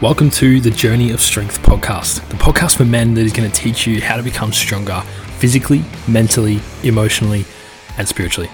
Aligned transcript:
Welcome 0.00 0.30
to 0.30 0.60
the 0.60 0.70
Journey 0.70 1.10
of 1.10 1.20
Strength 1.20 1.60
podcast, 1.62 2.24
the 2.28 2.36
podcast 2.36 2.76
for 2.76 2.84
men 2.84 3.14
that 3.14 3.22
is 3.22 3.32
going 3.32 3.50
to 3.50 3.56
teach 3.60 3.84
you 3.84 4.00
how 4.00 4.16
to 4.16 4.22
become 4.22 4.52
stronger 4.52 5.00
physically, 5.38 5.82
mentally, 6.06 6.60
emotionally, 6.84 7.44
and 7.96 8.06
spiritually. 8.06 8.48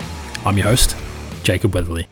I'm 0.47 0.57
your 0.57 0.69
host, 0.69 0.97
Jacob 1.43 1.75
Weatherly. 1.75 2.09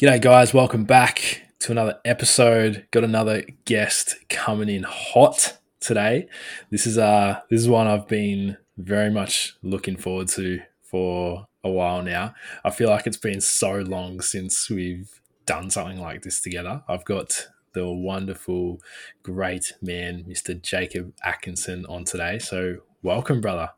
G'day, 0.00 0.20
guys. 0.20 0.52
Welcome 0.52 0.82
back 0.82 1.42
to 1.60 1.70
another 1.70 2.00
episode. 2.04 2.88
Got 2.90 3.04
another 3.04 3.44
guest 3.66 4.16
coming 4.28 4.68
in 4.68 4.82
hot 4.82 5.57
today. 5.80 6.28
This 6.70 6.86
is 6.86 6.98
uh 6.98 7.40
this 7.50 7.60
is 7.60 7.68
one 7.68 7.86
I've 7.86 8.08
been 8.08 8.56
very 8.76 9.10
much 9.10 9.56
looking 9.62 9.96
forward 9.96 10.28
to 10.28 10.60
for 10.82 11.46
a 11.64 11.70
while 11.70 12.02
now. 12.02 12.34
I 12.64 12.70
feel 12.70 12.88
like 12.88 13.06
it's 13.06 13.16
been 13.16 13.40
so 13.40 13.72
long 13.72 14.20
since 14.20 14.70
we've 14.70 15.20
done 15.46 15.70
something 15.70 16.00
like 16.00 16.22
this 16.22 16.40
together. 16.40 16.82
I've 16.88 17.04
got 17.04 17.48
the 17.72 17.88
wonderful, 17.88 18.80
great 19.22 19.74
man, 19.82 20.24
Mr. 20.28 20.60
Jacob 20.60 21.12
Atkinson, 21.22 21.86
on 21.86 22.04
today. 22.04 22.38
So 22.38 22.78
welcome, 23.02 23.40
brother. 23.40 23.70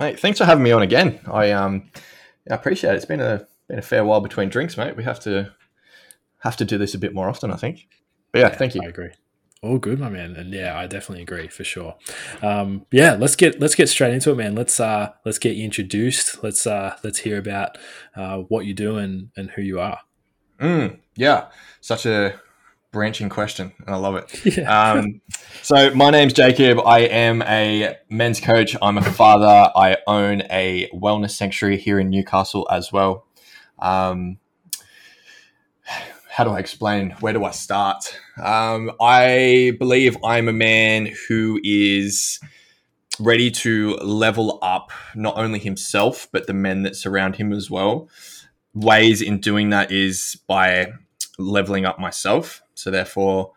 Mate, 0.00 0.18
thanks 0.20 0.38
for 0.38 0.44
having 0.44 0.64
me 0.64 0.72
on 0.72 0.82
again. 0.82 1.20
I 1.26 1.52
um 1.52 1.90
I 2.50 2.54
appreciate 2.54 2.92
it. 2.92 2.96
It's 2.96 3.04
been 3.04 3.20
a 3.20 3.46
been 3.68 3.78
a 3.78 3.82
fair 3.82 4.04
while 4.04 4.20
between 4.20 4.48
drinks, 4.48 4.76
mate. 4.76 4.96
We 4.96 5.04
have 5.04 5.20
to 5.20 5.52
have 6.40 6.56
to 6.58 6.64
do 6.64 6.76
this 6.76 6.94
a 6.94 6.98
bit 6.98 7.14
more 7.14 7.28
often, 7.28 7.50
I 7.50 7.56
think. 7.56 7.88
But 8.32 8.40
yeah, 8.40 8.48
yeah 8.48 8.56
thank 8.56 8.74
you. 8.74 8.82
I 8.82 8.88
agree. 8.88 9.10
All 9.64 9.78
good, 9.78 9.98
my 9.98 10.10
man, 10.10 10.36
and 10.36 10.52
yeah, 10.52 10.78
I 10.78 10.86
definitely 10.86 11.22
agree 11.22 11.48
for 11.48 11.64
sure. 11.64 11.94
Um, 12.42 12.84
yeah, 12.92 13.16
let's 13.18 13.34
get 13.34 13.60
let's 13.60 13.74
get 13.74 13.88
straight 13.88 14.12
into 14.12 14.30
it, 14.30 14.36
man. 14.36 14.54
Let's 14.54 14.78
uh, 14.78 15.12
let's 15.24 15.38
get 15.38 15.56
you 15.56 15.64
introduced. 15.64 16.44
Let's 16.44 16.66
uh, 16.66 16.96
let's 17.02 17.20
hear 17.20 17.38
about 17.38 17.78
uh, 18.14 18.40
what 18.40 18.66
you 18.66 18.74
do 18.74 18.98
and, 18.98 19.30
and 19.38 19.50
who 19.52 19.62
you 19.62 19.80
are. 19.80 20.00
Mm, 20.60 20.98
yeah, 21.16 21.48
such 21.80 22.04
a 22.04 22.38
branching 22.92 23.30
question, 23.30 23.72
and 23.86 23.94
I 23.94 23.96
love 23.96 24.16
it. 24.16 24.44
Yeah. 24.58 24.92
Um, 24.92 25.22
so 25.62 25.94
my 25.94 26.10
name's 26.10 26.34
Jacob. 26.34 26.80
I 26.84 27.00
am 27.00 27.40
a 27.40 27.96
men's 28.10 28.40
coach. 28.40 28.76
I'm 28.82 28.98
a 28.98 29.02
father. 29.02 29.72
I 29.74 29.96
own 30.06 30.42
a 30.50 30.90
wellness 30.92 31.30
sanctuary 31.30 31.78
here 31.78 31.98
in 31.98 32.10
Newcastle 32.10 32.68
as 32.70 32.92
well. 32.92 33.26
Um, 33.78 34.36
how 36.34 36.42
do 36.42 36.50
I 36.50 36.58
explain? 36.58 37.10
Where 37.20 37.32
do 37.32 37.44
I 37.44 37.52
start? 37.52 38.18
Um, 38.42 38.90
I 39.00 39.76
believe 39.78 40.16
I'm 40.24 40.48
a 40.48 40.52
man 40.52 41.12
who 41.28 41.60
is 41.62 42.40
ready 43.20 43.52
to 43.52 43.94
level 43.98 44.58
up 44.60 44.90
not 45.14 45.36
only 45.36 45.60
himself, 45.60 46.26
but 46.32 46.48
the 46.48 46.52
men 46.52 46.82
that 46.82 46.96
surround 46.96 47.36
him 47.36 47.52
as 47.52 47.70
well. 47.70 48.08
Ways 48.74 49.22
in 49.22 49.38
doing 49.38 49.70
that 49.70 49.92
is 49.92 50.36
by 50.48 50.88
leveling 51.38 51.84
up 51.84 52.00
myself. 52.00 52.62
So, 52.74 52.90
therefore, 52.90 53.52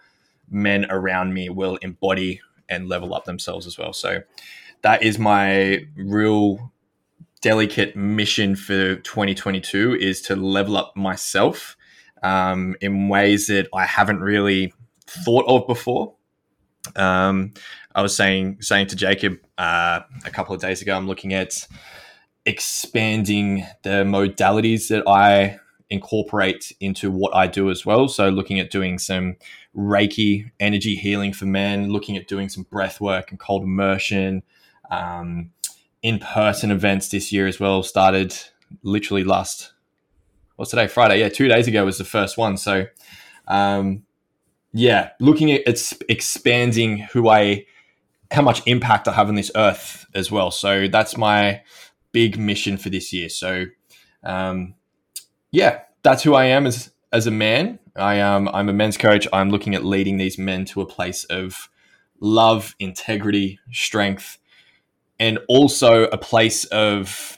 men 0.47 0.85
around 0.91 1.33
me 1.33 1.49
will 1.49 1.77
embody 1.77 2.41
and 2.69 2.87
level 2.87 3.15
up 3.15 3.25
themselves 3.25 3.65
as 3.65 3.79
well. 3.79 3.91
So, 3.91 4.21
that 4.83 5.01
is 5.01 5.17
my 5.17 5.87
real 5.95 6.71
delicate 7.41 7.95
mission 7.95 8.55
for 8.55 8.97
2022 8.97 9.95
is 9.95 10.21
to 10.21 10.35
level 10.35 10.77
up 10.77 10.95
myself 10.95 11.76
um, 12.27 12.75
in 12.81 13.07
ways 13.07 13.47
that 13.47 13.69
I 13.73 13.85
haven't 13.85 14.19
really 14.19 14.73
thought 15.05 15.45
of 15.47 15.65
before. 15.65 16.13
Um, 16.95 17.53
I 17.95 18.01
was 18.01 18.15
saying 18.15 18.61
saying 18.61 18.87
to 18.87 18.95
Jacob 18.95 19.39
uh, 19.57 20.01
a 20.25 20.29
couple 20.29 20.53
of 20.53 20.61
days 20.61 20.81
ago, 20.81 20.95
I'm 20.95 21.07
looking 21.07 21.33
at 21.33 21.67
expanding 22.45 23.65
the 23.83 24.03
modalities 24.03 24.89
that 24.89 25.07
I 25.07 25.59
incorporate 25.89 26.73
into 26.81 27.09
what 27.09 27.33
I 27.33 27.47
do 27.47 27.69
as 27.71 27.85
well. 27.85 28.07
So, 28.09 28.29
looking 28.29 28.59
at 28.59 28.71
doing 28.71 28.99
some 28.99 29.37
Reiki 29.75 30.51
energy 30.59 30.95
healing 30.95 31.33
for 31.33 31.45
men, 31.45 31.91
looking 31.91 32.17
at 32.17 32.27
doing 32.27 32.49
some 32.49 32.63
breath 32.63 32.99
work 32.99 33.31
and 33.31 33.39
cold 33.39 33.63
immersion, 33.63 34.43
um, 34.91 35.51
in 36.01 36.19
person 36.19 36.71
events 36.71 37.09
this 37.09 37.31
year 37.31 37.47
as 37.47 37.59
well. 37.59 37.83
Started 37.83 38.35
literally 38.83 39.23
last 39.23 39.71
what's 40.57 40.71
today? 40.71 40.87
Friday. 40.87 41.19
Yeah, 41.19 41.29
two 41.29 41.47
days 41.47 41.67
ago 41.67 41.85
was 41.85 41.97
the 41.97 42.03
first 42.03 42.37
one. 42.37 42.57
So, 42.57 42.87
um, 43.47 44.03
yeah, 44.73 45.11
looking 45.19 45.51
at 45.51 45.61
it's 45.65 45.93
expanding 46.09 46.99
who 47.13 47.29
I, 47.29 47.65
how 48.31 48.41
much 48.41 48.61
impact 48.67 49.07
I 49.07 49.13
have 49.13 49.29
on 49.29 49.35
this 49.35 49.51
earth 49.55 50.05
as 50.13 50.29
well. 50.29 50.51
So 50.51 50.87
that's 50.87 51.15
my 51.15 51.61
big 52.11 52.37
mission 52.37 52.77
for 52.77 52.89
this 52.89 53.13
year. 53.13 53.29
So, 53.29 53.65
um, 54.23 54.75
yeah, 55.51 55.81
that's 56.03 56.23
who 56.23 56.33
I 56.33 56.45
am 56.45 56.67
as 56.67 56.91
as 57.13 57.27
a 57.27 57.31
man. 57.31 57.79
I 57.95 58.15
am 58.15 58.47
I'm 58.49 58.67
a 58.67 58.73
men's 58.73 58.97
coach. 58.97 59.27
I'm 59.31 59.49
looking 59.49 59.75
at 59.75 59.85
leading 59.85 60.17
these 60.17 60.37
men 60.37 60.65
to 60.65 60.81
a 60.81 60.85
place 60.85 61.23
of 61.25 61.69
love, 62.19 62.75
integrity, 62.79 63.59
strength, 63.71 64.37
and 65.19 65.39
also 65.47 66.05
a 66.05 66.17
place 66.17 66.65
of 66.65 67.36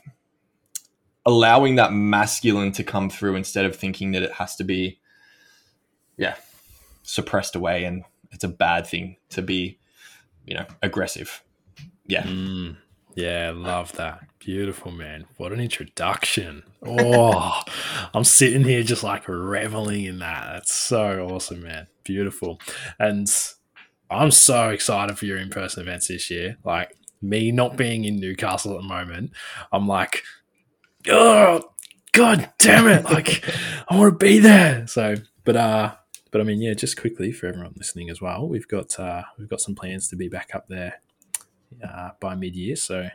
allowing 1.29 1.75
that 1.75 1.93
masculine 1.93 2.71
to 2.71 2.83
come 2.83 3.07
through 3.07 3.35
instead 3.35 3.63
of 3.63 3.75
thinking 3.75 4.13
that 4.13 4.23
it 4.23 4.33
has 4.33 4.55
to 4.55 4.63
be, 4.63 4.99
yeah, 6.17 6.35
suppressed 7.03 7.55
away 7.55 7.83
and 7.83 8.03
it's 8.31 8.43
a 8.43 8.47
bad 8.47 8.87
thing 8.87 9.15
to 9.29 9.43
be, 9.43 9.77
you 10.47 10.55
know, 10.55 10.65
aggressive. 10.81 11.43
Yeah. 12.07 12.23
Mm, 12.23 12.77
yeah, 13.13 13.51
love 13.55 13.91
that. 13.93 14.21
Beautiful, 14.39 14.91
man. 14.91 15.25
What 15.37 15.53
an 15.53 15.59
introduction. 15.59 16.63
Oh, 16.81 17.61
I'm 18.13 18.23
sitting 18.23 18.63
here 18.63 18.83
just 18.83 19.03
like 19.03 19.27
reveling 19.27 20.05
in 20.05 20.19
that. 20.19 20.47
That's 20.53 20.73
so 20.73 21.27
awesome, 21.29 21.61
man. 21.61 21.87
Beautiful. 22.05 22.61
And 22.97 23.27
I'm 24.09 24.31
so 24.31 24.69
excited 24.69 25.19
for 25.19 25.25
your 25.25 25.37
in 25.37 25.49
person 25.49 25.81
events 25.81 26.07
this 26.07 26.31
year. 26.31 26.55
Like, 26.63 26.95
me 27.21 27.51
not 27.51 27.75
being 27.75 28.05
in 28.05 28.15
Newcastle 28.15 28.75
at 28.75 28.81
the 28.81 28.87
moment, 28.87 29.31
I'm 29.73 29.89
like, 29.89 30.23
oh, 31.07 31.61
god 32.11 32.51
damn 32.59 32.87
it! 32.87 33.05
Like, 33.05 33.43
I 33.89 33.97
want 33.97 34.19
to 34.19 34.25
be 34.25 34.39
there. 34.39 34.87
So, 34.87 35.15
but 35.43 35.55
uh, 35.55 35.95
but 36.31 36.41
I 36.41 36.43
mean, 36.43 36.61
yeah, 36.61 36.73
just 36.73 36.99
quickly 36.99 37.31
for 37.31 37.47
everyone 37.47 37.73
listening 37.75 38.09
as 38.09 38.21
well, 38.21 38.47
we've 38.47 38.67
got 38.67 38.99
uh, 38.99 39.23
we've 39.37 39.49
got 39.49 39.61
some 39.61 39.75
plans 39.75 40.09
to 40.09 40.15
be 40.15 40.27
back 40.29 40.51
up 40.53 40.67
there 40.67 41.01
uh, 41.83 42.11
by 42.19 42.35
mid 42.35 42.55
year. 42.55 42.75
So 42.75 43.09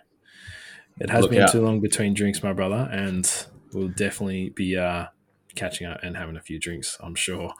it 1.00 1.10
has 1.10 1.22
Look 1.22 1.30
been 1.30 1.42
out. 1.42 1.52
too 1.52 1.62
long 1.62 1.80
between 1.80 2.14
drinks, 2.14 2.42
my 2.42 2.52
brother, 2.52 2.88
and 2.90 3.30
we'll 3.72 3.88
definitely 3.88 4.50
be 4.50 4.76
uh, 4.76 5.06
catching 5.54 5.86
up 5.86 6.00
and 6.02 6.16
having 6.16 6.36
a 6.36 6.40
few 6.40 6.58
drinks. 6.58 6.96
I'm 7.00 7.14
sure. 7.14 7.52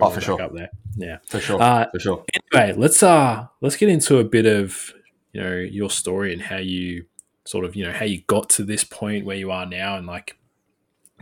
Oh, 0.00 0.10
for 0.10 0.20
sure. 0.20 0.40
Up 0.40 0.54
there, 0.54 0.70
yeah, 0.96 1.18
for 1.26 1.40
sure, 1.40 1.60
uh, 1.60 1.86
for 1.90 1.98
sure. 1.98 2.24
Anyway, 2.54 2.74
let's 2.76 3.02
uh, 3.02 3.46
let's 3.60 3.76
get 3.76 3.88
into 3.88 4.18
a 4.18 4.24
bit 4.24 4.46
of 4.46 4.92
you 5.32 5.40
know 5.40 5.56
your 5.56 5.90
story 5.90 6.32
and 6.32 6.42
how 6.42 6.56
you 6.56 7.04
sort 7.50 7.64
of 7.64 7.74
you 7.74 7.84
know 7.84 7.92
how 7.92 8.04
you 8.04 8.22
got 8.28 8.48
to 8.48 8.62
this 8.62 8.84
point 8.84 9.24
where 9.24 9.36
you 9.36 9.50
are 9.50 9.66
now 9.66 9.96
and 9.96 10.06
like 10.06 10.36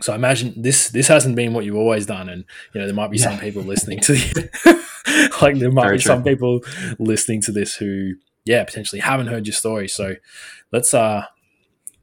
so 0.01 0.13
I 0.13 0.15
imagine 0.15 0.53
this 0.55 0.89
this 0.89 1.07
hasn't 1.07 1.35
been 1.35 1.53
what 1.53 1.65
you've 1.65 1.75
always 1.75 2.05
done, 2.05 2.29
and 2.29 2.45
you 2.73 2.79
know 2.79 2.87
there 2.87 2.95
might 2.95 3.11
be 3.11 3.17
yeah. 3.17 3.31
some 3.31 3.39
people 3.39 3.63
listening 3.63 3.99
to 4.01 4.13
like 5.41 5.57
there 5.57 5.71
might 5.71 5.83
Very 5.83 5.97
be 5.97 6.03
true. 6.03 6.09
some 6.09 6.23
people 6.23 6.61
listening 6.99 7.41
to 7.41 7.51
this 7.51 7.75
who 7.75 8.13
yeah 8.45 8.63
potentially 8.63 9.01
haven't 9.01 9.27
heard 9.27 9.45
your 9.45 9.53
story. 9.53 9.87
So 9.87 10.15
let's 10.71 10.93
uh 10.93 11.25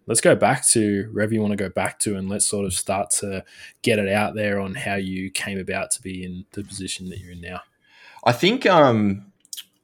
let's 0.06 0.20
go 0.20 0.36
back 0.36 0.66
to 0.72 1.08
wherever 1.12 1.32
you 1.32 1.40
want 1.40 1.52
to 1.52 1.56
go 1.56 1.70
back 1.70 1.98
to, 2.00 2.16
and 2.16 2.28
let's 2.28 2.46
sort 2.46 2.66
of 2.66 2.74
start 2.74 3.10
to 3.20 3.44
get 3.82 3.98
it 3.98 4.08
out 4.08 4.34
there 4.34 4.60
on 4.60 4.74
how 4.74 4.96
you 4.96 5.30
came 5.30 5.58
about 5.58 5.90
to 5.92 6.02
be 6.02 6.24
in 6.24 6.44
the 6.52 6.64
position 6.64 7.08
that 7.08 7.18
you're 7.18 7.32
in 7.32 7.40
now. 7.40 7.60
I 8.24 8.32
think 8.32 8.66
um 8.66 9.32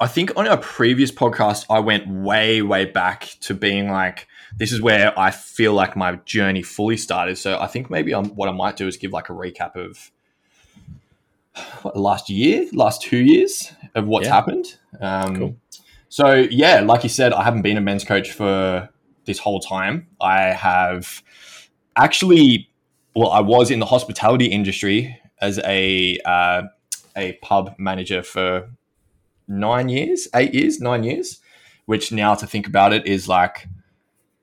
I 0.02 0.08
think 0.08 0.32
on 0.36 0.48
our 0.48 0.56
previous 0.56 1.12
podcast 1.12 1.64
I 1.70 1.78
went 1.78 2.08
way 2.08 2.60
way 2.60 2.86
back 2.86 3.36
to 3.42 3.54
being 3.54 3.88
like 3.88 4.26
this 4.56 4.72
is 4.72 4.82
where 4.82 5.16
I 5.16 5.30
feel 5.30 5.74
like 5.74 5.94
my 5.94 6.16
journey 6.24 6.62
fully 6.62 6.96
started. 6.96 7.38
So 7.38 7.56
I 7.60 7.68
think 7.68 7.88
maybe 7.88 8.12
I'm, 8.12 8.26
what 8.30 8.48
I 8.48 8.52
might 8.52 8.76
do 8.76 8.88
is 8.88 8.96
give 8.96 9.12
like 9.12 9.28
a 9.28 9.32
recap 9.32 9.76
of 9.76 10.10
what, 11.82 11.96
last 11.96 12.28
year, 12.28 12.66
last 12.72 13.00
two 13.00 13.18
years 13.18 13.72
of 13.94 14.08
what's 14.08 14.26
yeah. 14.26 14.34
happened. 14.34 14.76
Um, 15.00 15.36
cool. 15.36 15.56
So 16.08 16.34
yeah, 16.34 16.80
like 16.80 17.04
you 17.04 17.08
said, 17.08 17.32
I 17.32 17.44
haven't 17.44 17.62
been 17.62 17.76
a 17.76 17.80
men's 17.80 18.02
coach 18.02 18.32
for 18.32 18.88
this 19.24 19.38
whole 19.38 19.60
time. 19.60 20.08
I 20.20 20.40
have 20.50 21.22
actually, 21.94 22.68
well, 23.14 23.30
I 23.30 23.40
was 23.40 23.70
in 23.70 23.78
the 23.78 23.86
hospitality 23.86 24.46
industry 24.46 25.16
as 25.40 25.60
a 25.60 26.18
uh, 26.24 26.62
a 27.14 27.34
pub 27.34 27.76
manager 27.78 28.24
for 28.24 28.68
nine 29.48 29.88
years, 29.88 30.28
eight 30.34 30.54
years, 30.54 30.80
nine 30.80 31.04
years. 31.04 31.40
Which 31.84 32.12
now 32.12 32.34
to 32.36 32.46
think 32.46 32.68
about 32.68 32.92
it 32.92 33.06
is 33.06 33.28
like 33.28 33.66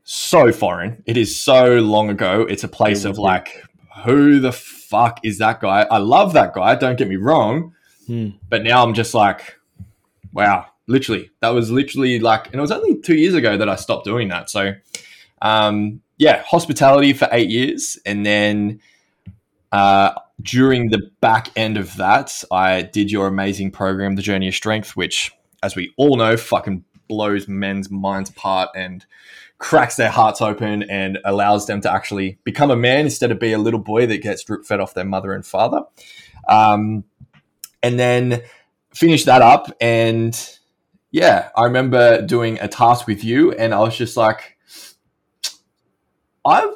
so 0.03 0.51
foreign. 0.51 1.01
It 1.05 1.15
is 1.15 1.39
so 1.39 1.77
long 1.79 2.09
ago. 2.09 2.41
It's 2.41 2.65
a 2.65 2.67
place 2.67 3.05
of 3.05 3.17
like, 3.17 3.63
who 4.03 4.39
the 4.39 4.51
fuck 4.51 5.19
is 5.23 5.37
that 5.37 5.61
guy? 5.61 5.87
I 5.89 5.99
love 5.99 6.33
that 6.33 6.53
guy. 6.53 6.75
Don't 6.75 6.97
get 6.97 7.07
me 7.07 7.15
wrong. 7.15 7.73
Hmm. 8.07 8.29
But 8.49 8.63
now 8.63 8.83
I'm 8.83 8.93
just 8.93 9.13
like, 9.13 9.57
wow, 10.33 10.65
literally. 10.87 11.31
That 11.39 11.49
was 11.49 11.71
literally 11.71 12.19
like, 12.19 12.47
and 12.47 12.55
it 12.55 12.61
was 12.61 12.71
only 12.71 12.99
two 12.99 13.15
years 13.15 13.35
ago 13.35 13.55
that 13.55 13.69
I 13.69 13.75
stopped 13.75 14.03
doing 14.03 14.27
that. 14.29 14.49
So, 14.49 14.73
um, 15.41 16.01
yeah, 16.17 16.43
hospitality 16.43 17.13
for 17.13 17.29
eight 17.31 17.49
years, 17.49 17.97
and 18.05 18.25
then 18.25 18.81
uh, 19.71 20.11
during 20.41 20.89
the 20.89 21.09
back 21.21 21.49
end 21.55 21.77
of 21.77 21.95
that, 21.97 22.43
I 22.51 22.83
did 22.83 23.11
your 23.11 23.27
amazing 23.27 23.71
program, 23.71 24.15
The 24.15 24.21
Journey 24.21 24.47
of 24.47 24.55
Strength, 24.55 24.95
which, 24.95 25.31
as 25.63 25.75
we 25.75 25.93
all 25.97 26.17
know, 26.17 26.37
fucking 26.37 26.85
blows 27.07 27.47
men's 27.47 27.89
minds 27.89 28.29
apart 28.29 28.69
and 28.75 29.05
cracks 29.57 29.95
their 29.97 30.09
hearts 30.09 30.41
open 30.41 30.83
and 30.83 31.17
allows 31.25 31.67
them 31.67 31.81
to 31.81 31.91
actually 31.91 32.39
become 32.43 32.71
a 32.71 32.75
man 32.75 33.05
instead 33.05 33.31
of 33.31 33.39
be 33.39 33.51
a 33.51 33.57
little 33.57 33.79
boy 33.79 34.05
that 34.05 34.21
gets 34.21 34.43
drip 34.43 34.65
fed 34.65 34.79
off 34.79 34.93
their 34.93 35.05
mother 35.05 35.33
and 35.33 35.45
father. 35.45 35.81
Um, 36.47 37.03
and 37.83 37.99
then 37.99 38.41
finish 38.93 39.25
that 39.25 39.41
up. 39.41 39.69
And 39.81 40.57
yeah, 41.11 41.49
I 41.55 41.65
remember 41.65 42.21
doing 42.21 42.59
a 42.61 42.67
task 42.67 43.07
with 43.07 43.23
you, 43.23 43.51
and 43.51 43.73
I 43.73 43.79
was 43.79 43.97
just 43.97 44.15
like, 44.15 44.57
I 46.45 46.73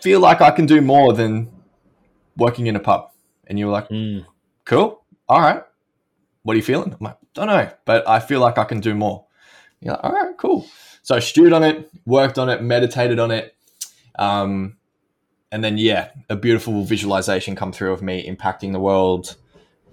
feel 0.00 0.20
like 0.20 0.40
I 0.40 0.50
can 0.50 0.66
do 0.66 0.80
more 0.80 1.12
than 1.12 1.50
working 2.38 2.66
in 2.66 2.76
a 2.76 2.80
pub. 2.80 3.10
And 3.46 3.58
you 3.58 3.66
were 3.66 3.72
like, 3.72 3.88
Mm. 3.90 4.24
cool. 4.64 5.02
All 5.28 5.40
right. 5.40 5.62
What 6.42 6.54
are 6.54 6.56
you 6.56 6.62
feeling? 6.62 6.92
I'm 6.92 6.98
like, 7.00 7.18
don't 7.34 7.48
know, 7.48 7.70
but 7.84 8.08
I 8.08 8.20
feel 8.20 8.40
like 8.40 8.56
I 8.56 8.64
can 8.64 8.80
do 8.80 8.94
more. 8.94 9.26
You're 9.80 9.92
like, 9.94 10.04
all 10.04 10.12
right, 10.12 10.36
cool. 10.38 10.66
So 11.02 11.14
I 11.14 11.18
stewed 11.20 11.52
on 11.52 11.62
it, 11.62 11.90
worked 12.06 12.38
on 12.38 12.48
it, 12.48 12.62
meditated 12.62 13.18
on 13.18 13.30
it. 13.30 13.54
Um, 14.18 14.76
and 15.52 15.62
then, 15.62 15.78
yeah, 15.78 16.10
a 16.28 16.36
beautiful 16.36 16.84
visualization 16.84 17.54
come 17.56 17.72
through 17.72 17.92
of 17.92 18.02
me 18.02 18.26
impacting 18.28 18.72
the 18.72 18.80
world 18.80 19.36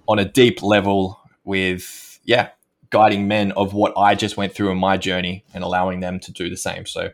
on 0.08 0.18
a 0.18 0.24
deep 0.24 0.62
level 0.62 1.20
with, 1.44 2.18
yeah, 2.24 2.50
guiding 2.90 3.26
men 3.28 3.52
of 3.52 3.74
what 3.74 3.92
I 3.96 4.14
just 4.14 4.36
went 4.36 4.54
through 4.54 4.70
in 4.70 4.78
my 4.78 4.96
journey 4.96 5.44
and 5.54 5.64
allowing 5.64 6.00
them 6.00 6.20
to 6.20 6.32
do 6.32 6.48
the 6.48 6.56
same. 6.56 6.86
So 6.86 7.10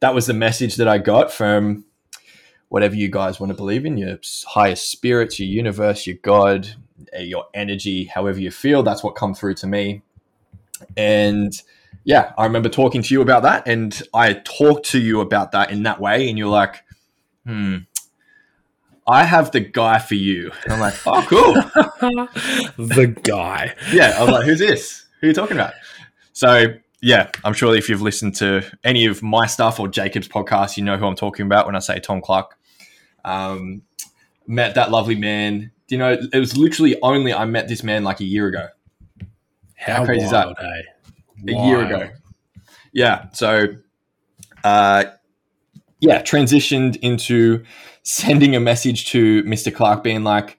that 0.00 0.14
was 0.14 0.26
the 0.26 0.34
message 0.34 0.76
that 0.76 0.88
I 0.88 0.98
got 0.98 1.32
from 1.32 1.84
whatever 2.74 2.96
you 2.96 3.08
guys 3.08 3.38
want 3.38 3.50
to 3.50 3.54
believe 3.54 3.86
in 3.86 3.96
your 3.96 4.18
higher 4.46 4.74
spirits, 4.74 5.38
your 5.38 5.46
universe, 5.46 6.08
your 6.08 6.16
God, 6.22 6.68
uh, 7.16 7.20
your 7.20 7.44
energy, 7.54 8.02
however 8.02 8.40
you 8.40 8.50
feel. 8.50 8.82
That's 8.82 9.04
what 9.04 9.14
come 9.14 9.32
through 9.32 9.54
to 9.54 9.68
me. 9.68 10.02
And 10.96 11.52
yeah, 12.02 12.32
I 12.36 12.42
remember 12.42 12.68
talking 12.68 13.00
to 13.00 13.14
you 13.14 13.22
about 13.22 13.44
that, 13.44 13.68
and 13.68 14.02
I 14.12 14.32
talked 14.32 14.86
to 14.86 14.98
you 14.98 15.20
about 15.20 15.52
that 15.52 15.70
in 15.70 15.84
that 15.84 16.00
way, 16.00 16.28
and 16.28 16.36
you're 16.36 16.48
like, 16.48 16.82
"Hmm, 17.46 17.76
I 19.06 19.22
have 19.22 19.52
the 19.52 19.60
guy 19.60 20.00
for 20.00 20.16
you." 20.16 20.50
And 20.64 20.72
I'm 20.72 20.80
like, 20.80 20.94
"Oh, 21.06 21.24
cool." 21.28 21.54
the 22.86 23.06
guy. 23.22 23.72
yeah, 23.92 24.16
I 24.18 24.22
was 24.24 24.32
like, 24.32 24.46
"Who's 24.46 24.58
this? 24.58 25.06
Who 25.20 25.28
are 25.28 25.28
you 25.28 25.34
talking 25.34 25.56
about?" 25.56 25.74
So 26.32 26.74
yeah, 27.00 27.30
I'm 27.44 27.52
sure 27.52 27.76
if 27.76 27.88
you've 27.88 28.02
listened 28.02 28.34
to 28.36 28.64
any 28.82 29.06
of 29.06 29.22
my 29.22 29.46
stuff 29.46 29.78
or 29.78 29.86
Jacob's 29.86 30.26
podcast, 30.26 30.76
you 30.76 30.82
know 30.82 30.96
who 30.96 31.06
I'm 31.06 31.14
talking 31.14 31.46
about 31.46 31.66
when 31.66 31.76
I 31.76 31.78
say 31.78 32.00
Tom 32.00 32.20
Clark. 32.20 32.58
Um, 33.24 33.82
met 34.46 34.74
that 34.74 34.90
lovely 34.90 35.14
man. 35.16 35.70
You 35.88 35.98
know, 35.98 36.16
it 36.32 36.38
was 36.38 36.56
literally 36.56 37.00
only 37.02 37.32
I 37.32 37.44
met 37.44 37.68
this 37.68 37.82
man 37.82 38.04
like 38.04 38.20
a 38.20 38.24
year 38.24 38.48
ago. 38.48 38.68
How, 39.76 40.04
crazy 40.04 40.24
is 40.24 40.30
that? 40.30 40.56
hey? 40.58 41.52
a 41.52 41.66
year 41.66 41.84
ago. 41.84 42.10
Yeah. 42.92 43.28
So, 43.32 43.66
uh, 44.62 45.04
yeah, 46.00 46.22
transitioned 46.22 46.96
into 46.96 47.64
sending 48.02 48.54
a 48.54 48.60
message 48.60 49.10
to 49.10 49.42
Mr. 49.44 49.74
Clark, 49.74 50.02
being 50.02 50.24
like, 50.24 50.58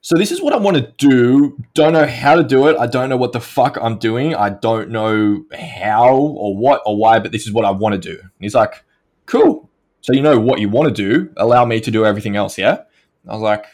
so 0.00 0.16
this 0.16 0.32
is 0.32 0.40
what 0.40 0.54
I 0.54 0.56
want 0.56 0.76
to 0.76 0.92
do. 0.96 1.58
Don't 1.74 1.92
know 1.92 2.06
how 2.06 2.34
to 2.34 2.42
do 2.42 2.68
it. 2.68 2.76
I 2.78 2.86
don't 2.86 3.10
know 3.10 3.16
what 3.16 3.32
the 3.32 3.40
fuck 3.40 3.76
I'm 3.80 3.98
doing. 3.98 4.34
I 4.34 4.50
don't 4.50 4.90
know 4.90 5.44
how 5.52 6.16
or 6.16 6.56
what 6.56 6.80
or 6.86 6.96
why, 6.96 7.18
but 7.18 7.32
this 7.32 7.46
is 7.46 7.52
what 7.52 7.64
I 7.64 7.70
want 7.70 7.94
to 7.94 8.00
do. 8.00 8.18
And 8.18 8.30
he's 8.40 8.54
like, 8.54 8.84
cool. 9.26 9.67
So 10.00 10.12
you 10.12 10.22
know 10.22 10.38
what 10.38 10.60
you 10.60 10.68
want 10.68 10.94
to 10.94 10.94
do. 10.94 11.32
Allow 11.36 11.64
me 11.64 11.80
to 11.80 11.90
do 11.90 12.04
everything 12.04 12.36
else. 12.36 12.56
Yeah. 12.56 12.82
I 13.26 13.32
was 13.32 13.42
like, 13.42 13.66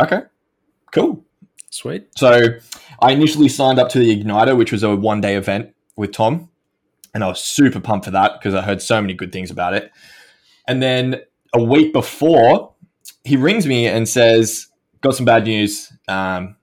okay, 0.00 0.22
cool. 0.92 1.24
Sweet. 1.70 2.08
So 2.16 2.48
I 3.00 3.12
initially 3.12 3.48
signed 3.48 3.78
up 3.78 3.88
to 3.90 3.98
the 3.98 4.16
Igniter, 4.16 4.56
which 4.56 4.72
was 4.72 4.82
a 4.82 4.94
one 4.96 5.20
day 5.20 5.36
event 5.36 5.74
with 5.96 6.12
Tom. 6.12 6.48
And 7.14 7.24
I 7.24 7.28
was 7.28 7.42
super 7.42 7.80
pumped 7.80 8.06
for 8.06 8.10
that 8.12 8.32
because 8.38 8.54
I 8.54 8.62
heard 8.62 8.80
so 8.80 9.00
many 9.00 9.14
good 9.14 9.32
things 9.32 9.50
about 9.50 9.74
it. 9.74 9.90
And 10.66 10.82
then 10.82 11.22
a 11.54 11.62
week 11.62 11.92
before, 11.92 12.74
he 13.24 13.36
rings 13.36 13.66
me 13.66 13.86
and 13.86 14.08
says, 14.08 14.66
Got 15.00 15.14
some 15.14 15.26
bad 15.26 15.44
news. 15.44 15.92
Um, 16.08 16.56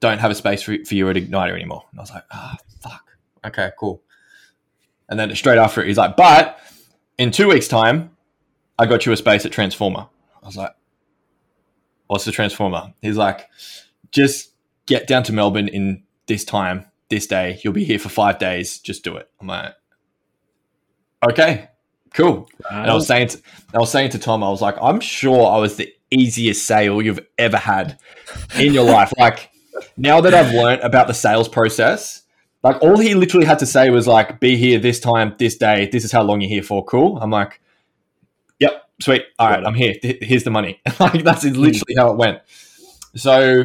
don't 0.00 0.18
have 0.18 0.30
a 0.30 0.34
space 0.34 0.62
for, 0.62 0.76
for 0.84 0.94
you 0.94 1.08
at 1.08 1.16
Igniter 1.16 1.54
anymore. 1.54 1.84
And 1.90 2.00
I 2.00 2.02
was 2.02 2.10
like, 2.10 2.24
Ah, 2.30 2.56
fuck. 2.80 3.04
Okay, 3.46 3.70
cool. 3.78 4.02
And 5.08 5.18
then 5.18 5.34
straight 5.34 5.58
after 5.58 5.82
it, 5.82 5.88
he's 5.88 5.98
like, 5.98 6.16
But 6.16 6.58
in 7.18 7.30
two 7.30 7.48
weeks' 7.48 7.68
time, 7.68 8.16
I 8.78 8.86
got 8.86 9.04
you 9.04 9.12
a 9.12 9.16
space 9.16 9.44
at 9.44 9.52
Transformer. 9.52 10.06
I 10.42 10.46
was 10.46 10.56
like, 10.56 10.74
What's 12.06 12.24
the 12.24 12.32
Transformer? 12.32 12.94
He's 13.02 13.16
like, 13.16 13.48
Just 14.12 14.52
get 14.86 15.06
down 15.06 15.22
to 15.24 15.32
Melbourne 15.32 15.68
in 15.68 16.02
this 16.26 16.44
time, 16.44 16.86
this 17.10 17.26
day. 17.26 17.60
You'll 17.62 17.72
be 17.72 17.84
here 17.84 17.98
for 17.98 18.08
five 18.08 18.38
days. 18.38 18.78
Just 18.78 19.04
do 19.04 19.16
it. 19.16 19.28
I'm 19.40 19.46
like, 19.46 19.74
okay, 21.28 21.68
cool. 22.14 22.48
And 22.70 22.90
I 22.90 22.94
was 22.94 23.06
saying, 23.06 23.28
to, 23.28 23.42
I 23.74 23.78
was 23.78 23.90
saying 23.90 24.10
to 24.10 24.18
Tom, 24.18 24.42
I 24.42 24.48
was 24.48 24.62
like, 24.62 24.76
I'm 24.80 25.00
sure 25.00 25.46
I 25.46 25.58
was 25.58 25.76
the 25.76 25.92
easiest 26.10 26.66
sale 26.66 27.02
you've 27.02 27.20
ever 27.38 27.56
had 27.56 27.98
in 28.58 28.72
your 28.72 28.84
life. 28.84 29.12
Like 29.18 29.50
now 29.96 30.20
that 30.20 30.34
I've 30.34 30.52
learned 30.52 30.82
about 30.82 31.06
the 31.06 31.14
sales 31.14 31.48
process, 31.48 32.22
like 32.62 32.82
all 32.82 32.98
he 32.98 33.14
literally 33.14 33.46
had 33.46 33.58
to 33.60 33.66
say 33.66 33.90
was 33.90 34.06
like, 34.06 34.40
be 34.40 34.56
here 34.56 34.78
this 34.78 35.00
time, 35.00 35.34
this 35.38 35.56
day. 35.56 35.88
This 35.90 36.04
is 36.04 36.12
how 36.12 36.22
long 36.22 36.40
you're 36.40 36.50
here 36.50 36.62
for. 36.62 36.84
Cool. 36.84 37.18
I'm 37.18 37.30
like, 37.30 37.60
yep, 38.58 38.88
sweet. 39.00 39.24
All 39.38 39.50
right, 39.50 39.64
I'm 39.64 39.74
here. 39.74 39.94
Here's 40.02 40.44
the 40.44 40.50
money. 40.50 40.80
like 41.00 41.24
that's 41.24 41.44
hmm. 41.44 41.54
literally 41.54 41.94
how 41.96 42.10
it 42.10 42.16
went. 42.16 42.40
So 43.14 43.64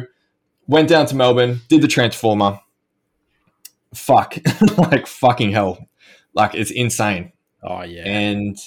went 0.66 0.88
down 0.88 1.06
to 1.06 1.16
Melbourne, 1.16 1.60
did 1.68 1.82
the 1.82 1.88
transformer. 1.88 2.60
Fuck, 3.94 4.36
like 4.76 5.06
fucking 5.06 5.52
hell, 5.52 5.88
like 6.34 6.54
it's 6.54 6.72
insane. 6.72 7.32
oh 7.62 7.82
yeah. 7.82 8.02
And 8.04 8.58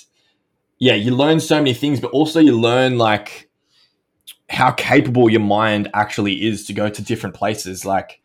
yeah, 0.80 0.94
you 0.94 1.16
learn 1.16 1.40
so 1.40 1.58
many 1.58 1.74
things, 1.74 2.00
but 2.00 2.12
also 2.12 2.40
you 2.40 2.58
learn 2.58 2.98
like 2.98 3.50
how 4.50 4.72
capable 4.72 5.30
your 5.30 5.42
mind 5.42 5.90
actually 5.94 6.46
is 6.46 6.66
to 6.66 6.74
go 6.74 6.90
to 6.90 7.02
different 7.02 7.36
places. 7.36 7.86
Like, 7.86 8.22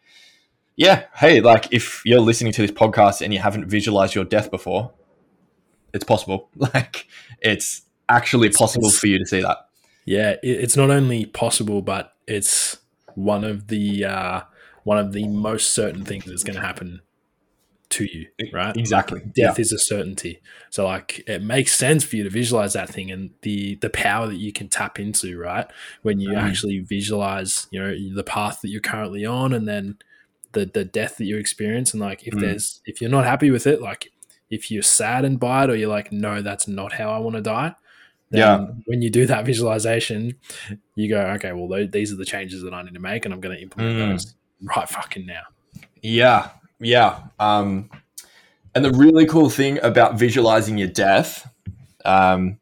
yeah, 0.77 1.05
hey, 1.15 1.41
like 1.41 1.69
if 1.73 2.03
you're 2.05 2.21
listening 2.21 2.53
to 2.55 2.63
this 2.63 2.71
podcast 2.71 3.21
and 3.21 3.33
you 3.33 3.41
haven't 3.41 3.67
visualized 3.69 4.15
your 4.15 4.25
death 4.25 4.51
before, 4.51 4.93
it's 5.93 6.05
possible. 6.05 6.49
Like, 6.57 7.07
it's 7.41 7.83
actually 8.09 8.51
possible 8.51 8.87
it's- 8.87 8.99
for 8.99 9.07
you 9.09 9.19
to 9.19 9.27
see 9.27 9.43
that. 9.43 9.59
Yeah, 10.05 10.35
it's 10.43 10.77
not 10.77 10.91
only 10.91 11.27
possible, 11.27 11.81
but 11.81 12.15
it's 12.27 12.79
one 13.15 13.45
of 13.45 13.69
the 13.69 14.05
uh, 14.05 14.41
one 14.83 14.99
of 14.99 15.13
the 15.13 15.29
most 15.29 15.73
certain 15.73 16.05
things 16.05 16.25
that's 16.25 16.43
going 16.43 16.57
to 16.57 16.67
happen 16.67 17.03
to 17.91 18.05
you, 18.05 18.27
right? 18.53 18.77
Exactly. 18.77 19.21
Death 19.33 19.61
is 19.61 19.71
a 19.73 19.79
certainty, 19.79 20.41
so 20.71 20.87
like 20.87 21.23
it 21.29 21.41
makes 21.41 21.73
sense 21.75 22.03
for 22.03 22.17
you 22.17 22.25
to 22.25 22.31
visualize 22.31 22.73
that 22.73 22.89
thing 22.89 23.13
and 23.13 23.31
the 23.43 23.77
the 23.77 23.91
power 23.91 24.27
that 24.27 24.39
you 24.39 24.53
can 24.53 24.67
tap 24.69 24.99
into, 24.99 25.39
right? 25.39 25.71
When 26.03 26.19
you 26.19 26.31
Mm. 26.31 26.43
actually 26.43 26.81
visualize, 26.81 27.69
you 27.71 27.81
know, 27.81 27.95
the 28.15 28.25
path 28.25 28.61
that 28.63 28.71
you're 28.71 28.81
currently 28.81 29.25
on, 29.25 29.53
and 29.53 29.69
then 29.69 29.99
the 30.53 30.67
the 30.67 30.85
death 30.85 31.17
that 31.19 31.25
you 31.25 31.37
experience, 31.39 31.93
and 31.93 32.01
like 32.01 32.27
if 32.27 32.35
Mm. 32.35 32.41
there's 32.41 32.81
if 32.87 33.01
you're 33.01 33.11
not 33.11 33.25
happy 33.25 33.51
with 33.51 33.67
it, 33.67 33.81
like 33.81 34.11
if 34.51 34.71
you're 34.71 34.83
saddened 34.83 35.41
by 35.41 35.65
it, 35.65 35.71
or 35.71 35.77
you're 35.77 35.89
like, 35.89 36.13
no, 36.13 36.43
that's 36.43 36.69
not 36.69 36.93
how 36.95 37.11
I 37.11 37.19
want 37.19 37.37
to 37.37 37.43
die. 37.43 37.75
Then 38.31 38.41
Yeah. 38.41 38.67
when 38.87 39.01
you 39.03 39.11
do 39.11 39.27
that 39.33 39.45
visualization, 39.47 40.35
you 40.95 41.09
go, 41.09 41.21
okay, 41.37 41.53
well, 41.53 41.69
tho- 41.69 41.87
these 41.87 42.13
are 42.13 42.17
the 42.17 42.25
changes 42.25 42.63
that 42.63 42.75
I 42.75 42.83
need 42.83 42.95
to 42.95 43.01
make, 43.01 43.25
and 43.25 43.33
I'm 43.33 43.41
going 43.41 43.57
to 43.57 43.63
implement 43.63 43.97
Mm. 43.99 44.11
those 44.13 44.35
right 44.77 44.89
fucking 44.89 45.27
now. 45.27 45.43
Yeah, 46.03 46.51
yeah. 46.81 47.21
Um, 47.39 47.91
and 48.75 48.85
the 48.85 48.91
really 48.93 49.27
cool 49.27 49.49
thing 49.51 49.79
about 49.83 50.19
visualizing 50.19 50.77
your 50.79 50.89
death, 50.89 51.49
um, 52.05 52.59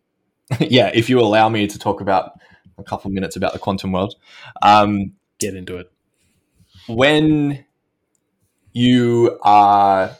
yeah, 0.60 0.90
if 0.94 1.08
you 1.08 1.18
allow 1.20 1.48
me 1.48 1.66
to 1.66 1.78
talk 1.78 2.00
about 2.00 2.38
a 2.78 2.82
couple 2.82 3.08
of 3.08 3.14
minutes 3.14 3.36
about 3.36 3.52
the 3.52 3.58
quantum 3.58 3.92
world, 3.92 4.14
um, 4.62 5.12
Get 5.38 5.54
into 5.54 5.76
it. 5.76 5.90
when 6.86 7.64
you 8.72 9.38
are 9.42 10.16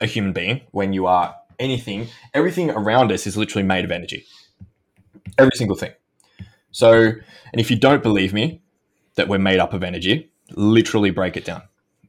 a 0.00 0.06
human 0.06 0.32
being, 0.32 0.62
when 0.70 0.92
you 0.92 1.06
are 1.06 1.34
anything, 1.58 2.08
everything 2.34 2.70
around 2.70 3.12
us 3.12 3.26
is 3.26 3.36
literally 3.36 3.66
made 3.66 3.84
of 3.84 3.90
energy. 3.90 4.24
Every 5.38 5.52
single 5.54 5.76
thing. 5.76 5.92
So, 6.72 6.94
and 7.02 7.60
if 7.60 7.70
you 7.70 7.78
don't 7.78 8.02
believe 8.02 8.32
me 8.32 8.62
that 9.16 9.28
we're 9.28 9.38
made 9.38 9.58
up 9.58 9.72
of 9.72 9.82
energy, 9.82 10.30
literally 10.52 11.10
break 11.10 11.36
it 11.36 11.44
down. 11.44 11.62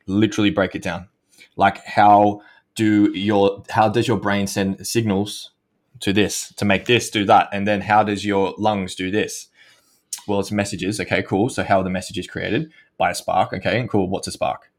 Literally 0.07 0.49
break 0.49 0.75
it 0.75 0.81
down. 0.81 1.07
Like 1.55 1.83
how 1.85 2.41
do 2.75 3.11
your 3.11 3.63
how 3.69 3.89
does 3.89 4.07
your 4.07 4.17
brain 4.17 4.47
send 4.47 4.85
signals 4.87 5.51
to 5.99 6.13
this 6.13 6.53
to 6.55 6.65
make 6.65 6.85
this 6.85 7.09
do 7.09 7.25
that? 7.25 7.49
And 7.51 7.67
then 7.67 7.81
how 7.81 8.03
does 8.03 8.25
your 8.25 8.55
lungs 8.57 8.95
do 8.95 9.11
this? 9.11 9.47
Well 10.27 10.39
it's 10.39 10.51
messages. 10.51 10.99
Okay 10.99 11.23
cool. 11.23 11.49
So 11.49 11.63
how 11.63 11.79
are 11.79 11.83
the 11.83 11.89
messages 11.89 12.27
created? 12.27 12.71
By 12.97 13.11
a 13.11 13.15
spark. 13.15 13.53
Okay 13.53 13.79
and 13.79 13.89
cool. 13.89 14.07
What's 14.07 14.27
a 14.27 14.31
spark 14.31 14.70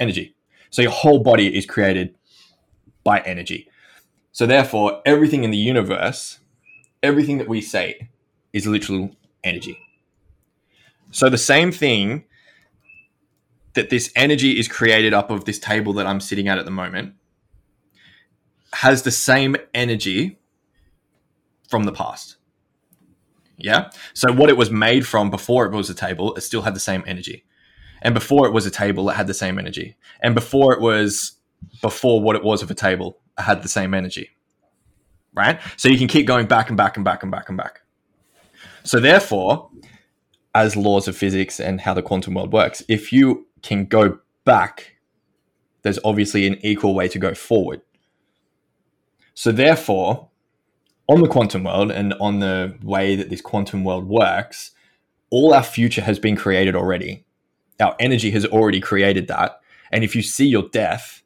energy. 0.00 0.34
So 0.70 0.82
your 0.82 0.90
whole 0.90 1.20
body 1.20 1.56
is 1.56 1.66
created 1.66 2.16
by 3.04 3.20
energy. 3.20 3.68
So 4.32 4.46
therefore, 4.46 5.02
everything 5.04 5.44
in 5.44 5.50
the 5.50 5.58
universe, 5.58 6.40
everything 7.02 7.38
that 7.38 7.48
we 7.48 7.60
say 7.60 8.08
is 8.52 8.66
literal 8.66 9.10
energy. 9.44 9.78
So 11.10 11.28
the 11.28 11.38
same 11.38 11.72
thing 11.72 12.24
that 13.74 13.90
this 13.90 14.12
energy 14.16 14.58
is 14.58 14.68
created 14.68 15.14
up 15.14 15.30
of 15.30 15.44
this 15.44 15.58
table 15.58 15.92
that 15.94 16.06
I'm 16.06 16.20
sitting 16.20 16.48
at 16.48 16.58
at 16.58 16.64
the 16.64 16.70
moment 16.70 17.14
has 18.72 19.02
the 19.02 19.10
same 19.10 19.56
energy 19.74 20.38
from 21.68 21.84
the 21.84 21.92
past. 21.92 22.36
Yeah. 23.56 23.90
So 24.14 24.32
what 24.32 24.48
it 24.48 24.56
was 24.56 24.70
made 24.70 25.06
from 25.06 25.30
before 25.30 25.66
it 25.66 25.72
was 25.72 25.90
a 25.90 25.94
table, 25.94 26.34
it 26.34 26.40
still 26.40 26.62
had 26.62 26.74
the 26.74 26.80
same 26.80 27.04
energy. 27.06 27.44
And 28.02 28.14
before 28.14 28.46
it 28.46 28.52
was 28.52 28.66
a 28.66 28.70
table, 28.70 29.08
it 29.10 29.14
had 29.14 29.26
the 29.26 29.34
same 29.34 29.58
energy. 29.58 29.96
And 30.22 30.34
before 30.34 30.72
it 30.72 30.80
was 30.80 31.32
before 31.82 32.22
what 32.22 32.36
it 32.36 32.42
was 32.42 32.62
of 32.62 32.70
a 32.70 32.74
table, 32.74 33.18
it 33.38 33.42
had 33.42 33.62
the 33.62 33.68
same 33.68 33.94
energy. 33.94 34.30
Right? 35.34 35.60
So 35.76 35.88
you 35.88 35.98
can 35.98 36.08
keep 36.08 36.26
going 36.26 36.46
back 36.46 36.68
and 36.68 36.76
back 36.76 36.96
and 36.96 37.04
back 37.04 37.22
and 37.22 37.30
back 37.30 37.48
and 37.48 37.56
back. 37.56 37.82
So 38.82 38.98
therefore, 38.98 39.70
as 40.54 40.76
laws 40.76 41.06
of 41.06 41.16
physics 41.16 41.60
and 41.60 41.80
how 41.80 41.94
the 41.94 42.02
quantum 42.02 42.34
world 42.34 42.52
works, 42.52 42.82
if 42.88 43.12
you 43.12 43.46
can 43.62 43.84
go 43.84 44.18
back, 44.44 44.96
there's 45.82 45.98
obviously 46.04 46.46
an 46.46 46.58
equal 46.64 46.94
way 46.94 47.08
to 47.08 47.18
go 47.18 47.34
forward. 47.34 47.82
So 49.34 49.52
therefore, 49.52 50.28
on 51.08 51.20
the 51.22 51.28
quantum 51.28 51.64
world 51.64 51.90
and 51.90 52.14
on 52.20 52.40
the 52.40 52.76
way 52.82 53.16
that 53.16 53.30
this 53.30 53.40
quantum 53.40 53.84
world 53.84 54.06
works, 54.06 54.72
all 55.30 55.54
our 55.54 55.62
future 55.62 56.02
has 56.02 56.18
been 56.18 56.36
created 56.36 56.74
already. 56.74 57.24
Our 57.80 57.96
energy 57.98 58.30
has 58.32 58.44
already 58.46 58.80
created 58.80 59.28
that. 59.28 59.60
And 59.92 60.04
if 60.04 60.14
you 60.14 60.22
see 60.22 60.46
your 60.46 60.68
death, 60.68 61.22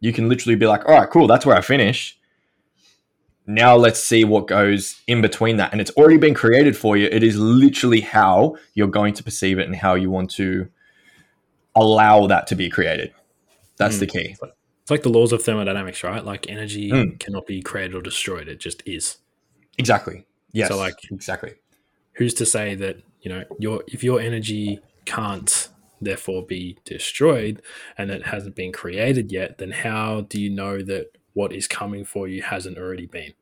you 0.00 0.12
can 0.12 0.28
literally 0.28 0.56
be 0.56 0.66
like, 0.66 0.84
all 0.86 0.98
right, 0.98 1.08
cool, 1.08 1.26
that's 1.26 1.46
where 1.46 1.56
I 1.56 1.60
finish. 1.60 2.18
Now 3.46 3.76
let's 3.76 4.02
see 4.02 4.24
what 4.24 4.46
goes 4.46 5.00
in 5.06 5.20
between 5.20 5.56
that. 5.56 5.72
And 5.72 5.80
it's 5.80 5.90
already 5.92 6.16
been 6.16 6.34
created 6.34 6.76
for 6.76 6.96
you. 6.96 7.08
It 7.10 7.22
is 7.22 7.38
literally 7.38 8.00
how 8.00 8.56
you're 8.74 8.88
going 8.88 9.14
to 9.14 9.22
perceive 9.22 9.58
it 9.58 9.66
and 9.66 9.76
how 9.76 9.94
you 9.94 10.10
want 10.10 10.30
to 10.32 10.68
allow 11.74 12.26
that 12.26 12.46
to 12.48 12.54
be 12.54 12.68
created. 12.68 13.12
That's 13.76 13.96
mm. 13.96 14.00
the 14.00 14.06
key. 14.06 14.36
It's 14.82 14.90
like 14.90 15.02
the 15.02 15.08
laws 15.08 15.32
of 15.32 15.42
thermodynamics, 15.42 16.02
right? 16.02 16.24
Like 16.24 16.48
energy 16.48 16.90
mm. 16.90 17.18
cannot 17.18 17.46
be 17.46 17.62
created 17.62 17.94
or 17.94 18.02
destroyed; 18.02 18.48
it 18.48 18.58
just 18.58 18.82
is. 18.86 19.18
Exactly. 19.78 20.26
Yes. 20.52 20.68
So, 20.68 20.76
like, 20.76 20.96
exactly. 21.10 21.54
Who's 22.14 22.34
to 22.34 22.46
say 22.46 22.74
that 22.74 22.98
you 23.22 23.30
know 23.30 23.44
your 23.58 23.84
if 23.86 24.04
your 24.04 24.20
energy 24.20 24.80
can't 25.04 25.68
therefore 26.04 26.44
be 26.44 26.78
destroyed 26.84 27.62
and 27.96 28.10
it 28.10 28.26
hasn't 28.26 28.54
been 28.54 28.72
created 28.72 29.32
yet? 29.32 29.58
Then 29.58 29.70
how 29.70 30.22
do 30.22 30.40
you 30.40 30.50
know 30.50 30.82
that 30.82 31.16
what 31.34 31.52
is 31.52 31.66
coming 31.66 32.04
for 32.04 32.28
you 32.28 32.42
hasn't 32.42 32.78
already 32.78 33.06
been? 33.06 33.32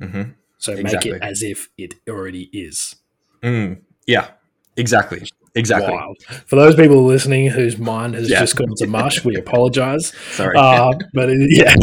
Mm-hmm. 0.00 0.30
So 0.58 0.72
exactly. 0.72 1.12
make 1.12 1.20
it 1.20 1.24
as 1.24 1.42
if 1.42 1.68
it 1.76 1.94
already 2.08 2.48
is. 2.52 2.96
Mm. 3.42 3.80
Yeah. 4.06 4.28
Exactly. 4.76 5.26
Exactly. 5.54 5.92
Wild. 5.92 6.22
For 6.46 6.56
those 6.56 6.76
people 6.76 7.04
listening 7.04 7.50
whose 7.50 7.76
mind 7.76 8.14
has 8.14 8.30
yeah. 8.30 8.40
just 8.40 8.56
gone 8.56 8.74
to 8.76 8.86
mush, 8.86 9.24
we 9.24 9.36
apologize. 9.36 10.12
Sorry. 10.30 10.56
Uh, 10.56 10.92
but 11.12 11.28
it, 11.28 11.48
yeah. 11.50 11.74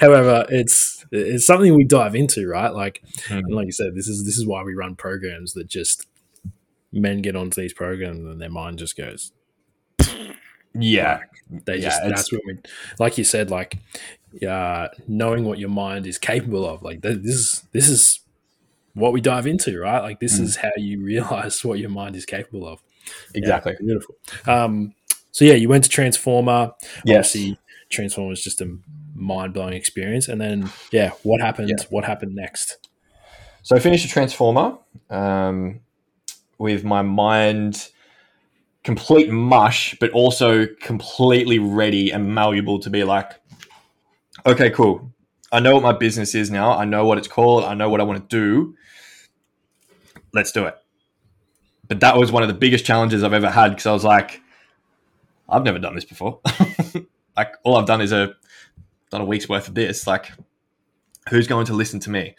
However, 0.00 0.46
it's 0.48 1.04
it's 1.10 1.44
something 1.44 1.74
we 1.74 1.84
dive 1.84 2.14
into, 2.14 2.48
right? 2.48 2.72
Like, 2.72 3.02
mm. 3.26 3.42
like 3.50 3.66
you 3.66 3.72
said, 3.72 3.94
this 3.94 4.08
is 4.08 4.24
this 4.24 4.38
is 4.38 4.46
why 4.46 4.62
we 4.62 4.74
run 4.74 4.96
programs 4.96 5.52
that 5.54 5.68
just 5.68 6.06
men 6.92 7.22
get 7.22 7.36
onto 7.36 7.60
these 7.60 7.72
programs 7.72 8.26
and 8.26 8.40
their 8.40 8.50
mind 8.50 8.78
just 8.78 8.96
goes. 8.96 9.32
Yeah, 10.72 11.20
like, 11.50 11.64
they 11.64 11.80
just 11.80 12.00
that's 12.04 12.32
what 12.32 12.42
we 12.46 12.58
like. 13.00 13.18
You 13.18 13.24
said, 13.24 13.50
like, 13.50 13.78
uh, 14.46 14.88
knowing 15.08 15.44
what 15.44 15.58
your 15.58 15.68
mind 15.68 16.06
is 16.06 16.16
capable 16.16 16.64
of. 16.64 16.82
Like, 16.82 17.00
this 17.00 17.16
is 17.16 17.64
this 17.72 17.88
is 17.88 18.20
what 18.94 19.12
we 19.12 19.20
dive 19.20 19.46
into, 19.46 19.78
right? 19.80 20.00
Like 20.00 20.20
this 20.20 20.38
mm. 20.38 20.42
is 20.42 20.56
how 20.56 20.70
you 20.76 21.00
realize 21.04 21.64
what 21.64 21.78
your 21.78 21.90
mind 21.90 22.16
is 22.16 22.26
capable 22.26 22.66
of. 22.66 22.82
Exactly. 23.34 23.72
Yeah, 23.72 23.86
beautiful. 23.86 24.14
Um, 24.46 24.94
so 25.32 25.44
yeah, 25.44 25.54
you 25.54 25.68
went 25.68 25.84
to 25.84 25.90
Transformer. 25.90 26.72
Yes. 27.04 27.34
Obviously, 27.34 27.58
Transformer 27.88 28.30
was 28.30 28.42
just 28.42 28.60
a 28.60 28.78
mind 29.14 29.54
blowing 29.54 29.74
experience. 29.74 30.28
And 30.28 30.40
then, 30.40 30.70
yeah, 30.92 31.10
what 31.22 31.40
happened? 31.40 31.70
Yeah. 31.70 31.84
What 31.90 32.04
happened 32.04 32.34
next? 32.34 32.88
So 33.62 33.76
I 33.76 33.78
finished 33.78 34.04
a 34.04 34.08
Transformer 34.08 34.78
um, 35.10 35.80
with 36.60 36.84
my 36.84 37.02
mind 37.02 37.88
complete 38.84 39.30
mush, 39.30 39.96
but 40.00 40.10
also 40.12 40.66
completely 40.80 41.58
ready 41.58 42.10
and 42.10 42.34
malleable 42.34 42.78
to 42.78 42.88
be 42.88 43.04
like, 43.04 43.32
okay, 44.46 44.70
cool. 44.70 45.12
I 45.52 45.60
know 45.60 45.74
what 45.74 45.82
my 45.82 45.92
business 45.92 46.34
is 46.34 46.50
now. 46.50 46.72
I 46.72 46.84
know 46.84 47.04
what 47.04 47.18
it's 47.18 47.28
called. 47.28 47.64
I 47.64 47.74
know 47.74 47.90
what 47.90 48.00
I 48.00 48.04
want 48.04 48.30
to 48.30 48.36
do 48.36 48.76
let's 50.32 50.52
do 50.52 50.66
it. 50.66 50.76
But 51.88 52.00
that 52.00 52.16
was 52.16 52.30
one 52.30 52.42
of 52.42 52.48
the 52.48 52.54
biggest 52.54 52.84
challenges 52.84 53.22
I've 53.24 53.32
ever 53.32 53.50
had 53.50 53.70
because 53.70 53.86
I 53.86 53.92
was 53.92 54.04
like, 54.04 54.40
I've 55.48 55.64
never 55.64 55.78
done 55.78 55.94
this 55.94 56.04
before. 56.04 56.40
like 57.36 57.54
all 57.64 57.76
I've 57.76 57.86
done 57.86 58.00
is 58.00 58.12
a 58.12 58.34
done 59.10 59.22
a 59.22 59.24
week's 59.24 59.48
worth 59.48 59.66
of 59.66 59.74
this. 59.74 60.06
Like, 60.06 60.30
who's 61.28 61.48
going 61.48 61.66
to 61.66 61.72
listen 61.72 61.98
to 62.00 62.10
me? 62.10 62.36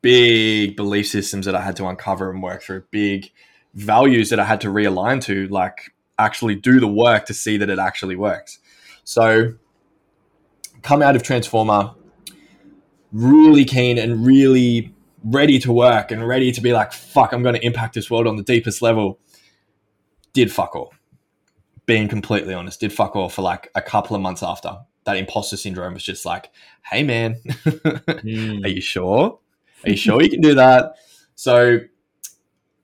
Big 0.00 0.76
belief 0.76 1.08
systems 1.08 1.46
that 1.46 1.54
I 1.54 1.62
had 1.62 1.76
to 1.76 1.86
uncover 1.86 2.30
and 2.30 2.42
work 2.42 2.62
through. 2.62 2.84
Big 2.90 3.30
values 3.74 4.30
that 4.30 4.38
I 4.38 4.44
had 4.44 4.60
to 4.62 4.68
realign 4.68 5.22
to. 5.24 5.48
Like, 5.48 5.92
actually 6.18 6.54
do 6.54 6.78
the 6.80 6.88
work 6.88 7.26
to 7.26 7.34
see 7.34 7.56
that 7.56 7.68
it 7.68 7.78
actually 7.78 8.16
works. 8.16 8.58
So, 9.04 9.54
come 10.82 11.02
out 11.02 11.16
of 11.16 11.22
Transformer, 11.22 11.94
really 13.12 13.64
keen 13.64 13.98
and 13.98 14.24
really 14.24 14.94
ready 15.24 15.58
to 15.60 15.72
work 15.72 16.10
and 16.10 16.26
ready 16.26 16.52
to 16.52 16.60
be 16.60 16.72
like, 16.72 16.92
fuck, 16.92 17.32
I'm 17.32 17.42
going 17.42 17.54
to 17.54 17.64
impact 17.64 17.94
this 17.94 18.10
world 18.10 18.26
on 18.26 18.36
the 18.36 18.42
deepest 18.42 18.82
level, 18.82 19.18
did 20.32 20.50
fuck 20.50 20.74
all. 20.74 20.92
Being 21.86 22.08
completely 22.08 22.54
honest, 22.54 22.80
did 22.80 22.92
fuck 22.92 23.16
all 23.16 23.28
for 23.28 23.42
like 23.42 23.70
a 23.74 23.82
couple 23.82 24.16
of 24.16 24.22
months 24.22 24.42
after. 24.42 24.78
That 25.04 25.16
imposter 25.16 25.56
syndrome 25.56 25.94
was 25.94 26.04
just 26.04 26.24
like, 26.24 26.50
hey 26.90 27.02
man, 27.02 27.36
mm. 27.44 28.64
are 28.64 28.68
you 28.68 28.80
sure? 28.80 29.38
Are 29.84 29.90
you 29.90 29.96
sure 29.96 30.22
you 30.22 30.30
can 30.30 30.40
do 30.40 30.54
that? 30.54 30.96
So 31.34 31.80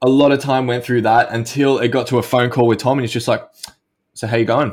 a 0.02 0.08
lot 0.08 0.32
of 0.32 0.40
time 0.40 0.66
went 0.66 0.84
through 0.84 1.02
that 1.02 1.30
until 1.30 1.78
it 1.78 1.88
got 1.88 2.06
to 2.08 2.18
a 2.18 2.22
phone 2.22 2.50
call 2.50 2.66
with 2.66 2.78
Tom 2.78 2.98
and 2.98 3.04
he's 3.04 3.12
just 3.12 3.28
like, 3.28 3.48
so 4.14 4.26
how 4.26 4.36
you 4.36 4.44
going? 4.44 4.70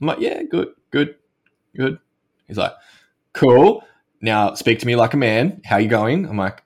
I'm 0.00 0.06
like, 0.06 0.20
yeah, 0.20 0.42
good, 0.42 0.68
good, 0.90 1.16
good. 1.76 1.98
He's 2.46 2.56
like, 2.56 2.72
cool. 3.32 3.84
Now 4.20 4.54
speak 4.54 4.80
to 4.80 4.86
me 4.86 4.96
like 4.96 5.14
a 5.14 5.16
man. 5.16 5.60
How 5.64 5.76
you 5.76 5.88
going? 5.88 6.26
I'm 6.26 6.36
like, 6.36 6.62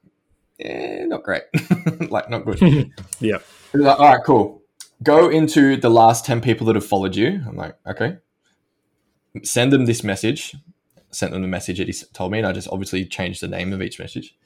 eh, 0.60 1.04
not 1.06 1.22
great. 1.22 1.42
like, 2.10 2.30
not 2.30 2.44
good. 2.44 2.60
yeah. 3.20 3.38
He's 3.72 3.80
Like, 3.80 3.98
all 3.98 4.14
right, 4.14 4.24
cool. 4.24 4.62
Go 5.02 5.28
into 5.28 5.76
the 5.76 5.90
last 5.90 6.24
10 6.24 6.40
people 6.40 6.66
that 6.66 6.76
have 6.76 6.86
followed 6.86 7.16
you. 7.16 7.42
I'm 7.46 7.56
like, 7.56 7.74
okay. 7.86 8.18
Send 9.42 9.72
them 9.72 9.86
this 9.86 10.04
message. 10.04 10.54
Sent 11.10 11.32
them 11.32 11.42
the 11.42 11.48
message 11.48 11.78
that 11.78 11.88
he 11.88 11.94
told 12.12 12.32
me, 12.32 12.38
and 12.38 12.46
I 12.46 12.52
just 12.52 12.68
obviously 12.68 13.04
changed 13.04 13.40
the 13.40 13.48
name 13.48 13.72
of 13.72 13.82
each 13.82 13.98
message. 13.98 14.36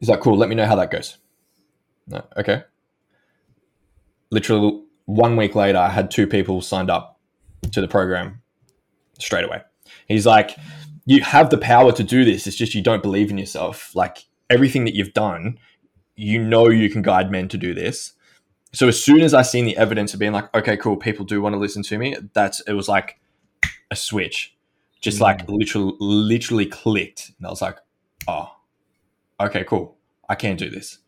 He's 0.00 0.08
like, 0.08 0.20
cool, 0.20 0.36
let 0.36 0.48
me 0.48 0.54
know 0.54 0.66
how 0.66 0.76
that 0.76 0.90
goes. 0.90 1.18
No, 2.06 2.24
okay. 2.36 2.64
Literally 4.30 4.82
one 5.04 5.36
week 5.36 5.54
later, 5.54 5.78
I 5.78 5.90
had 5.90 6.10
two 6.10 6.26
people 6.26 6.60
signed 6.62 6.90
up 6.90 7.20
to 7.72 7.80
the 7.80 7.88
program 7.88 8.42
straight 9.18 9.44
away. 9.44 9.62
He's 10.08 10.26
like, 10.26 10.56
you 11.04 11.22
have 11.22 11.50
the 11.50 11.58
power 11.58 11.92
to 11.92 12.02
do 12.02 12.24
this. 12.24 12.46
It's 12.46 12.56
just 12.56 12.74
you 12.74 12.82
don't 12.82 13.02
believe 13.02 13.30
in 13.30 13.38
yourself. 13.38 13.94
Like 13.94 14.24
everything 14.48 14.84
that 14.84 14.94
you've 14.94 15.12
done, 15.12 15.58
you 16.16 16.42
know 16.42 16.68
you 16.68 16.90
can 16.90 17.02
guide 17.02 17.30
men 17.30 17.48
to 17.48 17.58
do 17.58 17.74
this. 17.74 18.12
So 18.72 18.88
as 18.88 19.02
soon 19.02 19.20
as 19.20 19.34
I 19.34 19.42
seen 19.42 19.64
the 19.64 19.76
evidence 19.76 20.14
of 20.14 20.20
being 20.20 20.32
like, 20.32 20.54
okay, 20.54 20.76
cool, 20.76 20.96
people 20.96 21.24
do 21.24 21.42
want 21.42 21.54
to 21.54 21.58
listen 21.58 21.82
to 21.84 21.98
me, 21.98 22.16
that's 22.34 22.60
it 22.60 22.74
was 22.74 22.88
like 22.88 23.18
a 23.90 23.96
switch. 23.96 24.56
Just 25.00 25.18
mm. 25.18 25.22
like 25.22 25.48
literally 25.48 25.94
literally 25.98 26.66
clicked. 26.66 27.32
And 27.38 27.46
I 27.46 27.50
was 27.50 27.62
like, 27.62 27.78
oh, 28.28 28.50
okay, 29.40 29.64
cool. 29.64 29.96
I 30.28 30.34
can 30.34 30.56
do 30.56 30.70
this. 30.70 30.98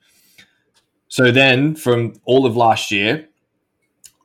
So 1.09 1.31
then 1.31 1.75
from 1.75 2.15
all 2.25 2.47
of 2.47 2.57
last 2.57 2.91
year, 2.91 3.29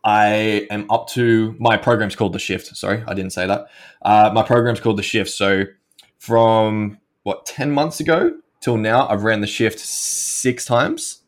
I 0.03 0.67
am 0.71 0.89
up 0.89 1.09
to 1.09 1.53
my 1.59 1.75
program's 1.75 2.15
called 2.15 2.33
the 2.33 2.39
shift. 2.39 2.75
Sorry, 2.77 3.03
I 3.05 3.13
didn't 3.13 3.33
say 3.33 3.45
that. 3.45 3.67
Uh, 4.01 4.31
my 4.33 4.41
program's 4.41 4.79
called 4.79 4.97
the 4.97 5.03
shift. 5.03 5.31
So 5.31 5.65
from 6.17 6.99
what, 7.23 7.45
10 7.45 7.71
months 7.71 7.99
ago, 7.99 8.37
till 8.61 8.77
now, 8.77 9.07
I've 9.09 9.23
ran 9.23 9.41
the 9.41 9.47
shift 9.47 9.79
six 9.79 10.63
times, 10.63 11.23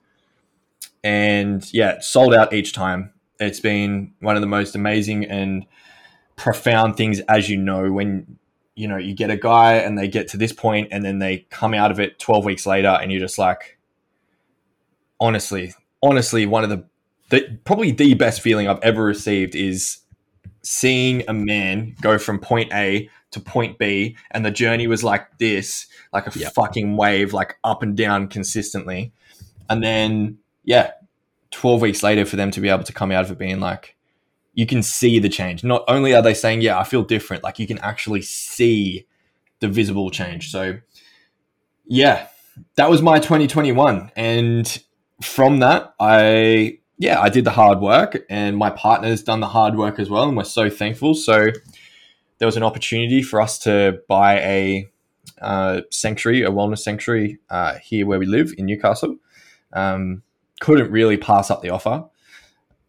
and 1.04 1.68
yeah, 1.74 2.00
sold 2.00 2.34
out 2.34 2.54
each 2.54 2.74
time. 2.74 3.12
It's 3.40 3.60
been 3.60 4.14
one 4.20 4.36
of 4.36 4.42
the 4.42 4.48
most 4.48 4.76
amazing 4.76 5.26
and 5.26 5.66
profound 6.38 6.96
things, 6.96 7.20
as 7.28 7.50
you 7.50 7.58
know, 7.58 7.92
when 7.92 8.39
you 8.80 8.88
know 8.88 8.98
you 8.98 9.14
get 9.14 9.30
a 9.30 9.36
guy 9.36 9.74
and 9.74 9.98
they 9.98 10.08
get 10.08 10.30
to 10.30 10.38
this 10.38 10.54
point, 10.54 10.88
and 10.92 11.04
then 11.04 11.20
they 11.20 11.46
come 11.50 11.74
out 11.74 11.92
of 11.92 12.00
it 12.00 12.18
twelve 12.18 12.46
weeks 12.46 12.66
later, 12.66 12.88
and 13.02 13.12
you're 13.12 13.20
just 13.20 13.38
like, 13.38 13.78
honestly, 15.20 15.74
honestly, 16.02 16.46
one 16.46 16.64
of 16.64 16.70
the, 16.70 16.86
the 17.30 17.60
probably 17.66 17.92
the 17.92 18.14
best 18.14 18.42
feeling 18.42 18.68
I've 18.70 18.82
ever 18.82 19.04
received 19.04 19.54
is 19.54 20.00
seeing 20.62 21.24
a 21.28 21.34
man 21.34 21.96
go 22.02 22.18
from 22.18 22.40
point 22.40 22.72
A 22.74 23.10
to 23.32 23.40
point 23.42 23.78
B, 23.78 24.16
and 24.32 24.46
the 24.46 24.52
journey 24.52 24.88
was 24.88 25.04
like 25.04 25.38
this, 25.40 25.88
like 26.14 26.28
a 26.34 26.40
Yep. 26.40 26.54
fucking 26.54 26.96
wave, 26.96 27.34
like 27.34 27.58
up 27.64 27.84
and 27.84 27.98
down 27.98 28.28
consistently. 28.28 29.12
And 29.70 29.84
then, 29.84 30.40
yeah, 30.64 30.92
12 31.52 31.82
weeks 31.82 32.02
later, 32.02 32.26
for 32.26 32.38
them 32.38 32.50
to 32.52 32.62
be 32.62 32.70
able 32.70 32.84
to 32.86 32.94
come 32.94 33.12
out 33.12 33.26
of 33.26 33.32
it 33.32 33.38
being 33.38 33.60
like, 33.60 33.96
you 34.60 34.66
can 34.66 34.84
see 34.84 35.20
the 35.20 35.30
change. 35.30 35.64
Not 35.64 35.86
only 35.88 36.14
are 36.14 36.22
they 36.22 36.34
saying, 36.34 36.60
yeah, 36.60 36.78
I 36.78 36.84
feel 36.84 37.02
different, 37.02 37.46
like 37.46 37.60
you 37.60 37.66
can 37.66 37.78
actually 37.78 38.22
see 38.22 39.08
the 39.62 39.70
visible 39.70 40.10
change. 40.10 40.52
So, 40.52 40.80
yeah, 41.86 42.28
that 42.76 42.90
was 42.90 43.02
my 43.02 43.20
2021. 43.20 44.12
And 44.18 44.84
from 45.22 45.60
that, 45.60 45.94
I, 45.98 46.80
yeah, 46.98 47.22
I 47.22 47.30
did 47.30 47.46
the 47.46 47.52
hard 47.52 47.80
work 47.80 48.18
and 48.30 48.58
my 48.58 48.70
partner's 48.70 49.24
done 49.24 49.40
the 49.40 49.48
hard 49.48 49.78
work 49.78 49.98
as 49.98 50.10
well. 50.10 50.28
And 50.28 50.36
we're 50.36 50.44
so 50.44 50.70
thankful. 50.70 51.16
So, 51.16 51.52
there 52.40 52.46
was 52.46 52.58
an 52.58 52.64
opportunity 52.64 53.24
for 53.24 53.40
us 53.40 53.60
to 53.60 54.02
buy 54.10 54.40
a 54.40 54.90
uh, 55.42 55.82
sanctuary, 55.90 56.44
a 56.44 56.50
wellness 56.50 56.80
sanctuary 56.80 57.40
uh, 57.50 57.76
here 57.76 58.06
where 58.06 58.20
we 58.20 58.26
live 58.26 58.54
in 58.58 58.66
Newcastle. 58.66 59.16
Um, 59.72 60.22
couldn't 60.60 60.92
really 60.92 61.16
pass 61.16 61.50
up 61.50 61.62
the 61.62 61.70
offer 61.70 62.04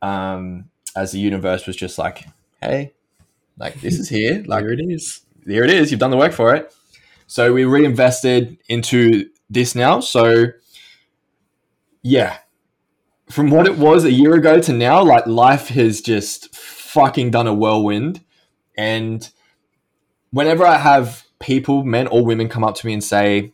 um, 0.03 0.70
as 0.97 1.13
the 1.13 1.19
universe 1.19 1.67
was 1.67 1.77
just 1.77 1.99
like, 1.99 2.27
hey, 2.61 2.93
like 3.59 3.81
this 3.81 3.99
is 3.99 4.09
here. 4.09 4.43
Like 4.47 4.63
Here 4.63 4.73
it 4.73 4.81
is. 4.81 5.23
here 5.47 5.65
it 5.65 5.71
is. 5.71 5.91
You've 5.91 6.01
done 6.01 6.11
the 6.11 6.17
work 6.17 6.33
for 6.33 6.55
it. 6.55 6.75
So 7.27 7.53
we 7.53 7.65
reinvested 7.65 8.59
into 8.69 9.29
this 9.49 9.75
now. 9.75 10.01
So 10.01 10.47
yeah, 12.03 12.39
from 13.31 13.51
what 13.51 13.67
it 13.67 13.77
was 13.77 14.05
a 14.05 14.11
year 14.11 14.35
ago 14.35 14.61
to 14.61 14.73
now, 14.73 15.03
like 15.05 15.27
life 15.27 15.69
has 15.69 16.01
just 16.01 16.55
fucking 16.55 17.31
done 17.31 17.47
a 17.47 17.55
whirlwind. 17.55 18.21
And 18.77 19.29
whenever 20.31 20.67
I 20.67 20.79
have 20.79 21.25
people, 21.39 21.85
men 21.85 22.07
or 22.09 22.25
women, 22.25 22.49
come 22.49 22.65
up 22.65 22.75
to 22.77 22.87
me 22.87 22.93
and 22.93 23.05
say, 23.05 23.53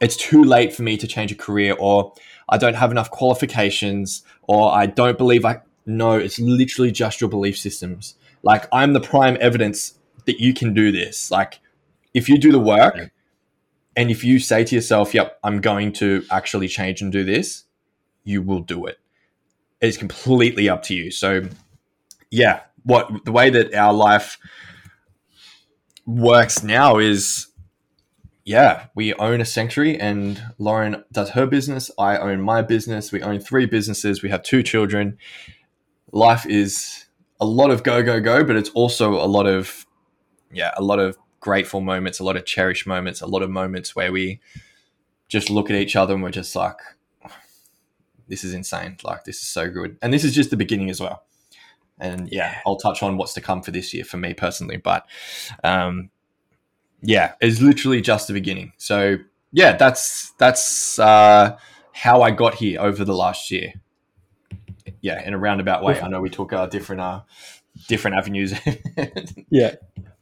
it's 0.00 0.16
too 0.16 0.42
late 0.42 0.74
for 0.74 0.82
me 0.82 0.96
to 0.96 1.06
change 1.06 1.30
a 1.30 1.36
career, 1.36 1.76
or 1.78 2.12
I 2.48 2.58
don't 2.58 2.74
have 2.74 2.90
enough 2.90 3.10
qualifications, 3.10 4.24
or 4.42 4.72
I 4.72 4.86
don't 4.86 5.16
believe 5.16 5.44
I. 5.44 5.60
No, 5.84 6.12
it's 6.12 6.38
literally 6.38 6.90
just 6.92 7.20
your 7.20 7.30
belief 7.30 7.58
systems. 7.58 8.14
Like, 8.42 8.66
I'm 8.72 8.92
the 8.92 9.00
prime 9.00 9.36
evidence 9.40 9.98
that 10.26 10.40
you 10.40 10.54
can 10.54 10.74
do 10.74 10.92
this. 10.92 11.30
Like, 11.30 11.60
if 12.14 12.28
you 12.28 12.38
do 12.38 12.52
the 12.52 12.58
work 12.58 12.94
Yeah. 12.96 13.06
and 13.96 14.10
if 14.10 14.22
you 14.24 14.38
say 14.38 14.64
to 14.64 14.74
yourself, 14.74 15.14
yep, 15.14 15.38
I'm 15.42 15.60
going 15.60 15.92
to 15.94 16.24
actually 16.30 16.68
change 16.68 17.02
and 17.02 17.10
do 17.10 17.24
this, 17.24 17.64
you 18.24 18.42
will 18.42 18.60
do 18.60 18.86
it. 18.86 18.98
It's 19.80 19.96
completely 19.96 20.68
up 20.68 20.82
to 20.84 20.94
you. 20.94 21.10
So, 21.10 21.48
yeah, 22.30 22.60
what 22.84 23.24
the 23.24 23.32
way 23.32 23.50
that 23.50 23.74
our 23.74 23.92
life 23.92 24.38
works 26.06 26.62
now 26.62 26.98
is 26.98 27.48
yeah, 28.44 28.86
we 28.96 29.14
own 29.14 29.40
a 29.40 29.44
sanctuary 29.44 29.98
and 29.98 30.42
Lauren 30.58 31.04
does 31.12 31.30
her 31.30 31.46
business. 31.46 31.92
I 31.96 32.16
own 32.16 32.40
my 32.40 32.60
business. 32.60 33.12
We 33.12 33.22
own 33.22 33.38
three 33.38 33.66
businesses. 33.66 34.20
We 34.20 34.30
have 34.30 34.42
two 34.42 34.64
children. 34.64 35.16
Life 36.12 36.46
is 36.46 37.06
a 37.40 37.44
lot 37.44 37.70
of 37.70 37.82
go, 37.82 38.02
go, 38.02 38.20
go, 38.20 38.44
but 38.44 38.56
it's 38.56 38.70
also 38.70 39.14
a 39.14 39.26
lot 39.26 39.46
of, 39.46 39.86
yeah, 40.52 40.72
a 40.76 40.82
lot 40.82 40.98
of 40.98 41.16
grateful 41.40 41.80
moments, 41.80 42.20
a 42.20 42.24
lot 42.24 42.36
of 42.36 42.44
cherished 42.44 42.86
moments, 42.86 43.20
a 43.20 43.26
lot 43.26 43.42
of 43.42 43.50
moments 43.50 43.96
where 43.96 44.12
we 44.12 44.40
just 45.28 45.50
look 45.50 45.70
at 45.70 45.76
each 45.76 45.96
other 45.96 46.14
and 46.14 46.22
we're 46.22 46.30
just 46.30 46.54
like, 46.54 46.76
this 48.28 48.44
is 48.44 48.54
insane. 48.54 48.96
Like, 49.02 49.24
this 49.24 49.36
is 49.36 49.48
so 49.48 49.68
good. 49.68 49.98
And 50.00 50.12
this 50.12 50.24
is 50.24 50.34
just 50.34 50.50
the 50.50 50.56
beginning 50.56 50.90
as 50.90 51.00
well. 51.00 51.24
And 51.98 52.30
yeah, 52.30 52.60
I'll 52.66 52.76
touch 52.76 53.02
on 53.02 53.16
what's 53.16 53.34
to 53.34 53.40
come 53.40 53.62
for 53.62 53.70
this 53.70 53.92
year 53.92 54.04
for 54.04 54.16
me 54.16 54.34
personally. 54.34 54.76
But 54.76 55.06
um, 55.62 56.10
yeah, 57.02 57.34
it's 57.40 57.60
literally 57.60 58.00
just 58.00 58.28
the 58.28 58.32
beginning. 58.32 58.72
So 58.76 59.16
yeah, 59.52 59.76
that's 59.76 60.32
that's 60.32 60.98
uh, 60.98 61.56
how 61.92 62.22
I 62.22 62.30
got 62.30 62.54
here 62.54 62.80
over 62.80 63.04
the 63.04 63.14
last 63.14 63.50
year. 63.50 63.74
Yeah, 65.02 65.22
in 65.26 65.34
a 65.34 65.38
roundabout 65.38 65.82
way. 65.84 66.00
I 66.00 66.08
know 66.08 66.20
we 66.20 66.30
took 66.30 66.52
uh, 66.54 66.66
different 66.66 67.02
uh, 67.02 67.20
different 67.88 68.16
avenues. 68.16 68.54
Yeah. 69.50 69.74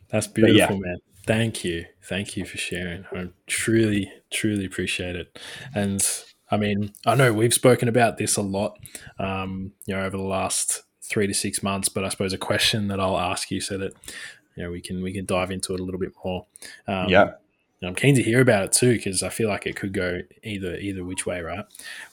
That's 0.08 0.26
yeah. 0.26 0.32
beautiful, 0.32 0.78
man. 0.80 0.96
Thank 1.24 1.62
you. 1.62 1.84
Thank 2.02 2.36
you 2.36 2.44
for 2.44 2.58
sharing. 2.58 3.04
I 3.12 3.28
truly, 3.46 4.12
truly 4.30 4.64
appreciate 4.64 5.14
it. 5.14 5.38
And 5.72 6.04
I 6.50 6.56
mean, 6.56 6.92
I 7.06 7.14
know 7.14 7.32
we've 7.32 7.54
spoken 7.54 7.88
about 7.88 8.18
this 8.18 8.36
a 8.36 8.42
lot, 8.42 8.76
um, 9.20 9.72
you 9.86 9.94
know, 9.94 10.02
over 10.02 10.16
the 10.16 10.24
last 10.24 10.82
three 11.00 11.28
to 11.28 11.34
six 11.34 11.62
months, 11.62 11.88
but 11.88 12.04
I 12.04 12.08
suppose 12.08 12.32
a 12.32 12.38
question 12.38 12.88
that 12.88 12.98
I'll 12.98 13.18
ask 13.18 13.52
you 13.52 13.60
so 13.60 13.78
that, 13.78 13.92
you 14.56 14.64
know, 14.64 14.70
we 14.72 14.80
can, 14.80 15.00
we 15.00 15.12
can 15.12 15.26
dive 15.26 15.52
into 15.52 15.74
it 15.74 15.80
a 15.80 15.84
little 15.84 16.00
bit 16.00 16.12
more. 16.24 16.46
Um, 16.88 17.08
yeah, 17.08 17.32
I'm 17.82 17.94
keen 17.94 18.16
to 18.16 18.22
hear 18.22 18.40
about 18.40 18.64
it 18.64 18.72
too, 18.72 18.94
because 18.94 19.22
I 19.22 19.28
feel 19.28 19.48
like 19.48 19.66
it 19.66 19.76
could 19.76 19.92
go 19.92 20.22
either, 20.42 20.74
either 20.76 21.04
which 21.04 21.24
way, 21.26 21.40
right? 21.40 21.64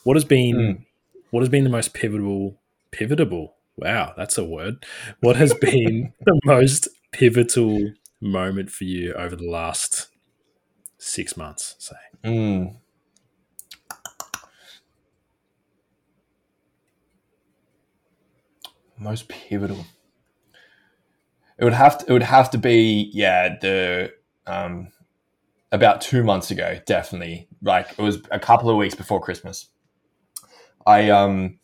What 0.04 0.16
has 0.16 0.24
been, 0.24 0.56
Mm. 0.56 0.84
What 1.30 1.40
has 1.40 1.48
been 1.48 1.64
the 1.64 1.70
most 1.70 1.94
pivotal, 1.94 2.60
pivotable? 2.92 3.50
Wow, 3.76 4.14
that's 4.16 4.38
a 4.38 4.44
word. 4.44 4.84
What 5.20 5.36
has 5.36 5.54
been 5.60 6.12
the 6.24 6.40
most 6.44 6.88
pivotal 7.12 7.92
moment 8.20 8.70
for 8.70 8.84
you 8.84 9.12
over 9.14 9.36
the 9.36 9.48
last 9.48 10.08
six 10.98 11.36
months, 11.36 11.76
say? 11.78 11.96
Mm. 12.24 12.76
Most 18.98 19.28
pivotal. 19.28 19.86
It 21.58 21.64
would 21.64 21.72
have 21.72 21.98
to. 21.98 22.06
It 22.06 22.12
would 22.12 22.22
have 22.22 22.50
to 22.50 22.58
be 22.58 23.10
yeah 23.12 23.56
the 23.60 24.12
um, 24.46 24.92
about 25.70 26.00
two 26.00 26.24
months 26.24 26.50
ago. 26.50 26.80
Definitely, 26.86 27.48
like 27.62 27.90
it 27.90 27.98
was 27.98 28.18
a 28.30 28.40
couple 28.40 28.70
of 28.70 28.76
weeks 28.76 28.94
before 28.94 29.20
Christmas. 29.20 29.68
I 30.88 31.10
um 31.10 31.58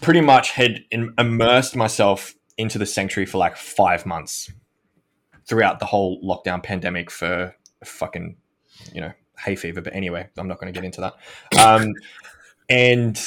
pretty 0.00 0.22
much 0.22 0.52
had 0.52 0.84
in, 0.90 1.12
immersed 1.18 1.76
myself 1.76 2.34
into 2.56 2.78
the 2.78 2.86
sanctuary 2.86 3.26
for 3.26 3.38
like 3.38 3.56
five 3.56 4.06
months 4.06 4.50
throughout 5.46 5.78
the 5.78 5.84
whole 5.84 6.20
lockdown 6.22 6.62
pandemic 6.62 7.10
for 7.10 7.54
fucking 7.84 8.36
you 8.94 9.00
know 9.02 9.12
hay 9.38 9.54
fever. 9.54 9.82
But 9.82 9.94
anyway 9.94 10.28
i'm 10.38 10.48
not 10.48 10.58
going 10.58 10.72
to 10.72 10.78
get 10.78 10.84
into 10.84 11.02
that. 11.02 11.14
Um, 11.62 11.92
and 12.68 13.20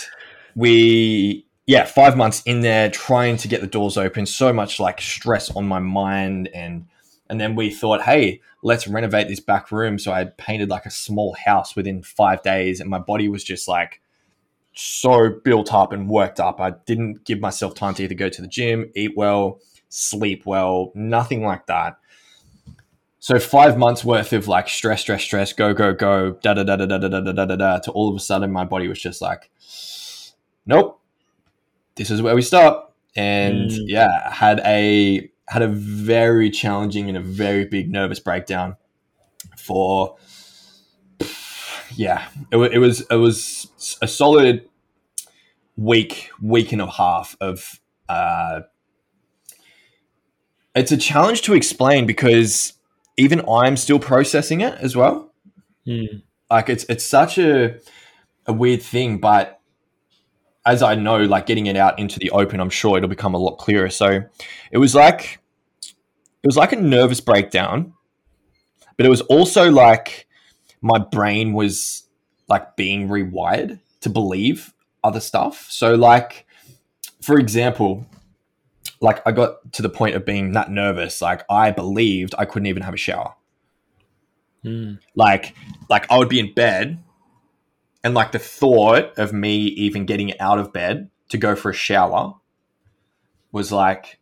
we 0.55 1.45
yeah 1.67 1.85
five 1.85 2.17
months 2.17 2.41
in 2.43 2.61
there 2.61 2.89
trying 2.89 3.37
to 3.37 3.47
get 3.47 3.61
the 3.61 3.67
doors 3.67 3.97
open 3.97 4.25
so 4.25 4.51
much 4.51 4.79
like 4.79 4.99
stress 4.99 5.51
on 5.51 5.67
my 5.67 5.79
mind. 5.79 6.49
And 6.55 6.87
and 7.29 7.39
then 7.39 7.55
we 7.55 7.69
thought 7.69 8.01
hey 8.01 8.41
let's 8.63 8.87
renovate 8.87 9.27
this 9.27 9.39
back 9.39 9.71
room. 9.71 9.99
So 9.99 10.11
i 10.11 10.25
painted 10.25 10.69
like 10.69 10.87
a 10.87 10.91
small 10.91 11.35
house 11.45 11.75
within 11.75 12.01
five 12.01 12.41
days 12.41 12.79
and 12.79 12.89
my 12.89 12.99
body 12.99 13.29
was 13.29 13.43
just 13.43 13.67
like 13.67 14.01
so 14.79 15.29
built 15.43 15.73
up 15.73 15.91
and 15.91 16.09
worked 16.09 16.39
up 16.39 16.59
i 16.61 16.71
didn't 16.85 17.23
give 17.25 17.39
myself 17.39 17.73
time 17.75 17.93
to 17.93 18.03
either 18.03 18.15
go 18.15 18.29
to 18.29 18.41
the 18.41 18.47
gym 18.47 18.89
eat 18.95 19.11
well 19.15 19.59
sleep 19.89 20.45
well 20.45 20.91
nothing 20.95 21.43
like 21.43 21.65
that 21.67 21.97
so 23.21 23.37
five 23.37 23.77
months 23.77 24.05
worth 24.05 24.31
of 24.31 24.47
like 24.47 24.69
stress, 24.69 25.01
stress, 25.01 25.21
stress, 25.21 25.51
go, 25.51 25.73
go, 25.73 25.93
go, 25.93 26.31
da 26.41 26.53
da 26.53 26.63
da 26.63 26.77
da 26.77 26.85
da 26.85 26.97
da 26.97 27.07
da 27.09 27.19
da 27.33 27.45
da 27.45 27.55
da. 27.57 27.79
To 27.79 27.91
all 27.91 28.07
of 28.07 28.15
a 28.15 28.19
sudden, 28.19 28.49
my 28.49 28.63
body 28.63 28.87
was 28.87 28.97
just 29.01 29.21
like, 29.21 29.51
nope, 30.65 31.01
this 31.95 32.09
is 32.09 32.21
where 32.21 32.33
we 32.33 32.41
stop. 32.41 32.95
And 33.17 33.69
Mm. 33.69 33.83
yeah, 33.87 34.31
had 34.33 34.61
a 34.61 35.29
had 35.49 35.61
a 35.61 35.67
very 35.67 36.49
challenging 36.49 37.09
and 37.09 37.17
a 37.17 37.21
very 37.21 37.65
big 37.65 37.91
nervous 37.91 38.21
breakdown 38.21 38.77
for 39.57 40.15
yeah, 41.95 42.25
it, 42.53 42.57
it 42.57 42.79
was 42.79 43.01
it 43.01 43.15
was 43.15 43.67
a 44.01 44.07
solid 44.07 44.68
week, 45.79 46.29
week 46.41 46.71
and 46.73 46.81
a 46.81 46.89
half 46.89 47.37
of 47.39 47.79
uh, 48.09 48.61
it's 50.75 50.91
a 50.91 50.97
challenge 50.97 51.41
to 51.43 51.53
explain 51.53 52.05
because 52.05 52.73
even 53.17 53.41
I'm 53.49 53.77
still 53.77 53.99
processing 53.99 54.61
it 54.61 54.73
as 54.79 54.95
well. 54.95 55.33
Mm. 55.87 56.23
Like 56.49 56.69
it's 56.69 56.83
it's 56.85 57.05
such 57.05 57.37
a 57.37 57.77
a 58.45 58.53
weird 58.53 58.81
thing, 58.81 59.19
but 59.19 59.59
as 60.65 60.83
I 60.83 60.95
know, 60.95 61.17
like 61.17 61.45
getting 61.45 61.67
it 61.67 61.77
out 61.77 61.97
into 61.97 62.19
the 62.19 62.31
open, 62.31 62.59
I'm 62.59 62.69
sure 62.69 62.97
it'll 62.97 63.09
become 63.09 63.33
a 63.33 63.37
lot 63.37 63.57
clearer. 63.57 63.89
So 63.89 64.23
it 64.71 64.77
was 64.77 64.93
like 64.95 65.39
it 65.81 66.47
was 66.47 66.57
like 66.57 66.73
a 66.73 66.77
nervous 66.77 67.21
breakdown, 67.21 67.93
but 68.97 69.05
it 69.05 69.09
was 69.09 69.21
also 69.21 69.71
like 69.71 70.27
my 70.81 70.97
brain 70.97 71.53
was 71.53 72.07
like 72.47 72.75
being 72.75 73.07
rewired 73.07 73.79
to 74.01 74.09
believe 74.09 74.73
other 75.03 75.19
stuff. 75.19 75.67
So 75.69 75.95
like 75.95 76.45
for 77.21 77.39
example, 77.39 78.05
like 79.01 79.21
I 79.25 79.31
got 79.31 79.71
to 79.73 79.81
the 79.81 79.89
point 79.89 80.15
of 80.15 80.25
being 80.25 80.53
that 80.53 80.71
nervous, 80.71 81.21
like 81.21 81.43
I 81.49 81.71
believed 81.71 82.33
I 82.37 82.45
couldn't 82.45 82.67
even 82.67 82.83
have 82.83 82.93
a 82.93 82.97
shower 82.97 83.35
Mm. 84.65 84.99
like 85.15 85.55
like 85.89 86.05
I 86.11 86.17
would 86.17 86.27
be 86.27 86.37
in 86.37 86.53
bed 86.53 87.01
and 88.03 88.13
like 88.13 88.33
the 88.33 88.39
thought 88.39 89.17
of 89.17 89.31
me 89.31 89.55
even 89.55 90.05
getting 90.05 90.37
out 90.41 90.59
of 90.59 90.73
bed 90.73 91.09
to 91.29 91.37
go 91.37 91.55
for 91.55 91.69
a 91.69 91.73
shower 91.73 92.33
was 93.53 93.71
like 93.71 94.19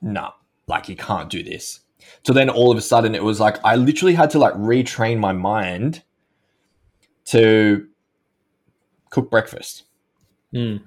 nah, 0.00 0.32
like 0.66 0.88
you 0.88 0.96
can't 0.96 1.28
do 1.28 1.42
this. 1.42 1.80
So 2.26 2.32
then 2.32 2.48
all 2.48 2.70
of 2.70 2.78
a 2.78 2.80
sudden 2.80 3.14
it 3.14 3.22
was 3.22 3.38
like 3.38 3.58
I 3.64 3.76
literally 3.76 4.14
had 4.14 4.30
to 4.30 4.38
like 4.38 4.54
retrain 4.54 5.18
my 5.18 5.32
mind 5.32 6.02
to 7.26 7.86
cook 9.10 9.30
breakfast, 9.30 9.84
Mm. 10.56 10.82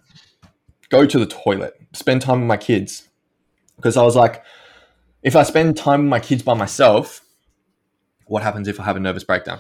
go 0.90 1.06
to 1.06 1.20
the 1.20 1.28
toilet, 1.28 1.80
spend 1.94 2.24
time 2.24 2.40
with 2.40 2.48
my 2.48 2.58
kids. 2.58 3.08
Because 3.76 3.98
I 3.98 4.04
was 4.04 4.16
like, 4.16 4.44
if 5.22 5.36
I 5.36 5.44
spend 5.44 5.78
time 5.78 6.02
with 6.02 6.10
my 6.10 6.20
kids 6.20 6.42
by 6.42 6.56
myself, 6.56 7.22
what 8.26 8.42
happens 8.42 8.68
if 8.68 8.80
I 8.80 8.84
have 8.84 8.96
a 8.96 9.00
nervous 9.00 9.24
breakdown? 9.24 9.60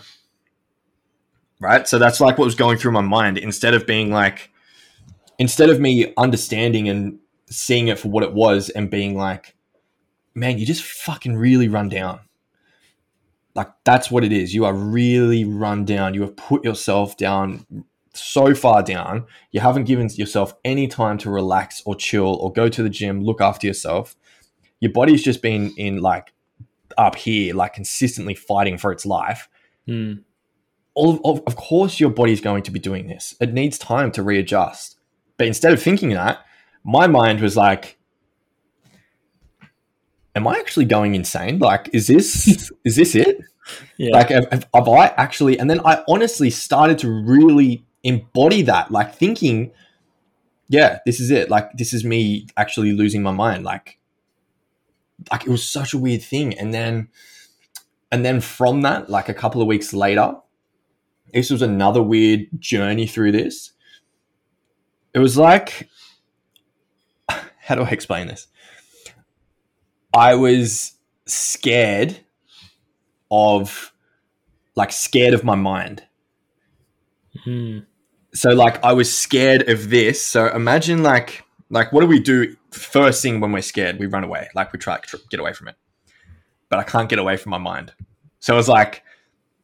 Right? 1.59 1.87
So 1.87 1.99
that's 1.99 2.19
like 2.19 2.39
what 2.39 2.45
was 2.45 2.55
going 2.55 2.77
through 2.77 2.93
my 2.93 3.01
mind 3.01 3.37
instead 3.37 3.75
of 3.75 3.85
being 3.85 4.11
like, 4.11 4.49
instead 5.37 5.69
of 5.69 5.79
me 5.79 6.11
understanding 6.17 6.89
and 6.89 7.19
seeing 7.49 7.87
it 7.87 7.99
for 7.99 8.07
what 8.07 8.23
it 8.23 8.33
was 8.33 8.69
and 8.69 8.89
being 8.89 9.15
like, 9.15 9.55
man, 10.33 10.57
you 10.57 10.65
just 10.65 10.83
fucking 10.83 11.37
really 11.37 11.67
run 11.67 11.89
down. 11.89 12.21
Like 13.53 13.69
that's 13.83 14.09
what 14.09 14.23
it 14.23 14.31
is. 14.31 14.55
You 14.55 14.65
are 14.65 14.73
really 14.73 15.45
run 15.45 15.85
down. 15.85 16.13
You 16.15 16.21
have 16.21 16.35
put 16.35 16.63
yourself 16.63 17.15
down 17.17 17.65
so 18.13 18.53
far 18.53 18.83
down. 18.83 19.25
You 19.51 19.59
haven't 19.59 19.85
given 19.85 20.09
yourself 20.09 20.53
any 20.63 20.87
time 20.87 21.17
to 21.19 21.29
relax 21.29 21.81
or 21.85 21.95
chill 21.95 22.35
or 22.35 22.51
go 22.51 22.69
to 22.69 22.83
the 22.83 22.89
gym, 22.89 23.21
look 23.21 23.41
after 23.41 23.67
yourself. 23.67 24.15
Your 24.79 24.91
body's 24.91 25.23
just 25.23 25.41
been 25.41 25.73
in 25.77 26.01
like 26.01 26.33
up 26.97 27.15
here, 27.15 27.53
like 27.53 27.73
consistently 27.73 28.35
fighting 28.35 28.77
for 28.77 28.91
its 28.91 29.05
life. 29.05 29.49
Mm. 29.87 30.23
All 30.95 31.19
of, 31.23 31.41
of 31.45 31.55
course, 31.55 31.99
your 31.99 32.09
body's 32.09 32.41
going 32.41 32.63
to 32.63 32.71
be 32.71 32.79
doing 32.79 33.07
this. 33.07 33.35
It 33.39 33.53
needs 33.53 33.77
time 33.77 34.11
to 34.13 34.23
readjust. 34.23 34.97
But 35.37 35.47
instead 35.47 35.71
of 35.71 35.81
thinking 35.81 36.09
that, 36.09 36.39
my 36.83 37.07
mind 37.07 37.41
was 37.41 37.55
like, 37.55 37.97
am 40.35 40.47
I 40.47 40.57
actually 40.57 40.85
going 40.85 41.15
insane? 41.15 41.59
Like, 41.59 41.89
is 41.93 42.07
this 42.07 42.71
is 42.85 42.95
this 42.95 43.15
it? 43.15 43.41
Yeah. 43.97 44.13
Like, 44.13 44.29
have, 44.29 44.47
have, 44.51 44.67
have 44.73 44.89
I 44.89 45.07
actually? 45.17 45.59
And 45.59 45.69
then 45.69 45.79
I 45.85 46.03
honestly 46.07 46.49
started 46.49 46.97
to 46.99 47.09
really 47.09 47.85
embody 48.03 48.61
that, 48.63 48.91
like 48.91 49.15
thinking, 49.15 49.71
yeah, 50.67 50.99
this 51.05 51.19
is 51.19 51.31
it. 51.31 51.49
Like, 51.49 51.71
this 51.73 51.93
is 51.93 52.03
me 52.03 52.47
actually 52.55 52.91
losing 52.91 53.23
my 53.23 53.31
mind. 53.31 53.63
Like, 53.63 53.99
like 55.31 55.45
it 55.45 55.49
was 55.49 55.63
such 55.63 55.93
a 55.93 55.97
weird 55.97 56.21
thing. 56.21 56.57
And 56.57 56.73
then, 56.73 57.09
and 58.11 58.23
then 58.25 58.41
from 58.41 58.81
that, 58.81 59.09
like 59.09 59.29
a 59.29 59.33
couple 59.33 59.61
of 59.61 59.67
weeks 59.67 59.93
later, 59.93 60.35
this 61.33 61.49
was 61.49 61.61
another 61.61 62.01
weird 62.01 62.47
journey 62.57 63.07
through 63.07 63.31
this. 63.31 63.71
It 65.13 65.19
was 65.19 65.37
like, 65.37 65.89
how 67.29 67.75
do 67.75 67.81
I 67.81 67.89
explain 67.89 68.27
this? 68.27 68.47
I 70.13 70.35
was 70.35 70.93
scared 71.25 72.19
of 73.29 73.93
like 74.75 74.91
scared 74.91 75.33
of 75.33 75.43
my 75.43 75.55
mind. 75.55 76.03
So 78.33 78.51
like 78.51 78.83
I 78.83 78.93
was 78.93 79.15
scared 79.15 79.69
of 79.69 79.89
this. 79.89 80.21
So 80.21 80.47
imagine 80.47 81.03
like 81.03 81.43
like 81.69 81.91
what 81.91 82.01
do 82.01 82.07
we 82.07 82.19
do 82.19 82.55
first 82.71 83.21
thing 83.21 83.39
when 83.39 83.51
we're 83.51 83.61
scared? 83.61 83.99
We 83.99 84.07
run 84.07 84.23
away. 84.23 84.49
Like 84.55 84.73
we 84.73 84.79
try 84.79 84.99
to 84.99 85.19
get 85.29 85.39
away 85.39 85.53
from 85.53 85.67
it. 85.69 85.75
But 86.69 86.79
I 86.79 86.83
can't 86.83 87.09
get 87.09 87.19
away 87.19 87.37
from 87.37 87.51
my 87.51 87.57
mind. 87.57 87.93
So 88.39 88.53
it 88.53 88.57
was 88.57 88.69
like 88.69 89.03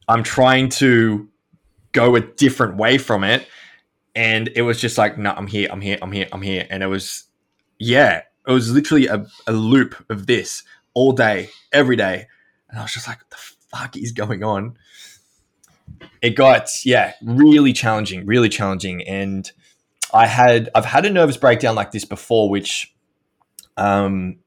I'm 0.08 0.24
trying 0.24 0.70
to 0.70 1.28
go 1.92 2.16
a 2.16 2.22
different 2.22 2.78
way 2.78 2.98
from 2.98 3.24
it 3.24 3.48
and 4.16 4.50
it 4.56 4.64
was 4.64 4.80
just 4.80 4.98
like 4.98 5.18
no, 5.18 5.32
I'm 5.32 5.48
here, 5.48 5.70
I'm 5.72 5.82
here, 5.82 5.98
I'm 6.02 6.12
here, 6.12 6.28
I'm 6.32 6.42
here 6.42 6.68
and 6.70 6.84
it 6.84 6.88
was 6.88 7.26
yeah, 7.80 8.22
it 8.48 8.52
was 8.52 8.72
literally 8.72 9.08
a, 9.08 9.26
a 9.48 9.54
loop 9.54 9.96
of 10.10 10.28
this 10.28 10.64
all 10.94 11.12
day, 11.12 11.50
every 11.72 11.96
day. 11.96 12.28
And 12.70 12.80
I 12.80 12.84
was 12.84 12.94
just 12.94 13.08
like, 13.08 13.20
what 13.20 13.30
the 13.30 13.38
fuck 13.38 13.98
is 13.98 14.12
going 14.12 14.44
on? 14.44 14.78
It 16.22 16.32
got, 16.32 16.70
yeah, 16.84 17.14
really 17.24 17.74
challenging, 17.74 18.26
really 18.26 18.50
challenging. 18.50 19.02
And 19.04 19.50
I 20.14 20.28
had, 20.28 20.70
I've 20.76 20.86
had 20.86 21.06
a 21.06 21.10
nervous 21.10 21.38
breakdown 21.38 21.76
like 21.76 21.92
this 21.92 22.06
before, 22.06 22.50
which, 22.50 22.94
um, 23.78 24.38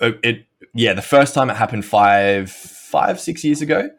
it, 0.00 0.18
it 0.22 0.46
yeah, 0.74 0.92
the 0.92 1.02
first 1.02 1.34
time 1.34 1.50
it 1.50 1.56
happened 1.56 1.84
five, 1.84 2.50
five, 2.50 3.20
six 3.20 3.44
years 3.44 3.62
ago 3.62 3.90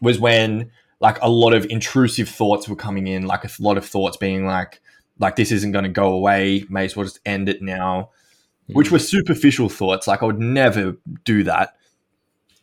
was 0.00 0.18
when 0.18 0.70
like 1.00 1.20
a 1.22 1.28
lot 1.28 1.54
of 1.54 1.66
intrusive 1.66 2.28
thoughts 2.28 2.68
were 2.68 2.76
coming 2.76 3.06
in, 3.06 3.26
like 3.26 3.44
a 3.44 3.50
lot 3.60 3.76
of 3.76 3.86
thoughts 3.86 4.16
being 4.16 4.46
like, 4.46 4.80
like 5.18 5.36
this 5.36 5.50
isn't 5.52 5.72
going 5.72 5.84
to 5.84 5.90
go 5.90 6.12
away. 6.12 6.64
May 6.68 6.84
as 6.84 6.96
well 6.96 7.04
just 7.04 7.20
end 7.24 7.48
it 7.48 7.62
now 7.62 8.10
which 8.72 8.90
were 8.90 8.98
superficial 8.98 9.68
thoughts. 9.68 10.06
Like 10.06 10.22
I 10.22 10.26
would 10.26 10.38
never 10.38 10.96
do 11.24 11.42
that. 11.44 11.76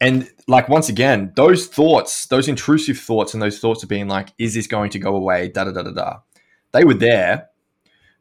And 0.02 0.30
like 0.48 0.68
once 0.68 0.90
again, 0.90 1.32
those 1.36 1.68
thoughts, 1.68 2.28
those 2.28 2.48
intrusive 2.48 3.00
thoughts, 3.00 3.34
and 3.34 3.42
those 3.42 3.60
thoughts 3.60 3.84
of 3.84 3.90
being 3.90 4.08
like, 4.08 4.30
"Is 4.38 4.54
this 4.54 4.68
going 4.68 4.90
to 4.92 5.00
go 5.00 5.16
away?" 5.16 5.50
Da 5.50 5.64
da 5.64 5.72
da 5.72 5.84
da 5.84 5.92
da. 5.92 6.18
They 6.74 6.84
were 6.84 6.94
there, 6.94 7.48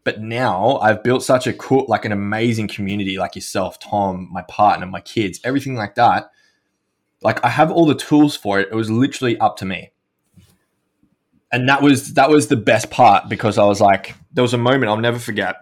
but 0.04 0.20
now 0.20 0.78
I've 0.78 1.02
built 1.02 1.24
such 1.24 1.46
a 1.46 1.52
cool, 1.52 1.86
like 1.88 2.04
an 2.04 2.12
amazing 2.12 2.68
community, 2.68 3.18
like 3.18 3.34
yourself, 3.34 3.78
Tom, 3.80 4.28
my 4.32 4.42
partner, 4.42 4.86
my 4.86 5.00
kids, 5.00 5.40
everything 5.42 5.74
like 5.74 5.96
that. 5.96 6.30
Like 7.22 7.44
I 7.44 7.48
have 7.48 7.72
all 7.72 7.86
the 7.86 7.94
tools 7.94 8.36
for 8.36 8.60
it. 8.60 8.68
It 8.70 8.74
was 8.74 8.90
literally 8.90 9.36
up 9.38 9.56
to 9.58 9.64
me. 9.64 9.90
And 11.50 11.68
that 11.68 11.82
was 11.82 12.14
that 12.14 12.30
was 12.30 12.48
the 12.48 12.56
best 12.56 12.90
part 12.90 13.28
because 13.28 13.58
I 13.58 13.64
was 13.64 13.80
like, 13.80 14.14
there 14.32 14.42
was 14.42 14.54
a 14.54 14.58
moment 14.58 14.90
I'll 14.90 14.96
never 14.96 15.18
forget. 15.18 15.56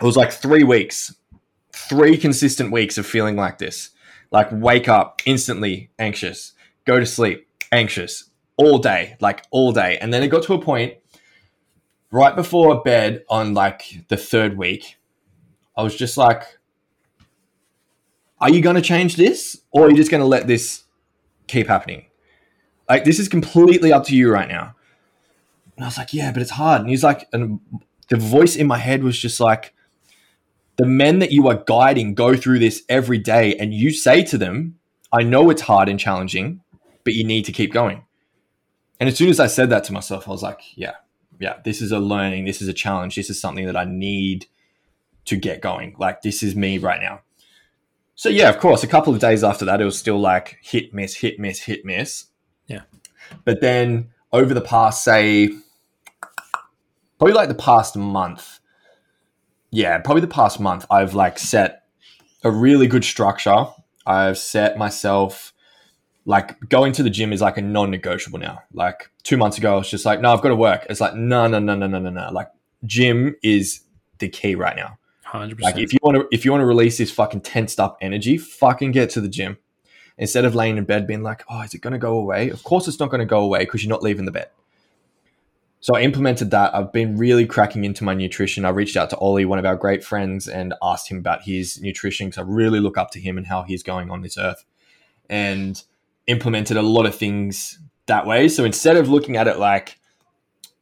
It 0.00 0.04
was 0.04 0.16
like 0.16 0.32
three 0.32 0.62
weeks 0.62 1.14
three 1.76 2.16
consistent 2.16 2.72
weeks 2.72 2.96
of 2.96 3.06
feeling 3.06 3.36
like 3.36 3.58
this. 3.58 3.90
Like 4.30 4.48
wake 4.50 4.88
up 4.88 5.22
instantly 5.24 5.90
anxious, 5.98 6.52
go 6.84 6.98
to 6.98 7.06
sleep 7.06 7.48
anxious 7.72 8.30
all 8.56 8.78
day, 8.78 9.16
like 9.20 9.44
all 9.50 9.72
day. 9.72 9.98
And 10.00 10.12
then 10.12 10.22
it 10.22 10.28
got 10.28 10.42
to 10.44 10.54
a 10.54 10.60
point 10.60 10.94
right 12.10 12.34
before 12.34 12.82
bed 12.82 13.24
on 13.28 13.54
like 13.54 14.04
the 14.08 14.16
third 14.16 14.56
week. 14.56 14.96
I 15.76 15.82
was 15.82 15.94
just 15.94 16.16
like, 16.16 16.42
are 18.40 18.50
you 18.50 18.60
going 18.60 18.76
to 18.76 18.82
change 18.82 19.16
this 19.16 19.60
or 19.70 19.86
are 19.86 19.90
you 19.90 19.96
just 19.96 20.10
going 20.10 20.22
to 20.22 20.26
let 20.26 20.46
this 20.46 20.84
keep 21.46 21.68
happening? 21.68 22.06
Like, 22.88 23.04
this 23.04 23.18
is 23.18 23.28
completely 23.28 23.92
up 23.92 24.04
to 24.04 24.16
you 24.16 24.30
right 24.30 24.48
now. 24.48 24.74
And 25.76 25.84
I 25.84 25.88
was 25.88 25.98
like, 25.98 26.14
yeah, 26.14 26.32
but 26.32 26.40
it's 26.40 26.52
hard. 26.52 26.82
And 26.82 26.90
he's 26.90 27.02
like, 27.02 27.28
and 27.32 27.60
the 28.08 28.16
voice 28.16 28.56
in 28.56 28.66
my 28.66 28.78
head 28.78 29.02
was 29.02 29.18
just 29.18 29.40
like, 29.40 29.74
the 30.76 30.86
men 30.86 31.18
that 31.18 31.32
you 31.32 31.48
are 31.48 31.62
guiding 31.66 32.14
go 32.14 32.36
through 32.36 32.58
this 32.58 32.82
every 32.88 33.18
day 33.18 33.54
and 33.56 33.72
you 33.72 33.90
say 33.90 34.22
to 34.22 34.38
them 34.38 34.78
i 35.12 35.22
know 35.22 35.50
it's 35.50 35.62
hard 35.62 35.88
and 35.88 35.98
challenging 35.98 36.60
but 37.04 37.14
you 37.14 37.22
need 37.22 37.44
to 37.44 37.52
keep 37.52 37.72
going. 37.72 38.02
And 38.98 39.08
as 39.08 39.16
soon 39.16 39.28
as 39.28 39.38
i 39.40 39.46
said 39.46 39.70
that 39.70 39.84
to 39.84 39.92
myself 39.92 40.28
i 40.28 40.30
was 40.30 40.42
like 40.42 40.60
yeah 40.76 40.94
yeah 41.38 41.58
this 41.64 41.80
is 41.80 41.92
a 41.92 41.98
learning. 41.98 42.44
This 42.44 42.60
is 42.60 42.68
a 42.68 42.72
challenge. 42.72 43.14
This 43.16 43.30
is 43.30 43.40
something 43.40 43.66
that 43.66 43.76
i 43.76 43.84
need 43.84 44.46
to 45.26 45.36
get 45.36 45.60
going. 45.60 45.96
Like 45.98 46.22
this 46.22 46.42
is 46.42 46.54
me 46.54 46.78
right 46.78 47.00
now. 47.00 47.20
So 48.14 48.28
yeah 48.28 48.48
of 48.48 48.58
course 48.58 48.82
a 48.82 48.88
couple 48.88 49.14
of 49.14 49.20
days 49.20 49.44
after 49.44 49.64
that 49.64 49.80
it 49.80 49.84
was 49.84 49.98
still 49.98 50.18
like 50.18 50.58
hit 50.62 50.92
miss 50.92 51.16
hit 51.16 51.38
miss 51.38 51.60
hit 51.60 51.84
miss. 51.84 52.26
Yeah. 52.66 52.82
but 53.44 53.60
then 53.60 54.10
over 54.32 54.52
the 54.52 54.60
past 54.60 55.04
say 55.04 55.50
probably 57.18 57.34
like 57.34 57.48
the 57.48 57.54
past 57.54 57.96
month 57.96 58.58
yeah, 59.70 59.98
probably 59.98 60.20
the 60.20 60.28
past 60.28 60.60
month, 60.60 60.86
I've 60.90 61.14
like 61.14 61.38
set 61.38 61.84
a 62.44 62.50
really 62.50 62.86
good 62.86 63.04
structure. 63.04 63.66
I've 64.06 64.38
set 64.38 64.78
myself 64.78 65.52
like 66.24 66.68
going 66.68 66.92
to 66.92 67.02
the 67.02 67.10
gym 67.10 67.32
is 67.32 67.40
like 67.40 67.56
a 67.56 67.62
non-negotiable 67.62 68.38
now. 68.38 68.60
Like 68.72 69.10
two 69.22 69.36
months 69.36 69.58
ago, 69.58 69.74
I 69.74 69.78
was 69.78 69.90
just 69.90 70.04
like, 70.04 70.20
no, 70.20 70.32
I've 70.32 70.42
got 70.42 70.48
to 70.48 70.56
work. 70.56 70.86
It's 70.90 71.00
like, 71.00 71.14
no, 71.14 71.46
no, 71.46 71.58
no, 71.58 71.74
no, 71.74 71.86
no, 71.86 71.98
no, 71.98 72.10
no. 72.10 72.30
Like 72.32 72.48
gym 72.84 73.36
is 73.42 73.80
the 74.18 74.28
key 74.28 74.54
right 74.54 74.76
now. 74.76 74.98
Hundred 75.22 75.60
Like 75.60 75.74
percent. 75.74 75.84
if 75.84 75.92
you 75.92 75.98
want 76.02 76.16
to, 76.16 76.28
if 76.32 76.44
you 76.44 76.50
want 76.52 76.62
to 76.62 76.66
release 76.66 76.98
this 76.98 77.10
fucking 77.10 77.40
tensed 77.40 77.80
up 77.80 77.98
energy, 78.00 78.38
fucking 78.38 78.92
get 78.92 79.10
to 79.10 79.20
the 79.20 79.28
gym 79.28 79.58
instead 80.18 80.44
of 80.44 80.54
laying 80.54 80.78
in 80.78 80.84
bed 80.84 81.06
being 81.06 81.22
like, 81.22 81.44
oh, 81.48 81.62
is 81.62 81.74
it 81.74 81.80
going 81.80 81.92
to 81.92 81.98
go 81.98 82.18
away? 82.18 82.48
Of 82.50 82.62
course, 82.62 82.88
it's 82.88 82.98
not 83.00 83.10
going 83.10 83.20
to 83.20 83.26
go 83.26 83.40
away 83.40 83.60
because 83.60 83.84
you're 83.84 83.90
not 83.90 84.02
leaving 84.02 84.24
the 84.24 84.32
bed. 84.32 84.48
So 85.86 85.94
I 85.94 86.00
implemented 86.00 86.50
that. 86.50 86.74
I've 86.74 86.92
been 86.92 87.16
really 87.16 87.46
cracking 87.46 87.84
into 87.84 88.02
my 88.02 88.12
nutrition. 88.12 88.64
I 88.64 88.70
reached 88.70 88.96
out 88.96 89.08
to 89.10 89.16
Ollie, 89.18 89.44
one 89.44 89.60
of 89.60 89.64
our 89.64 89.76
great 89.76 90.02
friends, 90.02 90.48
and 90.48 90.74
asked 90.82 91.08
him 91.08 91.16
about 91.16 91.42
his 91.42 91.80
nutrition 91.80 92.26
because 92.26 92.38
I 92.38 92.42
really 92.44 92.80
look 92.80 92.98
up 92.98 93.12
to 93.12 93.20
him 93.20 93.38
and 93.38 93.46
how 93.46 93.62
he's 93.62 93.84
going 93.84 94.10
on 94.10 94.20
this 94.20 94.36
earth, 94.36 94.64
and 95.30 95.80
implemented 96.26 96.76
a 96.76 96.82
lot 96.82 97.06
of 97.06 97.14
things 97.14 97.78
that 98.06 98.26
way. 98.26 98.48
So 98.48 98.64
instead 98.64 98.96
of 98.96 99.08
looking 99.08 99.36
at 99.36 99.46
it 99.46 99.60
like, 99.60 100.00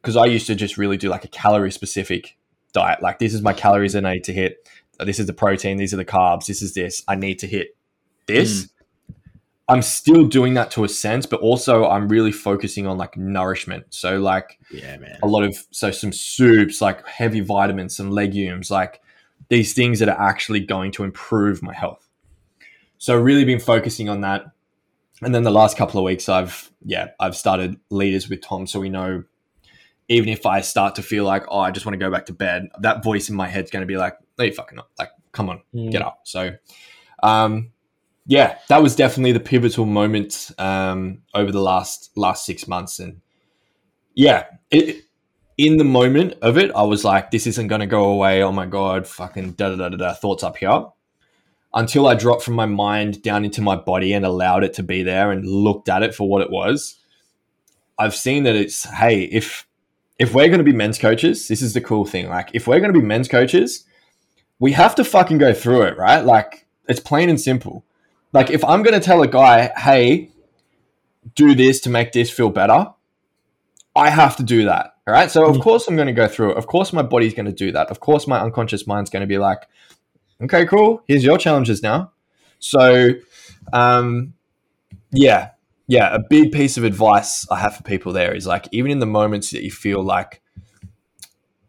because 0.00 0.16
I 0.16 0.24
used 0.24 0.46
to 0.46 0.54
just 0.54 0.78
really 0.78 0.96
do 0.96 1.10
like 1.10 1.26
a 1.26 1.28
calorie 1.28 1.70
specific 1.70 2.38
diet, 2.72 3.02
like 3.02 3.18
this 3.18 3.34
is 3.34 3.42
my 3.42 3.52
calories 3.52 3.92
that 3.92 4.06
I 4.06 4.14
need 4.14 4.24
to 4.24 4.32
hit. 4.32 4.66
This 5.00 5.20
is 5.20 5.26
the 5.26 5.34
protein. 5.34 5.76
These 5.76 5.92
are 5.92 5.98
the 5.98 6.06
carbs. 6.06 6.46
This 6.46 6.62
is 6.62 6.72
this. 6.72 7.02
I 7.06 7.14
need 7.14 7.38
to 7.40 7.46
hit 7.46 7.76
this. 8.24 8.64
Mm. 8.64 8.70
I'm 9.68 9.82
still 9.82 10.26
doing 10.26 10.54
that 10.54 10.70
to 10.72 10.84
a 10.84 10.88
sense, 10.88 11.24
but 11.24 11.40
also 11.40 11.86
I'm 11.86 12.08
really 12.08 12.32
focusing 12.32 12.86
on 12.86 12.98
like 12.98 13.16
nourishment. 13.16 13.86
So 13.90 14.18
like 14.18 14.58
yeah, 14.70 14.98
man. 14.98 15.18
a 15.22 15.26
lot 15.26 15.42
of 15.42 15.56
so 15.70 15.90
some 15.90 16.12
soups, 16.12 16.80
like 16.80 17.06
heavy 17.06 17.40
vitamins, 17.40 17.96
some 17.96 18.10
legumes, 18.10 18.70
like 18.70 19.00
these 19.48 19.72
things 19.72 20.00
that 20.00 20.08
are 20.08 20.20
actually 20.20 20.60
going 20.60 20.92
to 20.92 21.04
improve 21.04 21.62
my 21.62 21.72
health. 21.72 22.06
So 22.98 23.16
really 23.16 23.44
been 23.44 23.60
focusing 23.60 24.08
on 24.08 24.20
that. 24.20 24.44
And 25.22 25.34
then 25.34 25.44
the 25.44 25.50
last 25.50 25.76
couple 25.78 25.98
of 25.98 26.04
weeks 26.04 26.28
I've 26.28 26.70
yeah, 26.84 27.08
I've 27.18 27.36
started 27.36 27.80
leaders 27.90 28.28
with 28.28 28.42
Tom 28.42 28.66
so 28.66 28.80
we 28.80 28.90
know 28.90 29.24
even 30.08 30.28
if 30.28 30.44
I 30.44 30.60
start 30.60 30.96
to 30.96 31.02
feel 31.02 31.24
like, 31.24 31.44
oh, 31.48 31.60
I 31.60 31.70
just 31.70 31.86
want 31.86 31.94
to 31.94 32.04
go 32.04 32.10
back 32.10 32.26
to 32.26 32.32
bed, 32.32 32.68
that 32.80 33.02
voice 33.02 33.30
in 33.30 33.36
my 33.36 33.48
head's 33.48 33.70
going 33.70 33.80
to 33.82 33.86
be 33.86 33.96
like, 33.96 34.18
no, 34.38 34.44
you 34.44 34.52
fucking 34.52 34.76
not. 34.76 34.88
Like, 34.98 35.10
come 35.32 35.48
on, 35.48 35.62
mm. 35.74 35.90
get 35.90 36.02
up. 36.02 36.20
So, 36.24 36.50
um, 37.22 37.70
yeah, 38.26 38.58
that 38.68 38.82
was 38.82 38.96
definitely 38.96 39.32
the 39.32 39.40
pivotal 39.40 39.86
moment 39.86 40.50
um, 40.58 41.22
over 41.34 41.52
the 41.52 41.60
last 41.60 42.10
last 42.16 42.46
six 42.46 42.66
months, 42.66 42.98
and 42.98 43.20
yeah, 44.14 44.44
it, 44.70 45.04
in 45.58 45.76
the 45.76 45.84
moment 45.84 46.34
of 46.42 46.58
it, 46.58 46.70
I 46.74 46.82
was 46.82 47.04
like, 47.04 47.30
this 47.30 47.46
isn't 47.46 47.68
going 47.68 47.80
to 47.80 47.86
go 47.86 48.04
away. 48.04 48.42
Oh 48.42 48.52
my 48.52 48.66
god, 48.66 49.06
fucking 49.06 49.52
da 49.52 49.70
da 49.70 49.76
da 49.76 49.88
da 49.90 49.96
da. 49.96 50.14
Thoughts 50.14 50.42
up 50.42 50.56
here. 50.56 50.86
Until 51.72 52.06
I 52.06 52.14
dropped 52.14 52.42
from 52.42 52.54
my 52.54 52.66
mind 52.66 53.22
down 53.22 53.44
into 53.44 53.60
my 53.60 53.74
body 53.76 54.12
and 54.12 54.24
allowed 54.24 54.62
it 54.62 54.74
to 54.74 54.82
be 54.82 55.02
there 55.02 55.32
and 55.32 55.44
looked 55.46 55.88
at 55.88 56.04
it 56.04 56.14
for 56.14 56.28
what 56.28 56.40
it 56.40 56.50
was, 56.50 56.96
I've 57.98 58.14
seen 58.14 58.44
that 58.44 58.54
it's 58.54 58.84
hey, 58.84 59.24
if 59.24 59.66
if 60.18 60.32
we're 60.32 60.48
going 60.48 60.58
to 60.58 60.64
be 60.64 60.72
men's 60.72 60.98
coaches, 60.98 61.48
this 61.48 61.60
is 61.60 61.74
the 61.74 61.80
cool 61.80 62.04
thing. 62.04 62.28
Like, 62.28 62.50
if 62.54 62.66
we're 62.66 62.80
going 62.80 62.92
to 62.92 62.98
be 62.98 63.04
men's 63.04 63.28
coaches, 63.28 63.84
we 64.58 64.72
have 64.72 64.94
to 64.94 65.04
fucking 65.04 65.38
go 65.38 65.52
through 65.52 65.82
it, 65.82 65.98
right? 65.98 66.24
Like, 66.24 66.66
it's 66.88 67.00
plain 67.00 67.28
and 67.28 67.40
simple. 67.40 67.84
Like, 68.34 68.50
if 68.50 68.62
I'm 68.64 68.82
going 68.82 69.00
to 69.00 69.04
tell 69.04 69.22
a 69.22 69.28
guy, 69.28 69.70
hey, 69.76 70.30
do 71.34 71.54
this 71.54 71.80
to 71.82 71.90
make 71.90 72.12
this 72.12 72.30
feel 72.30 72.50
better, 72.50 72.88
I 73.96 74.10
have 74.10 74.36
to 74.36 74.42
do 74.42 74.64
that. 74.64 74.96
All 75.06 75.14
right. 75.14 75.30
So, 75.30 75.48
of 75.48 75.56
mm. 75.56 75.62
course, 75.62 75.86
I'm 75.86 75.94
going 75.94 76.08
to 76.08 76.12
go 76.12 76.26
through 76.26 76.50
it. 76.50 76.56
Of 76.58 76.66
course, 76.66 76.92
my 76.92 77.02
body's 77.02 77.32
going 77.32 77.46
to 77.46 77.52
do 77.52 77.70
that. 77.72 77.90
Of 77.90 78.00
course, 78.00 78.26
my 78.26 78.40
unconscious 78.40 78.86
mind's 78.86 79.08
going 79.08 79.20
to 79.20 79.26
be 79.26 79.38
like, 79.38 79.68
okay, 80.42 80.66
cool. 80.66 81.02
Here's 81.06 81.24
your 81.24 81.38
challenges 81.38 81.82
now. 81.82 82.10
So, 82.58 83.10
um, 83.72 84.34
yeah, 85.12 85.50
yeah, 85.86 86.12
a 86.12 86.18
big 86.18 86.50
piece 86.50 86.76
of 86.76 86.82
advice 86.82 87.46
I 87.50 87.60
have 87.60 87.76
for 87.76 87.82
people 87.84 88.12
there 88.12 88.34
is 88.34 88.46
like, 88.46 88.66
even 88.72 88.90
in 88.90 88.98
the 88.98 89.06
moments 89.06 89.50
that 89.50 89.62
you 89.62 89.70
feel 89.70 90.02
like 90.02 90.42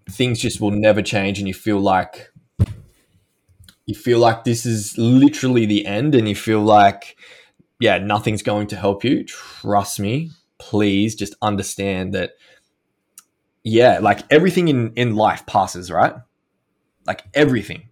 things 0.10 0.40
just 0.40 0.60
will 0.60 0.72
never 0.72 1.02
change 1.02 1.38
and 1.38 1.48
you 1.48 1.54
feel 1.54 1.80
like 1.80 2.32
you 3.86 3.96
feel 3.96 4.20
like 4.20 4.44
this 4.44 4.66
is 4.66 4.98
literally 4.98 5.66
the 5.66 5.86
end 5.86 6.16
and 6.16 6.28
you 6.28 6.36
feel 6.36 6.62
like 6.62 7.18
yeah 7.80 7.98
nothing's 7.98 8.42
going 8.42 8.68
to 8.68 8.76
help 8.76 9.04
you 9.04 9.24
trust 9.24 10.00
me 10.00 10.32
please 10.58 11.16
just 11.16 11.36
understand 11.42 12.14
that 12.14 12.32
yeah 13.64 14.00
like 14.00 14.22
everything 14.32 14.68
in 14.68 14.94
in 14.94 15.16
life 15.16 15.46
passes 15.46 15.92
right 15.92 16.14
like 17.06 17.24
everything 17.34 17.90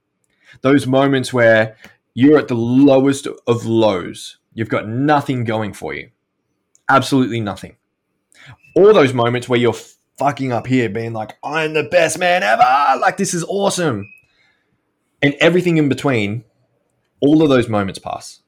those 0.61 0.87
moments 0.87 1.33
where 1.33 1.75
you're 2.13 2.37
at 2.37 2.47
the 2.47 2.55
lowest 2.55 3.27
of 3.47 3.65
lows 3.65 4.37
you've 4.53 4.69
got 4.69 4.87
nothing 4.87 5.43
going 5.43 5.73
for 5.73 5.93
you 5.93 6.09
absolutely 6.89 7.39
nothing. 7.39 7.75
All 8.75 8.93
those 8.93 9.13
moments 9.13 9.47
where 9.47 9.59
you're 9.59 9.75
fucking 10.17 10.51
up 10.51 10.67
here, 10.67 10.89
being 10.89 11.13
like, 11.13 11.37
I'm 11.43 11.73
the 11.73 11.83
best 11.83 12.19
man 12.19 12.43
ever. 12.43 12.99
Like, 12.99 13.17
this 13.17 13.33
is 13.33 13.43
awesome. 13.43 14.11
And 15.23 15.33
everything 15.39 15.77
in 15.77 15.89
between, 15.89 16.43
all 17.19 17.41
of 17.41 17.49
those 17.49 17.67
moments 17.67 17.99
pass. 17.99 18.41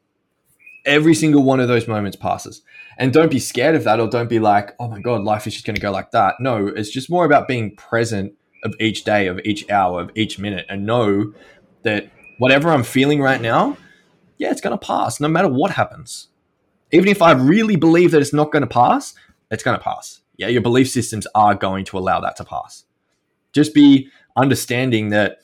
Every 0.85 1.15
single 1.15 1.41
one 1.41 1.59
of 1.59 1.67
those 1.67 1.88
moments 1.88 2.15
passes. 2.15 2.61
And 2.99 3.11
don't 3.11 3.31
be 3.31 3.39
scared 3.39 3.73
of 3.73 3.83
that 3.85 3.99
or 3.99 4.07
don't 4.07 4.29
be 4.29 4.38
like, 4.38 4.75
oh 4.79 4.88
my 4.88 4.99
God, 4.99 5.23
life 5.23 5.47
is 5.47 5.53
just 5.53 5.65
going 5.65 5.75
to 5.75 5.81
go 5.81 5.91
like 5.91 6.11
that. 6.11 6.35
No, 6.39 6.67
it's 6.67 6.91
just 6.91 7.09
more 7.09 7.25
about 7.25 7.47
being 7.47 7.75
present 7.75 8.33
of 8.63 8.75
each 8.79 9.03
day, 9.03 9.25
of 9.25 9.39
each 9.43 9.67
hour, 9.71 10.01
of 10.01 10.11
each 10.13 10.38
minute, 10.38 10.67
and 10.69 10.85
know 10.85 11.33
that 11.81 12.11
whatever 12.38 12.69
I'm 12.69 12.83
feeling 12.83 13.19
right 13.19 13.41
now, 13.41 13.77
yeah, 14.38 14.51
it's 14.51 14.61
going 14.61 14.77
to 14.77 14.85
pass 14.85 15.19
no 15.19 15.27
matter 15.27 15.47
what 15.47 15.71
happens 15.71 16.27
even 16.95 17.09
if 17.09 17.21
I 17.21 17.31
really 17.33 17.75
believe 17.75 18.11
that 18.11 18.21
it's 18.21 18.33
not 18.33 18.51
going 18.51 18.61
to 18.61 18.67
pass, 18.67 19.13
it's 19.51 19.63
going 19.63 19.77
to 19.77 19.83
pass. 19.83 20.21
Yeah, 20.38 20.47
your 20.47 20.61
belief 20.61 20.89
systems 20.89 21.27
are 21.35 21.55
going 21.55 21.85
to 21.85 21.97
allow 21.97 22.21
that 22.21 22.35
to 22.38 22.45
pass. 22.45 22.85
Just 23.53 23.73
be 23.73 24.09
understanding 24.35 25.09
that, 25.09 25.39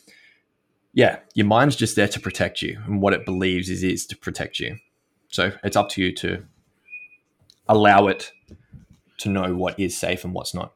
yeah, 0.94 1.20
your 1.34 1.46
mind's 1.46 1.76
just 1.76 1.96
there 1.96 2.08
to 2.08 2.20
protect 2.20 2.62
you, 2.62 2.80
and 2.86 3.02
what 3.02 3.14
it 3.14 3.26
believes 3.26 3.70
is 3.70 3.84
is 3.84 4.06
to 4.08 4.18
protect 4.18 4.60
you. 4.60 4.78
So 5.30 5.52
it's 5.64 5.78
up 5.78 5.90
to 5.90 6.02
you 6.02 6.14
to 6.16 6.44
allow 7.68 8.08
it 8.08 8.32
to 9.20 9.30
know 9.30 9.56
what 9.56 9.80
is 9.80 9.98
safe 9.98 10.26
and 10.26 10.34
what's 10.34 10.54
not. 10.54 10.74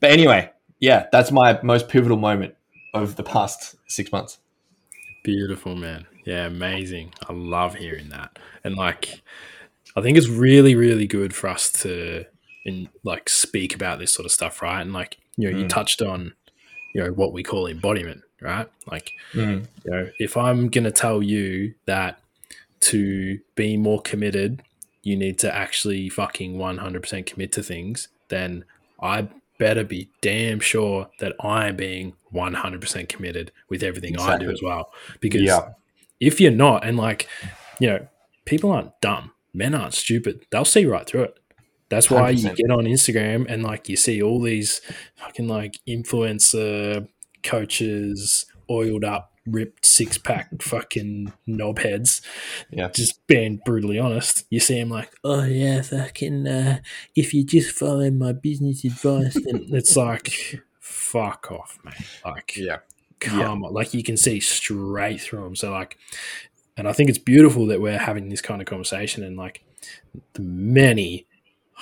But 0.00 0.12
anyway, 0.12 0.50
yeah, 0.78 1.06
that's 1.12 1.30
my 1.30 1.60
most 1.62 1.88
pivotal 1.88 2.16
moment 2.16 2.54
of 2.94 3.16
the 3.16 3.22
past 3.22 3.76
six 3.86 4.10
months. 4.10 4.38
Beautiful, 5.22 5.76
man. 5.76 6.06
Yeah, 6.24 6.46
amazing. 6.46 7.12
I 7.28 7.32
love 7.32 7.74
hearing 7.74 8.08
that. 8.08 8.38
And 8.64 8.76
like, 8.76 9.20
I 9.96 10.00
think 10.00 10.16
it's 10.16 10.28
really, 10.28 10.74
really 10.74 11.06
good 11.06 11.34
for 11.34 11.48
us 11.48 11.70
to 11.82 12.24
in 12.64 12.88
like 13.04 13.28
speak 13.28 13.74
about 13.74 13.98
this 13.98 14.12
sort 14.12 14.26
of 14.26 14.32
stuff, 14.32 14.62
right? 14.62 14.80
And 14.80 14.92
like, 14.92 15.18
you 15.36 15.50
know, 15.50 15.56
mm. 15.56 15.62
you 15.62 15.68
touched 15.68 16.02
on, 16.02 16.34
you 16.94 17.02
know, 17.02 17.10
what 17.12 17.32
we 17.32 17.42
call 17.42 17.66
embodiment, 17.66 18.22
right? 18.40 18.68
Like, 18.90 19.12
mm. 19.32 19.66
you 19.84 19.90
know, 19.90 20.10
if 20.18 20.36
I'm 20.36 20.68
gonna 20.68 20.90
tell 20.90 21.22
you 21.22 21.74
that 21.86 22.20
to 22.80 23.40
be 23.54 23.76
more 23.76 24.00
committed, 24.00 24.62
you 25.02 25.16
need 25.16 25.38
to 25.40 25.54
actually 25.54 26.08
fucking 26.08 26.56
100% 26.56 27.26
commit 27.26 27.52
to 27.52 27.62
things, 27.62 28.08
then 28.28 28.64
I 29.00 29.28
better 29.58 29.84
be 29.84 30.08
damn 30.20 30.60
sure 30.60 31.08
that 31.20 31.34
I'm 31.40 31.76
being 31.76 32.14
100% 32.34 33.08
committed 33.08 33.52
with 33.68 33.82
everything 33.82 34.14
exactly. 34.14 34.46
I 34.46 34.48
do 34.48 34.52
as 34.52 34.62
well. 34.62 34.92
Because 35.20 35.42
yeah. 35.42 35.70
if 36.20 36.40
you're 36.40 36.50
not, 36.50 36.84
and 36.84 36.96
like, 36.96 37.28
you 37.78 37.88
know, 37.88 38.06
people 38.46 38.72
aren't 38.72 38.98
dumb 39.00 39.32
men 39.52 39.74
aren't 39.74 39.94
stupid. 39.94 40.46
They'll 40.50 40.64
see 40.64 40.86
right 40.86 41.06
through 41.06 41.24
it. 41.24 41.38
That's 41.88 42.10
why 42.10 42.32
100%. 42.32 42.42
you 42.42 42.54
get 42.54 42.70
on 42.70 42.84
Instagram 42.84 43.46
and 43.48 43.62
like 43.62 43.88
you 43.88 43.96
see 43.96 44.22
all 44.22 44.40
these 44.40 44.80
fucking 45.16 45.48
like 45.48 45.78
influencer 45.88 47.08
coaches, 47.42 48.46
oiled 48.70 49.04
up, 49.04 49.32
ripped 49.46 49.84
six 49.86 50.18
pack 50.18 50.62
fucking 50.62 51.32
knobheads. 51.48 52.20
Yeah. 52.70 52.88
Just 52.88 53.26
being 53.26 53.60
brutally 53.64 53.98
honest. 53.98 54.44
You 54.50 54.60
see 54.60 54.78
them 54.78 54.90
like, 54.90 55.12
oh 55.24 55.44
yeah, 55.44 55.82
fucking 55.82 56.46
uh, 56.46 56.78
if 57.16 57.34
you 57.34 57.44
just 57.44 57.72
follow 57.72 58.10
my 58.10 58.32
business 58.32 58.84
advice, 58.84 59.34
then 59.34 59.66
it's 59.70 59.96
like 59.96 60.60
fuck 60.78 61.50
off, 61.50 61.78
man. 61.84 61.94
Like 62.24 62.56
yeah. 62.56 62.78
Come 63.20 63.40
yeah. 63.40 63.48
on. 63.48 63.60
Like 63.60 63.92
you 63.92 64.02
can 64.02 64.16
see 64.16 64.40
straight 64.40 65.20
through 65.20 65.44
them. 65.44 65.56
So 65.56 65.70
like 65.70 65.98
and 66.76 66.88
I 66.88 66.92
think 66.92 67.10
it's 67.10 67.18
beautiful 67.18 67.66
that 67.66 67.80
we're 67.80 67.98
having 67.98 68.28
this 68.30 68.40
kind 68.40 68.62
of 68.62 68.66
conversation 68.66 69.22
and 69.22 69.36
like 69.36 69.62
the 70.32 70.42
many 70.42 71.26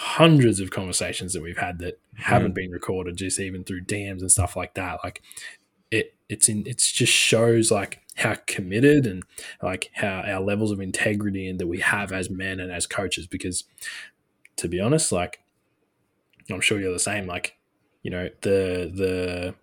hundreds 0.00 0.60
of 0.60 0.70
conversations 0.70 1.32
that 1.32 1.42
we've 1.42 1.58
had 1.58 1.80
that 1.80 2.00
mm. 2.14 2.20
haven't 2.20 2.54
been 2.54 2.70
recorded, 2.70 3.16
just 3.16 3.40
even 3.40 3.64
through 3.64 3.84
DMs 3.84 4.20
and 4.20 4.30
stuff 4.30 4.54
like 4.54 4.74
that. 4.74 5.00
Like 5.02 5.22
it, 5.90 6.14
it's 6.28 6.48
in, 6.48 6.64
it's 6.68 6.92
just 6.92 7.12
shows 7.12 7.72
like 7.72 8.00
how 8.14 8.36
committed 8.46 9.06
and 9.06 9.24
like 9.60 9.90
how 9.94 10.22
our 10.24 10.40
levels 10.40 10.70
of 10.70 10.80
integrity 10.80 11.48
and 11.48 11.58
that 11.58 11.66
we 11.66 11.80
have 11.80 12.12
as 12.12 12.30
men 12.30 12.60
and 12.60 12.70
as 12.70 12.86
coaches. 12.86 13.26
Because 13.26 13.64
to 14.56 14.68
be 14.68 14.78
honest, 14.78 15.10
like 15.10 15.40
I'm 16.48 16.60
sure 16.60 16.80
you're 16.80 16.92
the 16.92 17.00
same. 17.00 17.26
Like 17.26 17.56
you 18.04 18.12
know 18.12 18.28
the 18.42 18.92
the 18.94 19.54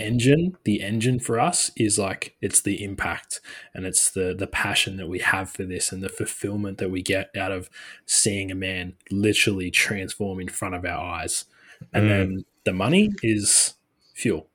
engine 0.00 0.56
the 0.64 0.80
engine 0.80 1.20
for 1.20 1.38
us 1.38 1.70
is 1.76 1.98
like 1.98 2.36
it's 2.40 2.60
the 2.60 2.82
impact 2.82 3.40
and 3.74 3.84
it's 3.84 4.10
the 4.10 4.34
the 4.36 4.46
passion 4.46 4.96
that 4.96 5.08
we 5.08 5.18
have 5.18 5.50
for 5.50 5.64
this 5.64 5.92
and 5.92 6.02
the 6.02 6.08
fulfillment 6.08 6.78
that 6.78 6.90
we 6.90 7.02
get 7.02 7.30
out 7.36 7.52
of 7.52 7.68
seeing 8.06 8.50
a 8.50 8.54
man 8.54 8.94
literally 9.10 9.70
transform 9.70 10.40
in 10.40 10.48
front 10.48 10.74
of 10.74 10.84
our 10.84 11.14
eyes. 11.14 11.44
And 11.92 12.04
mm. 12.04 12.08
then 12.08 12.44
the 12.64 12.72
money 12.72 13.10
is 13.22 13.74
fuel. 14.14 14.48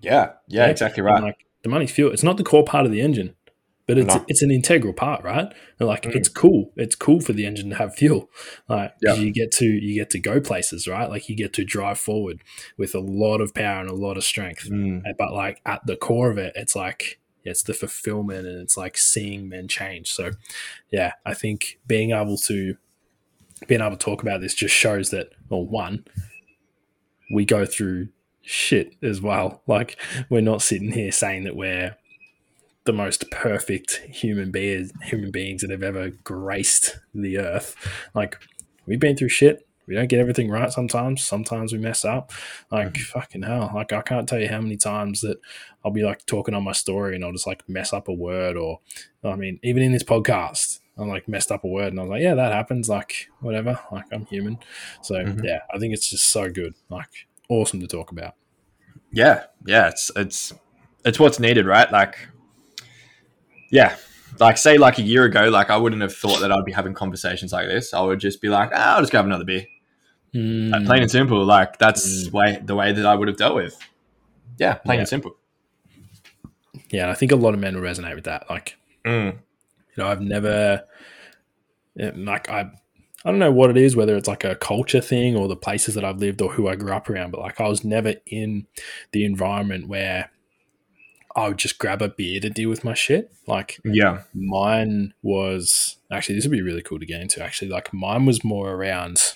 Yeah. 0.00 0.32
Yeah, 0.48 0.66
exactly 0.66 1.02
right. 1.02 1.22
Like 1.22 1.46
the 1.62 1.68
money's 1.68 1.90
fuel. 1.90 2.12
It's 2.12 2.22
not 2.22 2.36
the 2.36 2.44
core 2.44 2.64
part 2.64 2.86
of 2.86 2.92
the 2.92 3.00
engine 3.00 3.34
but 3.86 3.98
it's 3.98 4.14
no. 4.14 4.24
it's 4.28 4.42
an 4.42 4.50
integral 4.50 4.92
part, 4.92 5.24
right? 5.24 5.52
And 5.78 5.88
like 5.88 6.04
mm. 6.04 6.14
it's 6.14 6.28
cool. 6.28 6.72
It's 6.76 6.94
cool 6.94 7.20
for 7.20 7.32
the 7.32 7.46
engine 7.46 7.70
to 7.70 7.76
have 7.76 7.94
fuel. 7.94 8.30
Like 8.68 8.94
yeah. 9.02 9.14
you 9.14 9.32
get 9.32 9.50
to 9.52 9.66
you 9.66 9.94
get 9.94 10.10
to 10.10 10.20
go 10.20 10.40
places, 10.40 10.86
right? 10.86 11.10
Like 11.10 11.28
you 11.28 11.36
get 11.36 11.52
to 11.54 11.64
drive 11.64 11.98
forward 11.98 12.42
with 12.78 12.94
a 12.94 13.00
lot 13.00 13.40
of 13.40 13.54
power 13.54 13.80
and 13.80 13.90
a 13.90 13.94
lot 13.94 14.16
of 14.16 14.24
strength. 14.24 14.70
Mm. 14.70 15.02
But 15.18 15.32
like 15.32 15.60
at 15.66 15.84
the 15.86 15.96
core 15.96 16.30
of 16.30 16.38
it, 16.38 16.52
it's 16.54 16.76
like 16.76 17.18
it's 17.44 17.62
the 17.64 17.74
fulfillment 17.74 18.46
and 18.46 18.60
it's 18.60 18.76
like 18.76 18.96
seeing 18.96 19.48
men 19.48 19.66
change. 19.66 20.12
So 20.12 20.30
yeah, 20.90 21.12
I 21.26 21.34
think 21.34 21.80
being 21.86 22.12
able 22.12 22.36
to 22.38 22.76
being 23.66 23.80
able 23.80 23.96
to 23.96 23.96
talk 23.96 24.22
about 24.22 24.40
this 24.40 24.54
just 24.54 24.74
shows 24.74 25.10
that 25.10 25.30
well, 25.48 25.64
one, 25.64 26.04
we 27.32 27.44
go 27.44 27.66
through 27.66 28.08
shit 28.42 28.94
as 29.02 29.20
well. 29.20 29.62
Like 29.66 29.96
we're 30.28 30.40
not 30.40 30.62
sitting 30.62 30.92
here 30.92 31.12
saying 31.12 31.44
that 31.44 31.56
we're 31.56 31.96
the 32.84 32.92
most 32.92 33.30
perfect 33.30 33.98
human 34.08 34.50
beings 34.50 34.92
human 35.04 35.30
beings 35.30 35.62
that 35.62 35.70
have 35.70 35.82
ever 35.82 36.10
graced 36.24 36.98
the 37.14 37.38
earth. 37.38 37.76
Like 38.14 38.38
we've 38.86 39.00
been 39.00 39.16
through 39.16 39.28
shit. 39.30 39.66
we 39.88 39.96
don't 39.96 40.06
get 40.08 40.20
everything 40.20 40.48
right 40.48 40.70
sometimes. 40.72 41.24
Sometimes 41.24 41.72
we 41.72 41.78
mess 41.78 42.04
up. 42.04 42.30
Like 42.70 42.92
Mhm. 42.94 43.00
fucking 43.02 43.42
hell. 43.42 43.70
Like 43.74 43.92
I 43.92 44.00
can't 44.00 44.28
tell 44.28 44.38
you 44.38 44.48
how 44.48 44.60
many 44.60 44.76
times 44.76 45.20
that 45.22 45.38
I'll 45.84 45.90
be 45.90 46.04
like 46.04 46.24
talking 46.24 46.54
on 46.54 46.62
my 46.62 46.70
story 46.72 47.16
and 47.16 47.24
I'll 47.24 47.32
just 47.32 47.48
like 47.48 47.68
mess 47.68 47.92
up 47.92 48.06
a 48.08 48.12
word 48.12 48.56
or 48.56 48.78
I 49.24 49.34
mean, 49.34 49.58
even 49.64 49.82
in 49.82 49.92
this 49.92 50.04
podcast, 50.04 50.78
I'm 50.96 51.08
like 51.08 51.26
messed 51.28 51.50
up 51.50 51.64
a 51.64 51.68
word 51.68 51.88
and 51.88 51.98
I 51.98 52.02
was 52.04 52.10
like, 52.10 52.22
yeah, 52.22 52.34
that 52.34 52.52
happens. 52.52 52.88
Like 52.88 53.28
whatever. 53.40 53.78
Like 53.90 54.04
I'm 54.12 54.24
human. 54.26 54.58
So 55.02 55.16
Mhm. 55.16 55.44
yeah, 55.44 55.58
I 55.74 55.78
think 55.78 55.92
it's 55.94 56.08
just 56.08 56.26
so 56.26 56.48
good. 56.50 56.74
Like 56.88 57.26
awesome 57.48 57.80
to 57.80 57.86
talk 57.88 58.12
about. 58.12 58.34
Yeah, 59.12 59.44
yeah, 59.66 59.88
it's 59.88 60.10
it's 60.16 60.52
it's 61.04 61.18
what's 61.18 61.40
needed, 61.40 61.66
right? 61.66 61.90
Like, 61.90 62.16
yeah, 63.72 63.96
like 64.38 64.56
say 64.58 64.78
like 64.78 64.98
a 64.98 65.02
year 65.02 65.24
ago, 65.24 65.48
like 65.48 65.70
I 65.70 65.76
wouldn't 65.76 66.02
have 66.02 66.14
thought 66.14 66.38
that 66.40 66.52
I'd 66.52 66.64
be 66.64 66.72
having 66.72 66.94
conversations 66.94 67.52
like 67.52 67.66
this. 67.66 67.92
I 67.92 68.00
would 68.02 68.20
just 68.20 68.40
be 68.40 68.48
like, 68.48 68.70
ah, 68.72 68.94
I'll 68.94 69.00
just 69.00 69.10
grab 69.10 69.24
another 69.24 69.44
beer, 69.44 69.66
Like, 70.34 70.82
Mm, 70.82 70.86
plain 70.86 71.02
and 71.02 71.10
simple. 71.10 71.44
Like 71.44 71.78
that's 71.78 72.28
Mm. 72.28 72.32
way 72.32 72.62
the 72.64 72.74
way 72.76 72.92
that 72.92 73.04
I 73.04 73.14
would 73.16 73.26
have 73.28 73.36
dealt 73.36 73.56
with. 73.56 73.76
Yeah, 74.58 74.74
plain 74.74 74.96
Yeah. 74.96 75.00
and 75.00 75.08
simple. 75.08 75.36
yeah, 76.90 77.10
I 77.10 77.14
think 77.14 77.32
a 77.32 77.36
lot 77.36 77.54
of 77.54 77.60
men 77.60 77.74
will 77.74 77.82
resonate 77.82 78.14
with 78.14 78.24
that. 78.24 78.48
Like 78.48 78.76
Mm, 79.04 79.32
you 79.32 80.02
know, 80.02 80.06
I've 80.08 80.20
never 80.20 80.84
like 81.96 82.48
I 82.48 82.70
I 83.24 83.30
don't 83.30 83.38
know 83.38 83.52
what 83.52 83.70
it 83.70 83.76
is, 83.76 83.94
whether 83.94 84.16
it's 84.16 84.26
like 84.28 84.42
a 84.44 84.56
culture 84.56 85.00
thing 85.00 85.36
or 85.36 85.46
the 85.46 85.56
places 85.56 85.94
that 85.94 86.04
I've 86.04 86.18
lived 86.18 86.42
or 86.42 86.50
who 86.52 86.68
I 86.68 86.74
grew 86.76 86.92
up 86.92 87.08
around, 87.08 87.30
but 87.30 87.40
like 87.40 87.60
I 87.60 87.68
was 87.68 87.84
never 87.84 88.14
in 88.26 88.66
the 89.12 89.24
environment 89.24 89.86
where 89.88 90.30
I 91.34 91.48
would 91.48 91.58
just 91.58 91.78
grab 91.78 92.02
a 92.02 92.08
beer 92.08 92.40
to 92.40 92.50
deal 92.50 92.68
with 92.68 92.84
my 92.84 92.94
shit. 92.94 93.32
Like 93.46 93.80
yeah, 93.84 94.22
mine 94.34 95.14
was 95.22 95.96
actually 96.10 96.34
this 96.36 96.44
would 96.44 96.52
be 96.52 96.62
really 96.62 96.82
cool 96.82 96.98
to 96.98 97.06
get 97.06 97.20
into 97.20 97.42
actually. 97.42 97.68
Like 97.68 97.92
mine 97.92 98.26
was 98.26 98.44
more 98.44 98.72
around 98.72 99.34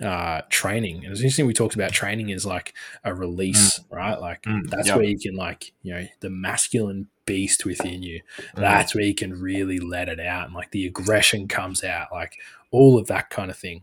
uh 0.00 0.42
training. 0.48 1.04
And 1.04 1.12
it's 1.12 1.20
interesting 1.20 1.46
we 1.46 1.54
talked 1.54 1.74
about 1.74 1.92
training 1.92 2.28
is 2.28 2.46
like 2.46 2.72
a 3.04 3.14
release, 3.14 3.80
right? 3.90 4.20
Like 4.20 4.42
Mm, 4.42 4.70
that's 4.70 4.88
yeah. 4.88 4.96
where 4.96 5.04
you 5.04 5.18
can 5.18 5.34
like, 5.34 5.72
you 5.82 5.92
know, 5.94 6.06
the 6.20 6.30
masculine 6.30 7.08
beast 7.26 7.66
within 7.66 8.02
you 8.02 8.22
Mm, 8.56 8.60
that's 8.60 8.94
where 8.94 9.04
you 9.04 9.14
can 9.14 9.38
really 9.38 9.78
let 9.78 10.08
it 10.08 10.18
out 10.18 10.46
and 10.46 10.54
like 10.54 10.70
the 10.70 10.86
aggression 10.86 11.46
comes 11.46 11.84
out 11.84 12.08
like 12.10 12.32
all 12.70 12.98
of 12.98 13.06
that 13.08 13.28
kind 13.28 13.50
of 13.50 13.56
thing 13.58 13.82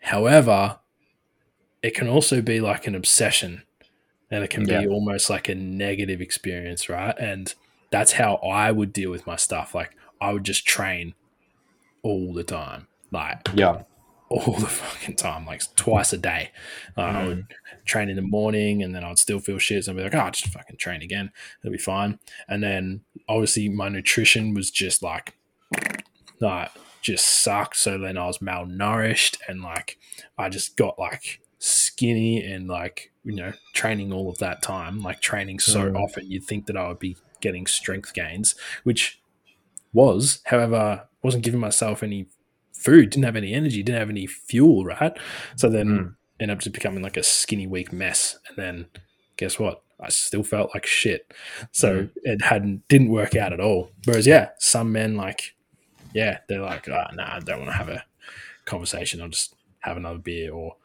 however 0.00 0.78
it 1.82 1.94
can 1.94 2.08
also 2.08 2.42
be 2.42 2.60
like 2.60 2.86
an 2.86 2.94
obsession 2.94 3.62
and 4.30 4.42
it 4.44 4.50
can 4.50 4.64
Yeah. 4.64 4.80
be 4.80 4.88
almost 4.88 5.30
like 5.30 5.48
a 5.48 5.54
negative 5.54 6.20
experience 6.20 6.88
right 6.88 7.14
and 7.18 7.54
that's 7.90 8.12
how 8.12 8.36
i 8.36 8.70
would 8.72 8.92
deal 8.92 9.10
with 9.10 9.26
my 9.26 9.36
stuff 9.36 9.74
like 9.74 9.96
i 10.20 10.32
would 10.32 10.44
just 10.44 10.66
train 10.66 11.14
all 12.02 12.32
the 12.34 12.44
time 12.44 12.86
like 13.12 13.48
yeah, 13.54 13.82
all 14.28 14.54
the 14.58 14.66
fucking 14.66 15.14
time, 15.14 15.46
like 15.46 15.62
twice 15.76 16.12
a 16.12 16.18
day. 16.18 16.50
Uh, 16.96 17.00
I 17.02 17.22
Mm. 17.22 17.26
would 17.26 17.46
train 17.84 18.08
in 18.08 18.16
the 18.16 18.22
morning 18.22 18.82
and 18.82 18.92
then 18.92 19.04
I'd 19.04 19.20
still 19.20 19.38
feel 19.38 19.58
shit. 19.58 19.84
So 19.84 19.92
I'd 19.92 19.96
be 19.96 20.02
like, 20.02 20.16
oh, 20.16 20.18
I'll 20.18 20.30
just 20.32 20.48
fucking 20.52 20.78
train 20.78 21.00
again. 21.00 21.30
It'll 21.62 21.70
be 21.70 21.78
fine. 21.78 22.18
And 22.48 22.60
then 22.60 23.02
obviously 23.28 23.68
my 23.68 23.88
nutrition 23.88 24.52
was 24.52 24.72
just 24.72 25.00
like, 25.00 25.34
like 26.40 26.70
just 27.02 27.24
sucked. 27.44 27.76
So 27.76 27.98
then 27.98 28.18
I 28.18 28.26
was 28.26 28.38
malnourished 28.38 29.38
and 29.48 29.62
like 29.62 29.96
I 30.36 30.48
just 30.48 30.76
got 30.76 30.98
like 30.98 31.40
skinny 31.58 32.42
and 32.44 32.68
like, 32.68 33.12
you 33.24 33.34
know, 33.34 33.52
training 33.74 34.12
all 34.12 34.28
of 34.28 34.38
that 34.38 34.62
time, 34.62 35.00
like 35.02 35.20
training 35.20 35.58
so 35.58 35.90
Mm. 35.90 35.96
often, 35.98 36.30
you'd 36.30 36.44
think 36.44 36.66
that 36.66 36.76
I 36.76 36.88
would 36.88 36.98
be 36.98 37.16
getting 37.40 37.66
strength 37.66 38.12
gains, 38.14 38.54
which 38.84 39.20
was, 39.92 40.40
however, 40.44 41.08
wasn't 41.22 41.44
giving 41.44 41.60
myself 41.60 42.02
any 42.02 42.26
food, 42.72 43.10
didn't 43.10 43.24
have 43.24 43.36
any 43.36 43.52
energy, 43.54 43.82
didn't 43.82 43.98
have 43.98 44.10
any 44.10 44.26
fuel, 44.26 44.84
right? 44.84 45.16
So 45.56 45.68
then 45.68 45.86
Mm. 45.88 46.14
ended 46.40 46.56
up 46.56 46.62
just 46.62 46.74
becoming 46.74 47.02
like 47.02 47.16
a 47.16 47.22
skinny, 47.22 47.66
weak 47.66 47.92
mess. 47.92 48.38
And 48.48 48.56
then 48.56 48.86
guess 49.36 49.58
what? 49.58 49.82
I 49.98 50.10
still 50.10 50.42
felt 50.42 50.74
like 50.74 50.84
shit. 50.84 51.32
So 51.72 52.02
Mm. 52.02 52.10
it 52.22 52.42
hadn't 52.42 52.86
didn't 52.88 53.08
work 53.08 53.34
out 53.34 53.52
at 53.54 53.60
all. 53.60 53.90
Whereas 54.04 54.26
yeah, 54.26 54.50
some 54.58 54.92
men 54.92 55.16
like 55.16 55.54
yeah, 56.12 56.38
they're 56.48 56.62
like, 56.62 56.88
oh, 56.88 57.04
nah, 57.12 57.36
I 57.36 57.40
don't 57.40 57.58
want 57.60 57.70
to 57.72 57.76
have 57.76 57.88
a 57.90 58.04
conversation. 58.64 59.20
I'll 59.20 59.28
just 59.28 59.54
have 59.80 59.96
another 59.98 60.18
beer 60.18 60.50
or 60.52 60.76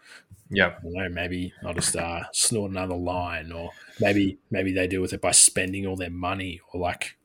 yeah, 0.52 0.76
I 0.78 0.80
know, 0.84 1.10
maybe 1.10 1.54
I'll 1.66 1.74
just 1.74 1.96
uh, 1.96 2.24
snort 2.34 2.72
another 2.72 2.96
line 2.96 3.52
or 3.52 3.72
maybe 4.00 4.38
maybe 4.52 4.74
they 4.74 4.88
deal 4.88 5.02
with 5.02 5.14
it 5.14 5.22
by 5.22 5.32
spending 5.32 5.86
all 5.88 5.96
their 5.96 6.10
money 6.12 6.60
or 6.74 6.80
like 6.82 7.18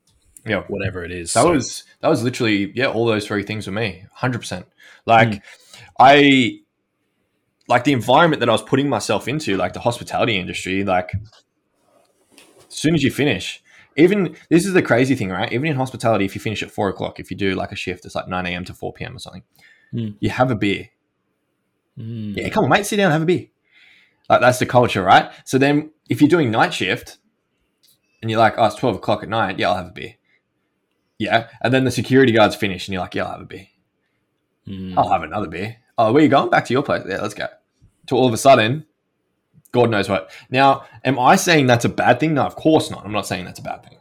yeah. 0.45 0.63
whatever 0.67 1.03
it 1.03 1.11
is. 1.11 1.33
That 1.33 1.43
So- 1.43 1.51
was 1.53 1.83
that 2.01 2.07
was 2.09 2.23
literally 2.23 2.71
yeah, 2.75 2.87
all 2.87 3.05
those 3.05 3.27
three 3.27 3.43
things 3.43 3.67
with 3.67 3.75
me, 3.75 4.05
hundred 4.13 4.39
percent. 4.39 4.65
Like 5.05 5.29
Mm. 5.29 5.41
I 5.99 6.59
like 7.67 7.83
the 7.83 7.91
environment 7.93 8.39
that 8.39 8.49
I 8.49 8.51
was 8.53 8.61
putting 8.61 8.87
myself 8.87 9.27
into, 9.27 9.57
like 9.57 9.73
the 9.73 9.79
hospitality 9.81 10.37
industry. 10.37 10.83
Like 10.83 11.11
as 12.69 12.75
soon 12.75 12.95
as 12.95 13.03
you 13.03 13.11
finish, 13.11 13.61
even 13.95 14.35
this 14.49 14.65
is 14.65 14.73
the 14.73 14.81
crazy 14.81 15.15
thing, 15.15 15.29
right? 15.29 15.51
Even 15.51 15.67
in 15.69 15.75
hospitality, 15.75 16.25
if 16.25 16.35
you 16.35 16.41
finish 16.41 16.61
at 16.63 16.71
four 16.71 16.87
o'clock, 16.89 17.19
if 17.19 17.31
you 17.31 17.37
do 17.37 17.55
like 17.55 17.71
a 17.71 17.75
shift, 17.75 18.05
it's 18.05 18.15
like 18.15 18.27
nine 18.27 18.45
a.m. 18.45 18.63
to 18.65 18.73
four 18.73 18.93
p.m. 18.93 19.15
or 19.15 19.19
something. 19.19 19.43
Mm. 19.93 20.15
You 20.19 20.29
have 20.29 20.51
a 20.51 20.55
beer. 20.55 20.89
Mm. 21.97 22.37
Yeah, 22.37 22.49
come 22.49 22.65
on, 22.65 22.69
mate, 22.69 22.85
sit 22.85 22.97
down, 22.97 23.11
have 23.11 23.21
a 23.21 23.25
beer. 23.25 23.47
Like 24.29 24.41
that's 24.41 24.59
the 24.59 24.65
culture, 24.65 25.03
right? 25.03 25.31
So 25.45 25.57
then, 25.57 25.91
if 26.09 26.21
you're 26.21 26.29
doing 26.29 26.51
night 26.51 26.73
shift, 26.73 27.17
and 28.21 28.29
you're 28.29 28.39
like, 28.39 28.55
oh, 28.57 28.65
it's 28.65 28.75
twelve 28.75 28.95
o'clock 28.95 29.23
at 29.23 29.29
night, 29.29 29.59
yeah, 29.59 29.69
I'll 29.69 29.77
have 29.77 29.87
a 29.87 29.91
beer. 29.91 30.15
Yeah, 31.17 31.47
and 31.61 31.73
then 31.73 31.83
the 31.83 31.91
security 31.91 32.31
guards 32.31 32.55
finish, 32.55 32.87
and 32.87 32.93
you're 32.93 33.01
like, 33.01 33.15
yeah, 33.15 33.25
I'll 33.25 33.31
have 33.31 33.41
a 33.41 33.45
beer. 33.45 33.67
Mm. 34.67 34.97
I'll 34.97 35.09
have 35.09 35.23
another 35.23 35.47
beer. 35.47 35.77
Oh, 35.97 36.11
where 36.11 36.21
you 36.21 36.29
going? 36.29 36.49
Back 36.49 36.65
to 36.65 36.73
your 36.73 36.83
place? 36.83 37.03
Yeah, 37.07 37.21
let's 37.21 37.33
go. 37.33 37.47
To 38.07 38.15
all 38.15 38.27
of 38.27 38.33
a 38.33 38.37
sudden, 38.37 38.85
God 39.71 39.89
knows 39.89 40.09
what. 40.09 40.31
Now, 40.49 40.85
am 41.03 41.17
I 41.19 41.35
saying 41.35 41.67
that's 41.67 41.85
a 41.85 41.89
bad 41.89 42.19
thing? 42.19 42.33
No, 42.33 42.43
of 42.43 42.55
course 42.55 42.91
not. 42.91 43.05
I'm 43.05 43.11
not 43.11 43.27
saying 43.27 43.45
that's 43.45 43.59
a 43.59 43.63
bad 43.63 43.83
thing. 43.83 43.97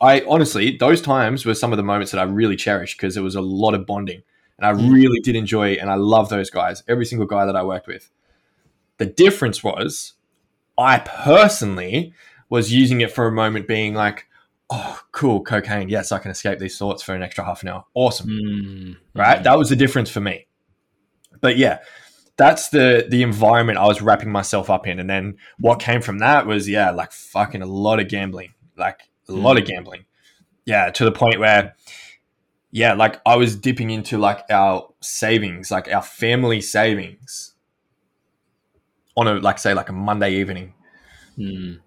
I 0.00 0.22
honestly, 0.28 0.76
those 0.76 1.00
times 1.00 1.46
were 1.46 1.54
some 1.54 1.72
of 1.72 1.76
the 1.76 1.82
moments 1.82 2.12
that 2.12 2.18
I 2.18 2.24
really 2.24 2.56
cherished 2.56 2.98
because 2.98 3.14
there 3.14 3.22
was 3.22 3.34
a 3.34 3.40
lot 3.40 3.74
of 3.74 3.86
bonding, 3.86 4.22
and 4.58 4.66
I 4.66 4.72
Mm. 4.72 4.92
really 4.92 5.20
did 5.20 5.36
enjoy. 5.36 5.72
And 5.74 5.90
I 5.90 5.94
love 5.94 6.28
those 6.28 6.50
guys. 6.50 6.82
Every 6.88 7.04
single 7.06 7.26
guy 7.26 7.44
that 7.46 7.56
I 7.56 7.62
worked 7.62 7.86
with. 7.86 8.10
The 8.98 9.06
difference 9.06 9.62
was, 9.62 10.14
I 10.78 10.98
personally 11.00 12.12
was 12.48 12.72
using 12.72 13.00
it 13.00 13.10
for 13.12 13.26
a 13.26 13.32
moment, 13.32 13.66
being 13.68 13.94
like, 13.94 14.26
"Oh, 14.70 15.00
cool, 15.12 15.42
cocaine. 15.42 15.88
Yes, 15.88 16.12
I 16.12 16.18
can 16.18 16.30
escape 16.30 16.58
these 16.58 16.78
thoughts 16.78 17.02
for 17.02 17.14
an 17.14 17.22
extra 17.22 17.44
half 17.44 17.62
an 17.62 17.68
hour. 17.68 17.84
Awesome." 17.94 18.28
Mm. 18.28 18.96
right? 19.14 19.42
That 19.42 19.58
was 19.58 19.68
the 19.68 19.76
difference 19.76 20.10
for 20.10 20.20
me. 20.20 20.46
But 21.40 21.56
yeah, 21.58 21.78
that's 22.36 22.68
the 22.70 23.06
the 23.08 23.22
environment 23.22 23.78
I 23.78 23.86
was 23.86 24.00
wrapping 24.02 24.30
myself 24.30 24.70
up 24.70 24.86
in, 24.86 24.98
and 25.00 25.08
then 25.08 25.36
what 25.58 25.80
came 25.80 26.00
from 26.02 26.18
that 26.18 26.46
was 26.46 26.68
yeah, 26.68 26.90
like 26.90 27.12
fucking 27.12 27.62
a 27.62 27.66
lot 27.66 28.00
of 28.00 28.08
gambling, 28.08 28.52
like 28.76 29.00
a 29.28 29.32
lot 29.32 29.58
of 29.58 29.64
gambling. 29.66 30.04
Yeah, 30.64 30.90
to 30.90 31.04
the 31.04 31.12
point 31.12 31.38
where 31.38 31.74
yeah, 32.76 32.92
like 32.92 33.22
I 33.24 33.36
was 33.36 33.56
dipping 33.56 33.88
into 33.88 34.18
like 34.18 34.44
our 34.50 34.92
savings, 35.00 35.70
like 35.70 35.90
our 35.90 36.02
family 36.02 36.60
savings 36.60 37.54
on 39.16 39.26
a 39.26 39.34
like 39.36 39.58
say 39.58 39.72
like 39.72 39.88
a 39.88 39.92
Monday 39.94 40.34
evening 40.34 40.74
Mm. 41.38 41.80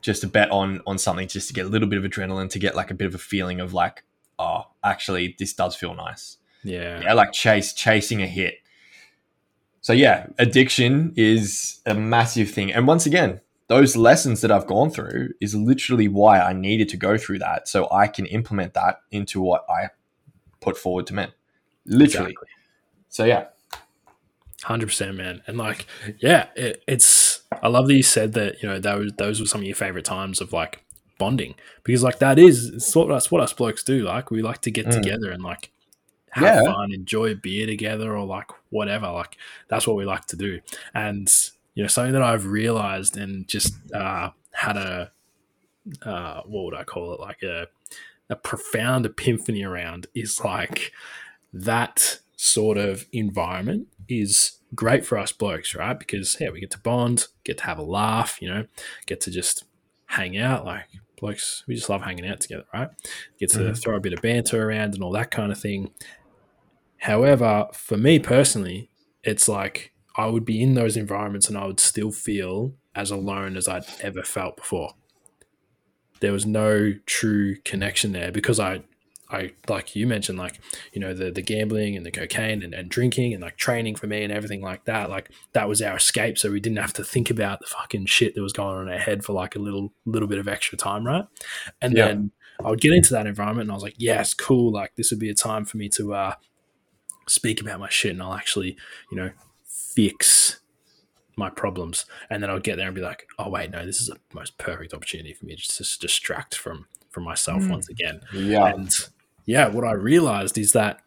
just 0.00 0.22
to 0.22 0.26
bet 0.28 0.50
on 0.50 0.80
on 0.86 0.98
something 0.98 1.28
just 1.28 1.46
to 1.48 1.54
get 1.54 1.66
a 1.66 1.68
little 1.68 1.88
bit 1.88 1.98
of 2.02 2.04
adrenaline 2.10 2.50
to 2.50 2.58
get 2.58 2.74
like 2.74 2.90
a 2.90 2.94
bit 2.94 3.06
of 3.06 3.14
a 3.14 3.18
feeling 3.32 3.60
of 3.60 3.72
like 3.72 4.02
oh 4.40 4.62
actually 4.82 5.36
this 5.38 5.52
does 5.54 5.76
feel 5.76 5.94
nice 5.94 6.38
Yeah. 6.64 7.00
yeah, 7.02 7.12
like 7.14 7.32
chase 7.32 7.72
chasing 7.72 8.22
a 8.22 8.26
hit. 8.26 8.54
So 9.80 9.92
yeah, 9.92 10.26
addiction 10.38 11.12
is 11.16 11.80
a 11.86 11.94
massive 11.94 12.50
thing. 12.50 12.72
And 12.72 12.86
once 12.88 13.06
again, 13.06 13.40
those 13.68 13.96
lessons 13.96 14.40
that 14.40 14.50
I've 14.50 14.66
gone 14.66 14.90
through 14.90 15.30
is 15.40 15.54
literally 15.54 16.08
why 16.08 16.40
I 16.40 16.52
needed 16.52 16.88
to 16.90 16.96
go 16.96 17.16
through 17.16 17.38
that 17.40 17.68
so 17.68 17.88
I 17.92 18.06
can 18.08 18.26
implement 18.26 18.74
that 18.74 19.00
into 19.12 19.40
what 19.40 19.64
I 19.70 19.90
put 20.60 20.76
forward 20.76 21.06
to 21.08 21.14
men. 21.14 21.32
Literally. 21.86 22.30
Exactly. 22.32 22.48
So 23.08 23.24
yeah. 23.24 23.46
Hundred 24.64 24.86
percent, 24.86 25.16
man, 25.16 25.40
and 25.46 25.56
like, 25.56 25.86
yeah, 26.18 26.48
it, 26.56 26.82
it's. 26.88 27.42
I 27.62 27.68
love 27.68 27.86
that 27.86 27.94
you 27.94 28.02
said 28.02 28.32
that. 28.32 28.60
You 28.60 28.68
know, 28.68 28.80
those 28.80 29.12
those 29.16 29.40
were 29.40 29.46
some 29.46 29.60
of 29.60 29.66
your 29.68 29.76
favorite 29.76 30.04
times 30.04 30.40
of 30.40 30.52
like 30.52 30.82
bonding 31.16 31.54
because 31.84 32.02
like 32.02 32.18
that 32.18 32.40
is 32.40 32.66
it's 32.70 32.94
what 32.96 33.08
that's 33.08 33.30
what 33.30 33.40
us 33.40 33.52
blokes 33.52 33.84
do. 33.84 34.02
Like 34.02 34.32
we 34.32 34.42
like 34.42 34.60
to 34.62 34.72
get 34.72 34.86
Mm. 34.86 34.92
together 34.94 35.30
and 35.30 35.44
like 35.44 35.70
have 36.30 36.56
Yeah. 36.56 36.72
fun, 36.72 36.92
enjoy 36.92 37.30
a 37.30 37.34
beer 37.36 37.66
together, 37.66 38.16
or 38.16 38.26
like 38.26 38.50
whatever. 38.70 39.08
Like 39.12 39.36
that's 39.68 39.86
what 39.86 39.96
we 39.96 40.04
like 40.04 40.26
to 40.26 40.36
do. 40.36 40.60
And 40.92 41.32
you 41.74 41.84
know, 41.84 41.88
something 41.88 42.12
that 42.14 42.22
I've 42.22 42.44
realized 42.46 43.16
and 43.16 43.46
just 43.46 43.74
uh, 43.94 44.30
had 44.50 44.76
a 44.76 45.12
uh, 46.02 46.42
what 46.46 46.64
would 46.64 46.74
I 46.74 46.82
call 46.82 47.14
it? 47.14 47.20
Like 47.20 47.44
a 47.44 47.68
a 48.30 48.36
profound 48.36 49.06
epiphany 49.06 49.62
around 49.62 50.06
is 50.14 50.40
like 50.44 50.92
that 51.52 52.20
sort 52.36 52.76
of 52.78 53.06
environment 53.12 53.88
is 54.08 54.58
great 54.74 55.04
for 55.04 55.18
us 55.18 55.32
blokes, 55.32 55.74
right? 55.74 55.98
Because 55.98 56.36
yeah, 56.40 56.50
we 56.50 56.60
get 56.60 56.70
to 56.72 56.78
bond, 56.78 57.26
get 57.44 57.58
to 57.58 57.64
have 57.64 57.78
a 57.78 57.82
laugh, 57.82 58.40
you 58.40 58.48
know, 58.48 58.66
get 59.06 59.20
to 59.22 59.30
just 59.30 59.64
hang 60.06 60.36
out. 60.38 60.64
Like 60.64 60.84
blokes, 61.18 61.64
we 61.66 61.74
just 61.74 61.88
love 61.88 62.02
hanging 62.02 62.26
out 62.26 62.40
together, 62.40 62.64
right? 62.72 62.90
Get 63.38 63.50
to 63.50 63.58
Mhm. 63.58 63.82
throw 63.82 63.96
a 63.96 64.00
bit 64.00 64.12
of 64.12 64.22
banter 64.22 64.68
around 64.68 64.94
and 64.94 65.02
all 65.02 65.12
that 65.12 65.30
kind 65.30 65.50
of 65.50 65.58
thing. 65.58 65.90
However, 66.98 67.68
for 67.72 67.96
me 67.96 68.18
personally, 68.18 68.90
it's 69.22 69.48
like 69.48 69.92
I 70.16 70.26
would 70.26 70.44
be 70.44 70.62
in 70.62 70.74
those 70.74 70.96
environments 70.96 71.48
and 71.48 71.56
I 71.56 71.66
would 71.66 71.80
still 71.80 72.10
feel 72.10 72.74
as 72.94 73.10
alone 73.10 73.56
as 73.56 73.68
I'd 73.68 73.84
ever 74.00 74.22
felt 74.22 74.56
before. 74.56 74.94
There 76.20 76.32
was 76.32 76.46
no 76.46 76.94
true 77.06 77.56
connection 77.64 78.12
there 78.12 78.32
because 78.32 78.58
I 78.60 78.82
I 79.30 79.52
like 79.68 79.94
you 79.94 80.06
mentioned, 80.06 80.38
like, 80.38 80.58
you 80.92 81.00
know, 81.00 81.12
the 81.12 81.30
the 81.30 81.42
gambling 81.42 81.96
and 81.96 82.06
the 82.06 82.10
cocaine 82.10 82.62
and, 82.62 82.72
and 82.72 82.88
drinking 82.88 83.34
and 83.34 83.42
like 83.42 83.56
training 83.56 83.96
for 83.96 84.06
me 84.06 84.24
and 84.24 84.32
everything 84.32 84.62
like 84.62 84.84
that. 84.86 85.10
Like 85.10 85.30
that 85.52 85.68
was 85.68 85.82
our 85.82 85.96
escape. 85.96 86.38
So 86.38 86.50
we 86.50 86.60
didn't 86.60 86.78
have 86.78 86.94
to 86.94 87.04
think 87.04 87.28
about 87.28 87.60
the 87.60 87.66
fucking 87.66 88.06
shit 88.06 88.34
that 88.34 88.42
was 88.42 88.54
going 88.54 88.76
on 88.76 88.88
in 88.88 88.92
our 88.92 88.98
head 88.98 89.24
for 89.24 89.34
like 89.34 89.54
a 89.54 89.58
little 89.58 89.92
little 90.06 90.28
bit 90.28 90.38
of 90.38 90.48
extra 90.48 90.78
time, 90.78 91.06
right? 91.06 91.26
And 91.82 91.96
yeah. 91.96 92.06
then 92.06 92.32
I 92.64 92.70
would 92.70 92.80
get 92.80 92.94
into 92.94 93.12
that 93.14 93.26
environment 93.26 93.66
and 93.66 93.72
I 93.72 93.74
was 93.74 93.82
like, 93.82 93.96
yes, 93.98 94.32
cool. 94.32 94.72
Like 94.72 94.96
this 94.96 95.10
would 95.10 95.20
be 95.20 95.30
a 95.30 95.34
time 95.34 95.64
for 95.66 95.76
me 95.76 95.88
to 95.90 96.14
uh 96.14 96.34
speak 97.26 97.60
about 97.60 97.80
my 97.80 97.90
shit 97.90 98.12
and 98.12 98.22
I'll 98.22 98.34
actually, 98.34 98.78
you 99.10 99.18
know, 99.18 99.30
fix 99.66 100.60
my 101.38 101.50
problems. 101.50 102.04
And 102.28 102.42
then 102.42 102.50
I'll 102.50 102.60
get 102.60 102.76
there 102.76 102.86
and 102.86 102.94
be 102.94 103.00
like, 103.00 103.26
oh 103.38 103.48
wait, 103.48 103.70
no, 103.70 103.86
this 103.86 104.00
is 104.00 104.08
the 104.08 104.18
most 104.34 104.58
perfect 104.58 104.92
opportunity 104.92 105.32
for 105.32 105.46
me 105.46 105.54
just 105.54 105.76
to 105.76 105.98
distract 105.98 106.54
from 106.54 106.86
from 107.10 107.24
myself 107.24 107.62
mm. 107.62 107.70
once 107.70 107.88
again. 107.88 108.20
Yeah. 108.34 108.66
And 108.66 108.90
yeah, 109.46 109.68
what 109.68 109.84
I 109.84 109.92
realized 109.92 110.58
is 110.58 110.72
that 110.72 111.00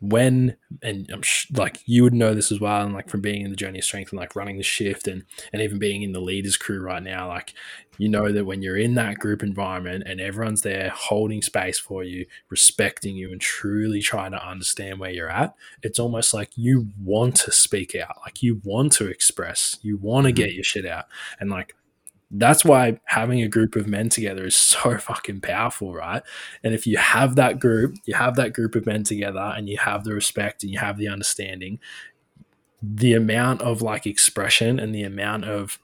when 0.00 0.56
and 0.82 1.08
I'm 1.12 1.22
sh- 1.22 1.46
like 1.54 1.80
you 1.86 2.02
would 2.02 2.14
know 2.14 2.34
this 2.34 2.52
as 2.52 2.60
well, 2.60 2.84
and 2.84 2.94
like 2.94 3.08
from 3.08 3.20
being 3.20 3.42
in 3.42 3.50
the 3.50 3.56
journey 3.56 3.78
of 3.78 3.84
strength 3.84 4.12
and 4.12 4.18
like 4.18 4.36
running 4.36 4.58
the 4.58 4.62
shift 4.62 5.08
and 5.08 5.24
and 5.52 5.62
even 5.62 5.78
being 5.78 6.02
in 6.02 6.12
the 6.12 6.20
leaders 6.20 6.56
crew 6.56 6.80
right 6.80 7.02
now, 7.02 7.28
like 7.28 7.54
you 7.98 8.08
know 8.08 8.30
that 8.30 8.44
when 8.44 8.62
you're 8.62 8.76
in 8.76 8.94
that 8.94 9.18
group 9.18 9.42
environment 9.42 10.04
and 10.06 10.20
everyone's 10.20 10.62
there 10.62 10.90
holding 10.94 11.40
space 11.40 11.78
for 11.78 12.04
you, 12.04 12.26
respecting 12.50 13.16
you, 13.16 13.32
and 13.32 13.40
truly 13.40 14.00
trying 14.00 14.32
to 14.32 14.46
understand 14.46 14.98
where 14.98 15.10
you're 15.10 15.30
at, 15.30 15.54
it's 15.82 15.98
almost 15.98 16.34
like 16.34 16.50
you 16.56 16.88
want 17.02 17.36
to 17.36 17.52
speak 17.52 17.94
out, 17.94 18.18
like 18.24 18.42
you 18.42 18.60
want 18.64 18.92
to 18.92 19.08
express, 19.08 19.78
you 19.82 19.96
want 19.96 20.26
to 20.26 20.32
mm-hmm. 20.32 20.44
get 20.44 20.54
your 20.54 20.64
shit 20.64 20.86
out, 20.86 21.06
and 21.40 21.50
like 21.50 21.74
that's 22.30 22.64
why 22.64 22.98
having 23.04 23.40
a 23.40 23.48
group 23.48 23.76
of 23.76 23.86
men 23.86 24.08
together 24.08 24.46
is 24.46 24.56
so 24.56 24.98
fucking 24.98 25.40
powerful, 25.40 25.94
right? 25.94 26.22
And 26.62 26.74
if 26.74 26.86
you 26.86 26.96
have 26.96 27.36
that 27.36 27.60
group, 27.60 27.96
you 28.04 28.14
have 28.14 28.36
that 28.36 28.52
group 28.52 28.74
of 28.74 28.86
men 28.86 29.04
together 29.04 29.52
and 29.56 29.68
you 29.68 29.78
have 29.78 30.04
the 30.04 30.12
respect 30.12 30.62
and 30.62 30.72
you 30.72 30.78
have 30.78 30.98
the 30.98 31.08
understanding, 31.08 31.78
the 32.82 33.14
amount 33.14 33.62
of 33.62 33.82
like 33.82 34.06
expression 34.06 34.78
and 34.78 34.94
the 34.94 35.04
amount 35.04 35.44
of, 35.44 35.78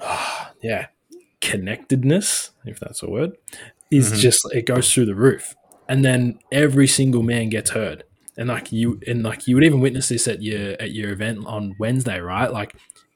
uh, 0.00 0.46
yeah, 0.62 0.86
connectedness, 1.40 2.50
if 2.64 2.78
that's 2.78 3.02
a 3.02 3.10
word, 3.10 3.32
is 3.90 4.10
mm-hmm. 4.10 4.20
just, 4.20 4.46
it 4.52 4.66
goes 4.66 4.92
through 4.92 5.06
the 5.06 5.14
roof. 5.14 5.54
And 5.88 6.04
then 6.04 6.38
every 6.52 6.86
single 6.86 7.22
man 7.22 7.48
gets 7.48 7.70
heard. 7.70 8.04
And 8.36 8.48
like 8.48 8.70
you, 8.70 9.00
and 9.06 9.24
like 9.24 9.48
you 9.48 9.56
would 9.56 9.64
even 9.64 9.80
witness 9.80 10.10
this 10.10 10.28
at 10.28 10.42
your 10.42 10.80
at 10.80 10.92
your 10.92 11.10
event 11.10 11.44
on 11.44 11.74
Wednesday, 11.80 12.20
right? 12.20 12.52
Like 12.52 12.72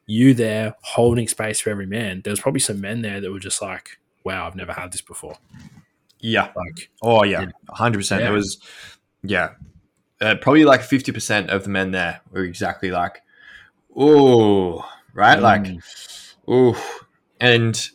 you 0.06 0.34
there 0.34 0.74
holding 0.82 1.28
space 1.28 1.60
for 1.60 1.70
every 1.70 1.86
man, 1.86 2.22
there 2.22 2.32
was 2.32 2.40
probably 2.40 2.60
some 2.60 2.80
men 2.80 3.02
there 3.02 3.20
that 3.20 3.30
were 3.30 3.38
just 3.38 3.62
like, 3.62 3.98
wow, 4.24 4.46
I've 4.46 4.56
never 4.56 4.72
had 4.72 4.92
this 4.92 5.00
before. 5.00 5.36
Yeah. 6.20 6.50
Like, 6.54 6.90
oh, 7.02 7.24
yeah. 7.24 7.46
100%. 7.68 8.20
Yeah. 8.20 8.28
It 8.28 8.32
was, 8.32 8.58
yeah. 9.22 9.50
Uh, 10.20 10.36
probably 10.36 10.64
like 10.64 10.80
50% 10.80 11.48
of 11.48 11.64
the 11.64 11.70
men 11.70 11.90
there 11.90 12.20
were 12.30 12.44
exactly 12.44 12.90
like, 12.90 13.22
oh, 13.96 14.88
right? 15.14 15.38
Mm. 15.38 15.42
Like, 15.42 15.82
oh. 16.46 17.04
And, 17.40 17.88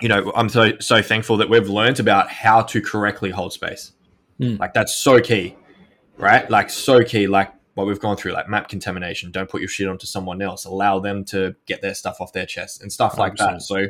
you 0.00 0.08
know, 0.08 0.32
I'm 0.34 0.48
so, 0.48 0.78
so 0.78 1.02
thankful 1.02 1.36
that 1.38 1.50
we've 1.50 1.68
learned 1.68 2.00
about 2.00 2.30
how 2.30 2.62
to 2.62 2.80
correctly 2.80 3.30
hold 3.30 3.52
space. 3.52 3.92
Mm. 4.40 4.58
Like, 4.58 4.72
that's 4.72 4.94
so 4.94 5.20
key, 5.20 5.56
right? 6.16 6.48
Like, 6.50 6.70
so 6.70 7.02
key. 7.02 7.26
Like, 7.26 7.52
what 7.78 7.86
we've 7.86 8.00
gone 8.00 8.16
through, 8.16 8.32
like 8.32 8.48
map 8.48 8.68
contamination. 8.68 9.30
Don't 9.30 9.48
put 9.48 9.60
your 9.60 9.68
shit 9.68 9.86
onto 9.86 10.04
someone 10.04 10.42
else. 10.42 10.64
Allow 10.64 10.98
them 10.98 11.24
to 11.26 11.54
get 11.64 11.80
their 11.80 11.94
stuff 11.94 12.20
off 12.20 12.32
their 12.32 12.44
chest 12.44 12.82
and 12.82 12.92
stuff 12.92 13.14
100%. 13.14 13.18
like 13.18 13.36
that. 13.36 13.62
So, 13.62 13.86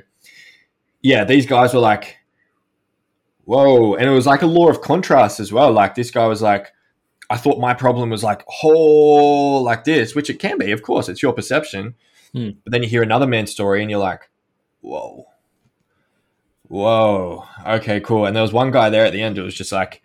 yeah, 1.00 1.24
these 1.24 1.46
guys 1.46 1.72
were 1.72 1.80
like, 1.80 2.18
whoa. 3.44 3.94
And 3.94 4.04
it 4.04 4.12
was 4.12 4.26
like 4.26 4.42
a 4.42 4.46
law 4.46 4.68
of 4.68 4.82
contrast 4.82 5.40
as 5.40 5.54
well. 5.54 5.72
Like, 5.72 5.94
this 5.94 6.10
guy 6.10 6.26
was 6.26 6.42
like, 6.42 6.70
I 7.30 7.38
thought 7.38 7.60
my 7.60 7.72
problem 7.72 8.10
was 8.10 8.22
like, 8.22 8.44
whole 8.46 9.62
like 9.62 9.84
this, 9.84 10.14
which 10.14 10.28
it 10.28 10.38
can 10.38 10.58
be, 10.58 10.70
of 10.70 10.82
course, 10.82 11.08
it's 11.08 11.22
your 11.22 11.32
perception. 11.32 11.94
Hmm. 12.34 12.50
But 12.64 12.72
then 12.72 12.82
you 12.82 12.90
hear 12.90 13.02
another 13.02 13.26
man's 13.26 13.52
story 13.52 13.80
and 13.80 13.90
you're 13.90 14.00
like, 14.00 14.28
whoa. 14.82 15.28
Whoa. 16.64 17.46
Okay, 17.66 18.00
cool. 18.00 18.26
And 18.26 18.36
there 18.36 18.42
was 18.42 18.52
one 18.52 18.70
guy 18.70 18.90
there 18.90 19.06
at 19.06 19.14
the 19.14 19.22
end 19.22 19.38
who 19.38 19.44
was 19.44 19.54
just 19.54 19.72
like, 19.72 20.02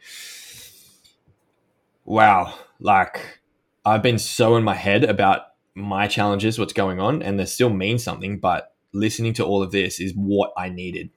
wow, 2.06 2.54
like 2.80 3.42
I've 3.86 4.02
been 4.02 4.20
so 4.20 4.56
in 4.56 4.64
my 4.64 4.76
head 4.76 5.04
about 5.04 5.42
my 5.76 6.08
challenges, 6.08 6.58
what's 6.60 6.74
going 6.74 7.00
on, 7.00 7.22
and 7.22 7.40
they 7.40 7.46
still 7.46 7.70
mean 7.70 8.00
something. 8.00 8.40
But 8.40 8.74
listening 8.94 9.34
to 9.34 9.46
all 9.46 9.62
of 9.62 9.72
this 9.72 10.00
is 10.00 10.14
what 10.16 10.54
I 10.58 10.70
needed 10.70 11.10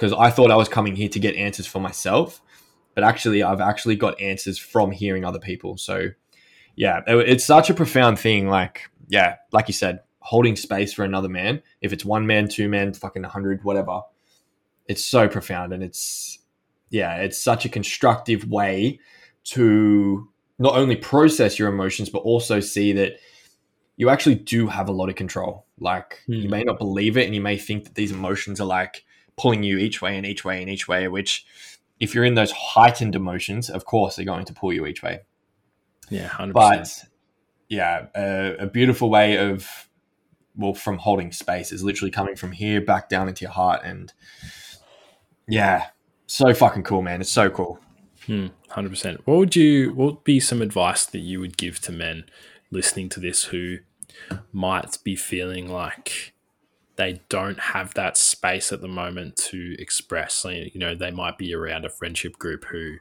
because 0.00 0.12
I 0.14 0.30
thought 0.30 0.50
I 0.50 0.56
was 0.56 0.68
coming 0.68 0.96
here 0.96 1.10
to 1.10 1.18
get 1.18 1.36
answers 1.36 1.66
for 1.66 1.78
myself, 1.78 2.40
but 2.94 3.04
actually, 3.04 3.42
I've 3.42 3.60
actually 3.60 3.96
got 3.96 4.18
answers 4.18 4.58
from 4.58 4.90
hearing 4.90 5.26
other 5.26 5.38
people. 5.38 5.76
So, 5.76 6.08
yeah, 6.74 7.02
it's 7.06 7.44
such 7.44 7.68
a 7.68 7.74
profound 7.74 8.18
thing. 8.18 8.48
Like, 8.48 8.90
yeah, 9.08 9.36
like 9.52 9.68
you 9.68 9.74
said, 9.74 10.00
holding 10.20 10.56
space 10.56 10.94
for 10.94 11.04
another 11.04 11.28
man. 11.28 11.62
If 11.82 11.92
it's 11.92 12.02
one 12.02 12.26
man, 12.26 12.48
two 12.48 12.66
men, 12.66 12.94
fucking 12.94 13.24
hundred, 13.24 13.62
whatever, 13.62 14.00
it's 14.86 15.04
so 15.04 15.28
profound, 15.28 15.74
and 15.74 15.82
it's 15.82 16.38
yeah, 16.88 17.16
it's 17.16 17.40
such 17.40 17.66
a 17.66 17.68
constructive 17.68 18.48
way 18.48 19.00
to 19.44 20.29
not 20.60 20.76
only 20.76 20.94
process 20.94 21.58
your 21.58 21.70
emotions, 21.70 22.10
but 22.10 22.18
also 22.18 22.60
see 22.60 22.92
that 22.92 23.18
you 23.96 24.10
actually 24.10 24.34
do 24.36 24.68
have 24.68 24.88
a 24.88 24.92
lot 24.92 25.08
of 25.08 25.16
control. 25.16 25.66
Like 25.80 26.20
mm. 26.28 26.42
you 26.42 26.48
may 26.48 26.62
not 26.62 26.78
believe 26.78 27.16
it 27.16 27.24
and 27.24 27.34
you 27.34 27.40
may 27.40 27.56
think 27.56 27.84
that 27.84 27.94
these 27.94 28.12
emotions 28.12 28.60
are 28.60 28.66
like 28.66 29.04
pulling 29.36 29.62
you 29.62 29.78
each 29.78 30.02
way 30.02 30.16
and 30.16 30.26
each 30.26 30.44
way 30.44 30.60
and 30.60 30.70
each 30.70 30.86
way, 30.86 31.08
which 31.08 31.46
if 31.98 32.14
you're 32.14 32.24
in 32.24 32.34
those 32.34 32.52
heightened 32.52 33.16
emotions, 33.16 33.70
of 33.70 33.86
course 33.86 34.16
they're 34.16 34.24
going 34.24 34.44
to 34.44 34.52
pull 34.52 34.72
you 34.72 34.84
each 34.84 35.02
way. 35.02 35.20
Yeah, 36.10 36.28
100%. 36.28 36.52
But 36.52 37.04
yeah, 37.70 38.06
a, 38.14 38.56
a 38.60 38.66
beautiful 38.66 39.08
way 39.08 39.38
of 39.38 39.88
well, 40.56 40.74
from 40.74 40.98
holding 40.98 41.32
space 41.32 41.72
is 41.72 41.82
literally 41.82 42.10
coming 42.10 42.36
from 42.36 42.52
here 42.52 42.82
back 42.82 43.08
down 43.08 43.28
into 43.28 43.42
your 43.42 43.52
heart. 43.52 43.80
And 43.82 44.12
yeah, 45.48 45.86
so 46.26 46.52
fucking 46.52 46.82
cool, 46.82 47.00
man. 47.00 47.22
It's 47.22 47.32
so 47.32 47.48
cool. 47.48 47.80
Hmm, 48.26 48.48
hundred 48.68 48.90
percent. 48.90 49.26
What 49.26 49.38
would 49.38 49.56
you? 49.56 49.94
What 49.94 50.14
would 50.14 50.24
be 50.24 50.40
some 50.40 50.62
advice 50.62 51.06
that 51.06 51.20
you 51.20 51.40
would 51.40 51.56
give 51.56 51.80
to 51.80 51.92
men 51.92 52.24
listening 52.70 53.08
to 53.10 53.20
this 53.20 53.44
who 53.44 53.78
might 54.52 54.98
be 55.02 55.16
feeling 55.16 55.68
like 55.68 56.34
they 56.96 57.22
don't 57.28 57.58
have 57.58 57.94
that 57.94 58.16
space 58.16 58.72
at 58.72 58.82
the 58.82 58.88
moment 58.88 59.36
to 59.36 59.74
express? 59.78 60.44
You 60.44 60.70
know, 60.74 60.94
they 60.94 61.10
might 61.10 61.38
be 61.38 61.54
around 61.54 61.84
a 61.84 61.90
friendship 61.90 62.38
group 62.38 62.66
who, 62.66 62.96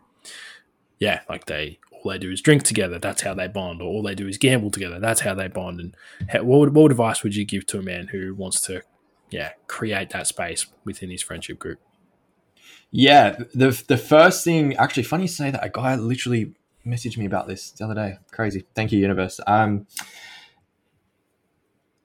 yeah, 1.00 1.22
like 1.28 1.46
they 1.46 1.80
all 1.92 2.12
they 2.12 2.18
do 2.18 2.32
is 2.32 2.42
drink 2.42 2.64
together. 2.64 2.98
That's 2.98 3.22
how 3.22 3.34
they 3.34 3.48
bond, 3.48 3.82
or 3.82 3.86
all 3.86 4.02
they 4.02 4.16
do 4.16 4.28
is 4.28 4.38
gamble 4.38 4.72
together. 4.72 5.00
That's 5.00 5.22
how 5.22 5.34
they 5.34 5.48
bond. 5.48 5.80
And 5.82 5.96
what, 6.48 6.60
would, 6.60 6.74
what 6.74 6.92
advice 6.92 7.24
would 7.24 7.36
you 7.36 7.46
give 7.46 7.66
to 7.68 7.80
a 7.80 7.84
man 7.84 8.08
who 8.08 8.34
wants 8.34 8.62
to, 8.62 8.84
yeah, 9.30 9.52
create 9.68 10.12
that 10.12 10.28
space 10.28 10.68
within 10.86 11.10
his 11.10 11.22
friendship 11.22 11.60
group? 11.60 11.80
Yeah, 12.92 13.38
the 13.54 13.84
the 13.88 13.98
first 13.98 14.44
thing, 14.44 14.76
actually, 14.78 15.04
funny 15.04 15.28
to 15.28 15.34
say 15.34 15.52
that. 15.52 15.64
A 15.64 15.70
guy 15.70 15.96
literally 15.96 16.54
messaged 16.86 17.18
me 17.18 17.26
about 17.26 17.48
this 17.48 17.72
the 17.72 17.86
other 17.86 17.94
day. 17.94 18.18
Crazy. 18.32 18.66
Thank 18.74 18.92
you, 18.92 19.00
universe. 19.00 19.40
Um, 19.46 19.86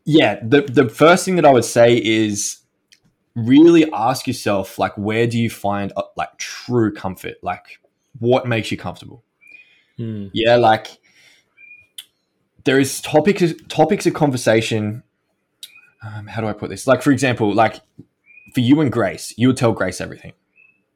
yeah, 0.05 0.41
the 0.43 0.62
the 0.62 0.89
first 0.89 1.24
thing 1.24 1.37
that 1.37 1.47
I 1.47 1.53
would 1.53 1.64
say 1.64 1.97
is 1.97 2.59
really 3.35 3.91
ask 3.93 4.26
yourself, 4.26 4.78
like, 4.78 4.97
where 4.99 5.26
do 5.26 5.39
you 5.39 5.49
find 5.49 5.93
uh, 5.97 6.03
like 6.16 6.37
true 6.37 6.93
comfort? 6.93 7.37
Like, 7.43 7.80
what 8.18 8.47
makes 8.47 8.70
you 8.70 8.76
comfortable? 8.76 9.24
Hmm. 9.97 10.26
Yeah, 10.35 10.57
like 10.57 10.99
there 12.64 12.78
is 12.78 13.01
topics 13.01 13.55
topics 13.68 14.05
of 14.05 14.12
conversation. 14.12 15.03
Um, 16.03 16.26
how 16.26 16.43
do 16.43 16.47
I 16.47 16.53
put 16.53 16.68
this? 16.68 16.87
Like, 16.87 17.01
for 17.01 17.11
example, 17.11 17.55
like 17.55 17.80
for 18.53 18.61
you 18.61 18.82
and 18.82 18.93
Grace, 18.93 19.32
you 19.39 19.49
would 19.49 19.57
tell 19.57 19.72
Grace 19.72 20.03
everything 20.03 20.35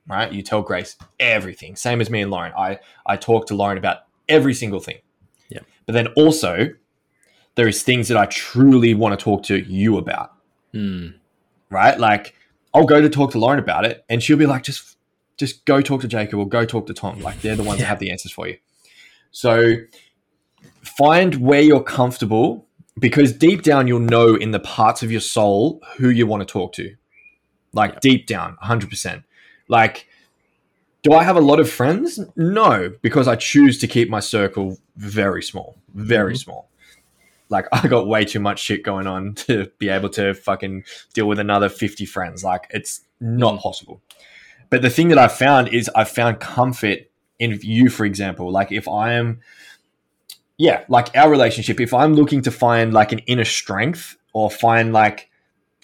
right? 0.08 0.32
You 0.32 0.42
tell 0.42 0.62
Grace 0.62 0.96
everything. 1.20 1.76
Same 1.76 2.00
as 2.00 2.10
me 2.10 2.22
and 2.22 2.30
Lauren. 2.30 2.52
I 2.56 2.78
I 3.06 3.16
talk 3.16 3.46
to 3.48 3.54
Lauren 3.54 3.78
about 3.78 3.98
every 4.28 4.54
single 4.54 4.80
thing. 4.80 4.98
Yeah. 5.48 5.60
But 5.86 5.92
then 5.92 6.08
also 6.08 6.70
there 7.54 7.68
is 7.68 7.82
things 7.82 8.08
that 8.08 8.16
I 8.16 8.26
truly 8.26 8.94
want 8.94 9.18
to 9.18 9.22
talk 9.22 9.42
to 9.44 9.58
you 9.58 9.98
about. 9.98 10.32
Mm. 10.74 11.14
Right? 11.70 11.98
Like 11.98 12.34
I'll 12.74 12.86
go 12.86 13.00
to 13.00 13.08
talk 13.08 13.32
to 13.32 13.38
Lauren 13.38 13.58
about 13.58 13.84
it 13.84 14.04
and 14.08 14.22
she'll 14.22 14.36
be 14.36 14.46
like 14.46 14.62
just 14.62 14.96
just 15.36 15.64
go 15.64 15.80
talk 15.80 16.00
to 16.00 16.08
Jacob 16.08 16.38
or 16.38 16.48
go 16.48 16.64
talk 16.64 16.86
to 16.86 16.94
Tom. 16.94 17.20
Like 17.20 17.40
they're 17.40 17.56
the 17.56 17.62
ones 17.62 17.78
yeah. 17.78 17.84
that 17.84 17.88
have 17.88 17.98
the 17.98 18.10
answers 18.10 18.32
for 18.32 18.48
you. 18.48 18.58
So 19.30 19.76
find 20.82 21.36
where 21.36 21.60
you're 21.60 21.82
comfortable 21.82 22.66
because 22.98 23.32
deep 23.32 23.62
down 23.62 23.86
you'll 23.86 24.00
know 24.00 24.34
in 24.34 24.50
the 24.50 24.58
parts 24.58 25.02
of 25.02 25.12
your 25.12 25.20
soul 25.20 25.80
who 25.98 26.08
you 26.08 26.26
want 26.26 26.40
to 26.40 26.46
talk 26.46 26.72
to. 26.74 26.94
Like 27.72 27.94
yeah. 27.94 27.98
deep 28.00 28.26
down, 28.26 28.56
100%. 28.62 29.22
Like, 29.68 30.08
do 31.02 31.12
I 31.12 31.22
have 31.22 31.36
a 31.36 31.40
lot 31.40 31.60
of 31.60 31.70
friends? 31.70 32.18
No, 32.36 32.92
because 33.02 33.28
I 33.28 33.36
choose 33.36 33.78
to 33.78 33.86
keep 33.86 34.10
my 34.10 34.20
circle 34.20 34.78
very 34.96 35.42
small, 35.42 35.76
very 35.94 36.32
mm-hmm. 36.32 36.38
small. 36.38 36.68
like 37.48 37.66
I 37.72 37.86
got 37.86 38.06
way 38.06 38.24
too 38.24 38.40
much 38.40 38.60
shit 38.60 38.82
going 38.82 39.06
on 39.06 39.34
to 39.46 39.70
be 39.78 39.88
able 39.88 40.08
to 40.10 40.34
fucking 40.34 40.84
deal 41.14 41.28
with 41.28 41.38
another 41.38 41.68
50 41.68 42.04
friends. 42.06 42.42
Like 42.42 42.66
it's 42.70 43.02
not 43.20 43.60
possible. 43.60 44.00
But 44.70 44.82
the 44.82 44.90
thing 44.90 45.08
that 45.08 45.18
I've 45.18 45.32
found 45.32 45.68
is 45.68 45.88
I've 45.94 46.10
found 46.10 46.40
comfort 46.40 47.10
in 47.38 47.58
you, 47.62 47.88
for 47.88 48.04
example. 48.04 48.50
Like 48.50 48.70
if 48.70 48.86
I 48.86 49.14
am, 49.14 49.40
yeah, 50.58 50.84
like 50.88 51.16
our 51.16 51.30
relationship, 51.30 51.80
if 51.80 51.94
I'm 51.94 52.14
looking 52.14 52.42
to 52.42 52.50
find 52.50 52.92
like 52.92 53.12
an 53.12 53.20
inner 53.20 53.44
strength 53.44 54.16
or 54.32 54.50
find 54.50 54.92
like 54.92 55.30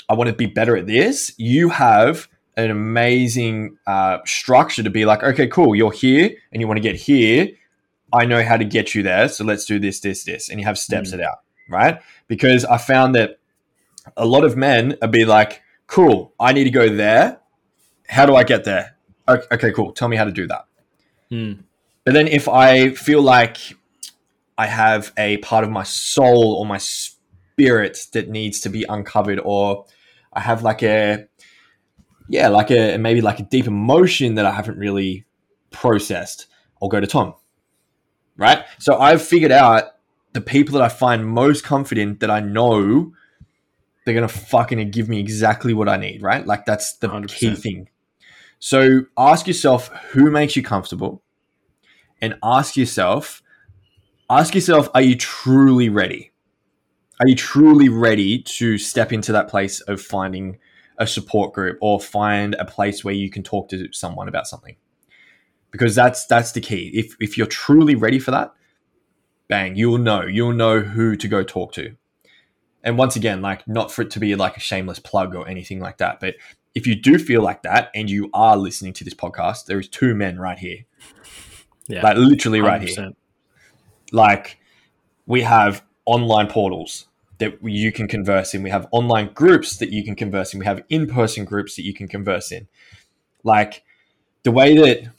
I 0.08 0.14
want 0.14 0.28
to 0.28 0.34
be 0.34 0.46
better 0.46 0.76
at 0.76 0.86
this, 0.86 1.32
you 1.38 1.70
have 1.70 2.28
an 2.56 2.70
amazing 2.70 3.78
uh, 3.86 4.18
structure 4.24 4.82
to 4.82 4.90
be 4.90 5.04
like, 5.04 5.22
okay, 5.22 5.46
cool, 5.46 5.74
you're 5.74 5.92
here 5.92 6.30
and 6.52 6.60
you 6.60 6.68
want 6.68 6.76
to 6.76 6.82
get 6.82 6.96
here. 6.96 7.48
I 8.12 8.26
know 8.26 8.42
how 8.44 8.56
to 8.56 8.64
get 8.64 8.94
you 8.94 9.02
there. 9.02 9.28
So 9.28 9.44
let's 9.44 9.64
do 9.64 9.78
this, 9.78 10.00
this, 10.00 10.24
this. 10.24 10.48
And 10.48 10.60
you 10.60 10.66
have 10.66 10.78
steps 10.78 11.10
mm. 11.10 11.14
it 11.14 11.20
out, 11.20 11.38
right? 11.68 12.00
Because 12.28 12.64
I 12.64 12.78
found 12.78 13.14
that 13.16 13.38
a 14.16 14.26
lot 14.26 14.44
of 14.44 14.56
men 14.56 14.96
are 15.02 15.08
be 15.08 15.24
like, 15.24 15.62
cool, 15.86 16.32
I 16.38 16.52
need 16.52 16.64
to 16.64 16.70
go 16.70 16.88
there. 16.88 17.40
How 18.08 18.26
do 18.26 18.36
I 18.36 18.44
get 18.44 18.64
there? 18.64 18.96
Okay, 19.28 19.46
okay 19.52 19.72
cool. 19.72 19.92
Tell 19.92 20.08
me 20.08 20.16
how 20.16 20.24
to 20.24 20.32
do 20.32 20.46
that. 20.46 20.66
Mm. 21.30 21.64
But 22.04 22.14
then 22.14 22.28
if 22.28 22.48
I 22.48 22.90
feel 22.90 23.22
like 23.22 23.56
I 24.56 24.66
have 24.66 25.12
a 25.16 25.38
part 25.38 25.64
of 25.64 25.70
my 25.70 25.82
soul 25.82 26.54
or 26.54 26.66
my 26.66 26.78
spirit 26.78 28.06
that 28.12 28.28
needs 28.28 28.60
to 28.60 28.68
be 28.68 28.84
uncovered, 28.88 29.40
or 29.42 29.86
I 30.32 30.40
have 30.40 30.62
like 30.62 30.82
a, 30.82 31.26
yeah, 32.28 32.48
like 32.48 32.70
a 32.70 32.96
maybe 32.96 33.20
like 33.20 33.40
a 33.40 33.44
deep 33.44 33.66
emotion 33.66 34.34
that 34.36 34.46
I 34.46 34.52
haven't 34.52 34.78
really 34.78 35.24
processed, 35.70 36.46
I'll 36.82 36.88
go 36.88 37.00
to 37.00 37.06
Tom. 37.06 37.34
Right. 38.36 38.64
So 38.78 38.98
I've 38.98 39.22
figured 39.22 39.52
out 39.52 39.84
the 40.32 40.40
people 40.40 40.74
that 40.74 40.82
I 40.82 40.88
find 40.88 41.26
most 41.26 41.64
confident 41.64 42.20
that 42.20 42.30
I 42.30 42.40
know 42.40 43.12
they're 44.04 44.14
gonna 44.14 44.28
fucking 44.28 44.90
give 44.90 45.08
me 45.08 45.20
exactly 45.20 45.74
what 45.74 45.88
I 45.88 45.96
need, 45.96 46.22
right? 46.22 46.46
Like 46.46 46.64
that's 46.64 46.96
the 46.96 47.08
100%. 47.08 47.28
key 47.28 47.54
thing. 47.54 47.88
So 48.58 49.02
ask 49.16 49.46
yourself 49.46 49.88
who 50.10 50.30
makes 50.30 50.56
you 50.56 50.62
comfortable 50.62 51.22
and 52.20 52.36
ask 52.42 52.76
yourself, 52.76 53.42
ask 54.30 54.54
yourself, 54.54 54.88
are 54.94 55.02
you 55.02 55.16
truly 55.16 55.88
ready? 55.88 56.32
Are 57.20 57.28
you 57.28 57.36
truly 57.36 57.88
ready 57.88 58.42
to 58.42 58.78
step 58.78 59.12
into 59.12 59.32
that 59.32 59.48
place 59.48 59.80
of 59.82 60.00
finding 60.00 60.58
a 60.98 61.06
support 61.06 61.52
group 61.52 61.78
or 61.80 62.00
find 62.00 62.54
a 62.54 62.64
place 62.64 63.04
where 63.04 63.14
you 63.14 63.30
can 63.30 63.42
talk 63.42 63.68
to 63.70 63.88
someone 63.92 64.28
about 64.28 64.46
something? 64.46 64.76
Because 65.70 65.94
that's 65.94 66.26
that's 66.26 66.52
the 66.52 66.60
key. 66.60 66.90
If 66.94 67.16
if 67.20 67.36
you're 67.36 67.46
truly 67.46 67.94
ready 67.94 68.18
for 68.18 68.30
that, 68.30 68.52
bang, 69.48 69.76
you'll 69.76 69.98
know. 69.98 70.22
You'll 70.22 70.52
know 70.52 70.80
who 70.80 71.16
to 71.16 71.28
go 71.28 71.42
talk 71.42 71.72
to. 71.72 71.96
And 72.82 72.98
once 72.98 73.16
again, 73.16 73.40
like 73.40 73.66
not 73.66 73.90
for 73.90 74.02
it 74.02 74.10
to 74.10 74.20
be 74.20 74.34
like 74.36 74.56
a 74.56 74.60
shameless 74.60 74.98
plug 74.98 75.34
or 75.34 75.48
anything 75.48 75.80
like 75.80 75.98
that, 75.98 76.20
but 76.20 76.34
if 76.74 76.86
you 76.86 76.94
do 76.94 77.18
feel 77.18 77.40
like 77.40 77.62
that 77.62 77.90
and 77.94 78.10
you 78.10 78.28
are 78.34 78.56
listening 78.56 78.92
to 78.94 79.04
this 79.04 79.14
podcast, 79.14 79.66
there 79.66 79.78
is 79.78 79.88
two 79.88 80.14
men 80.14 80.38
right 80.38 80.58
here. 80.58 80.84
Yeah. 81.86 82.02
Like 82.02 82.16
literally 82.16 82.58
100%. 82.58 82.64
right 82.64 82.82
here. 82.82 83.10
Like 84.12 84.58
we 85.26 85.42
have 85.42 85.84
online 86.04 86.48
portals 86.48 87.06
that 87.38 87.62
you 87.62 87.92
can 87.92 88.08
converse 88.08 88.54
in. 88.54 88.62
We 88.62 88.70
have 88.70 88.86
online 88.90 89.32
groups 89.32 89.76
that 89.78 89.90
you 89.90 90.04
can 90.04 90.14
converse 90.14 90.52
in. 90.52 90.60
We 90.60 90.66
have 90.66 90.82
in-person 90.88 91.44
groups 91.44 91.76
that 91.76 91.84
you 91.84 91.94
can 91.94 92.08
converse 92.08 92.52
in. 92.52 92.68
Like 93.42 93.82
the 94.44 94.52
way 94.52 94.76
that 94.76 95.10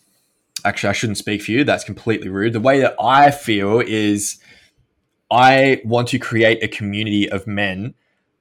actually 0.64 0.90
I 0.90 0.94
shouldn't 0.94 1.18
speak 1.18 1.42
for 1.42 1.52
you, 1.52 1.64
that's 1.64 1.84
completely 1.84 2.30
rude. 2.30 2.54
The 2.54 2.60
way 2.60 2.80
that 2.80 2.96
I 3.00 3.32
feel 3.32 3.80
is 3.80 4.38
I 5.30 5.82
want 5.84 6.08
to 6.10 6.20
create 6.20 6.64
a 6.64 6.68
community 6.68 7.30
of 7.30 7.48
men 7.48 7.96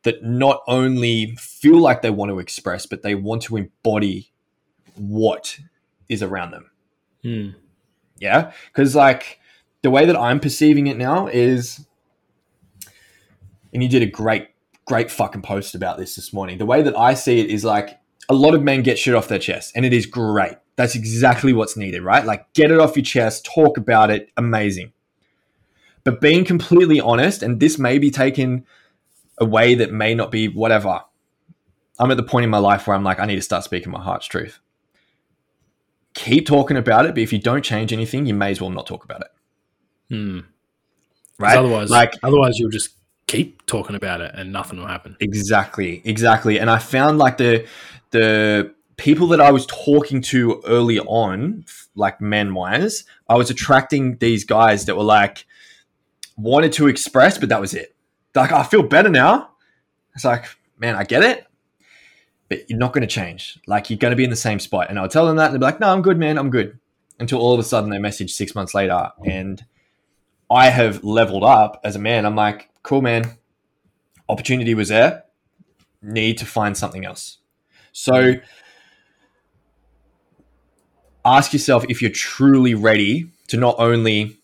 that 0.05 0.23
not 0.23 0.63
only 0.69 1.35
feel 1.37 1.79
like 1.79 2.03
they 2.03 2.11
want 2.11 2.31
to 2.31 2.39
express, 2.39 2.87
but 2.87 3.03
they 3.03 3.15
want 3.15 3.43
to 3.43 3.57
embody 3.57 4.31
what 4.97 5.59
is 6.09 6.23
around 6.23 6.51
them. 6.53 6.71
Hmm. 7.23 7.49
Yeah. 8.19 8.53
Because, 8.67 8.95
like, 8.95 9.41
the 9.83 9.91
way 9.91 10.05
that 10.05 10.17
I'm 10.17 10.41
perceiving 10.41 10.87
it 10.87 10.99
now 10.99 11.27
is, 11.27 11.87
and 13.75 13.83
you 13.83 13.89
did 13.89 14.03
a 14.03 14.07
great, 14.07 14.49
great 14.87 15.11
fucking 15.11 15.43
post 15.43 15.75
about 15.75 15.99
this 15.99 16.15
this 16.15 16.33
morning. 16.33 16.59
The 16.59 16.67
way 16.67 16.81
that 16.81 16.97
I 16.97 17.15
see 17.15 17.41
it 17.41 17.51
is 17.51 17.65
like 17.65 17.99
a 18.29 18.35
lot 18.35 18.55
of 18.55 18.63
men 18.63 18.83
get 18.83 18.99
shit 18.99 19.15
off 19.15 19.29
their 19.29 19.39
chest, 19.39 19.73
and 19.75 19.85
it 19.85 19.93
is 19.93 20.07
great. 20.07 20.55
That's 20.77 20.95
exactly 20.95 21.53
what's 21.53 21.77
needed, 21.77 22.03
right? 22.03 22.25
Like, 22.25 22.53
get 22.55 22.71
it 22.71 22.81
off 22.81 22.97
your 22.97 23.05
chest, 23.05 23.45
talk 23.45 23.77
about 23.77 24.11
it, 24.11 24.31
amazing. 24.37 24.93
But 26.05 26.21
being 26.21 26.45
completely 26.45 27.01
honest, 27.01 27.43
and 27.43 27.61
this 27.61 27.79
may 27.79 27.99
be 27.99 28.11
taken 28.11 28.65
a 29.39 29.45
way 29.45 29.75
that 29.75 29.93
may 29.93 30.15
not 30.15 30.31
be 30.31 30.49
whatever. 30.49 31.01
I'm 31.99 32.11
at 32.11 32.17
the 32.17 32.23
point 32.23 32.45
in 32.45 32.51
my 32.51 32.59
life 32.59 32.87
where 32.87 32.97
I'm 32.97 33.05
like, 33.05 33.21
I 33.21 33.27
need 33.27 33.37
to 33.37 33.43
start 33.43 33.65
speaking 33.65 33.93
my 33.93 34.03
heart's 34.03 34.27
truth. 34.27 34.61
Keep 36.15 36.47
talking 36.47 36.77
about 36.77 37.07
it, 37.07 37.15
but 37.15 37.23
if 37.23 37.33
you 37.33 37.39
don't 37.39 37.65
change 37.65 37.93
anything, 37.93 38.27
you 38.27 38.35
may 38.35 38.51
as 38.51 38.61
well 38.61 38.71
not 38.71 38.87
talk 38.87 39.05
about 39.05 39.23
it. 39.23 39.29
Hmm. 40.11 40.41
Right? 41.39 41.57
Otherwise, 41.57 41.91
like 41.91 42.15
otherwise, 42.23 42.59
you'll 42.59 42.71
just 42.71 42.91
keep 43.35 43.67
talking 43.67 43.97
about 43.97 44.21
it 44.21 44.33
and 44.35 44.53
nothing 44.53 44.79
will 44.79 44.87
happen. 44.87 45.17
Exactly, 45.21 46.03
exactly. 46.05 46.59
And 46.59 46.71
I 46.71 46.79
found 46.79 47.19
like 47.19 47.39
the 47.39 47.67
the 48.11 48.75
people 48.97 49.27
that 49.29 49.41
I 49.41 49.51
was 49.51 49.67
talking 49.67 50.21
to 50.23 50.63
early 50.67 51.01
on, 51.01 51.65
like 51.97 52.21
men 52.21 52.55
wise, 52.55 53.05
I 53.29 53.37
was 53.37 53.51
attracting 53.51 54.19
these 54.19 54.45
guys 54.45 54.85
that 54.87 54.97
were 54.97 55.03
like 55.03 55.47
wanted 56.37 56.73
to 56.75 56.87
express, 56.87 57.39
but 57.39 57.49
that 57.49 57.61
was 57.61 57.75
it 57.75 57.95
like, 58.35 58.53
I 58.53 58.63
feel 58.65 58.83
better 58.83 59.09
now. 59.09 59.51
It's 60.15 60.25
like, 60.25 60.47
man, 60.79 60.97
I 60.97 61.05
get 61.05 61.23
it, 61.23 61.47
but 62.49 62.69
you're 62.69 62.79
not 62.79 62.93
going 62.93 63.03
to 63.03 63.07
change. 63.07 63.59
Like, 63.67 63.91
you're 63.91 63.99
going 63.99 64.13
to 64.13 64.17
be 64.17 64.25
in 64.25 64.31
the 64.31 64.37
same 64.37 64.59
spot. 64.59 64.91
And 64.91 64.99
I'll 64.99 65.09
tell 65.09 65.27
them 65.27 65.37
that, 65.37 65.47
and 65.47 65.55
they'll 65.55 65.61
be 65.61 65.73
like, 65.73 65.81
no, 65.81 65.93
I'm 65.93 66.03
good, 66.03 66.19
man, 66.19 66.39
I'm 66.39 66.51
good. 66.51 66.79
Until 67.19 67.39
all 67.39 67.55
of 67.55 67.61
a 67.61 67.65
sudden 67.65 67.91
they 67.91 67.99
message 67.99 68.33
six 68.33 68.55
months 68.55 68.75
later, 68.75 69.11
and 69.25 69.65
I 70.51 70.71
have 70.71 71.05
leveled 71.05 71.45
up 71.45 71.81
as 71.85 71.95
a 71.95 72.01
man. 72.01 72.27
I'm 72.27 72.35
like, 72.35 72.69
cool, 72.85 73.03
man. 73.03 73.37
Opportunity 74.29 74.75
was 74.75 74.91
there. 74.91 75.25
Need 76.01 76.39
to 76.39 76.47
find 76.47 76.77
something 76.77 77.05
else. 77.05 77.39
So, 77.91 78.35
ask 81.25 81.53
yourself 81.53 81.85
if 81.89 82.01
you're 82.01 82.11
truly 82.11 82.75
ready 82.75 83.31
to 83.49 83.57
not 83.57 83.75
only 83.79 84.39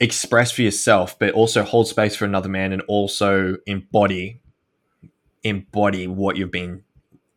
express 0.00 0.50
for 0.50 0.62
yourself, 0.62 1.18
but 1.18 1.32
also 1.32 1.62
hold 1.62 1.86
space 1.86 2.16
for 2.16 2.24
another 2.24 2.48
man 2.48 2.72
and 2.72 2.82
also 2.88 3.56
embody 3.66 4.40
embody 5.44 6.06
what 6.06 6.36
you've 6.36 6.50
been 6.50 6.82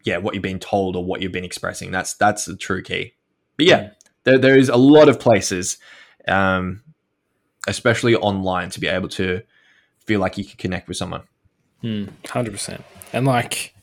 yeah, 0.03 0.17
what 0.17 0.33
you've 0.33 0.41
been 0.41 0.59
told 0.59 0.95
or 0.95 1.05
what 1.05 1.21
you've 1.21 1.31
been 1.31 1.45
expressing. 1.45 1.91
That's 1.91 2.13
that's 2.15 2.45
the 2.45 2.55
true 2.55 2.81
key. 2.81 3.13
But 3.57 3.65
yeah, 3.67 3.89
there, 4.23 4.37
there 4.37 4.57
is 4.57 4.69
a 4.69 4.77
lot 4.77 5.09
of 5.09 5.19
places, 5.19 5.77
um, 6.27 6.81
especially 7.67 8.15
online, 8.15 8.69
to 8.71 8.79
be 8.79 8.87
able 8.87 9.09
to 9.09 9.41
feel 10.11 10.19
like 10.19 10.37
you 10.37 10.43
can 10.43 10.57
connect 10.57 10.89
with 10.89 10.97
someone. 10.97 11.23
Hmm, 11.81 12.07
hundred 12.27 12.51
percent. 12.51 12.83
And 13.13 13.25
like 13.25 13.73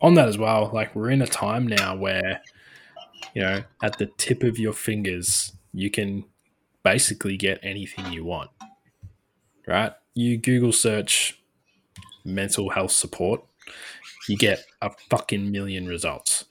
on 0.00 0.14
that 0.14 0.26
as 0.26 0.38
well, 0.38 0.70
like 0.72 0.96
we're 0.96 1.10
in 1.10 1.20
a 1.20 1.26
time 1.26 1.68
now 1.68 1.94
where, 1.94 2.40
you 3.34 3.42
know, 3.42 3.62
at 3.82 3.98
the 3.98 4.06
tip 4.16 4.42
of 4.42 4.58
your 4.58 4.72
fingers, 4.72 5.52
you 5.74 5.90
can 5.90 6.24
basically 6.82 7.36
get 7.36 7.60
anything 7.62 8.10
you 8.10 8.24
want, 8.24 8.50
right? 9.66 9.92
You 10.14 10.38
Google 10.38 10.72
search 10.72 11.38
mental 12.24 12.70
health 12.70 12.92
support, 12.92 13.44
you 14.30 14.38
get 14.38 14.64
a 14.80 14.90
fucking 15.10 15.52
million 15.52 15.86
results. 15.86 16.46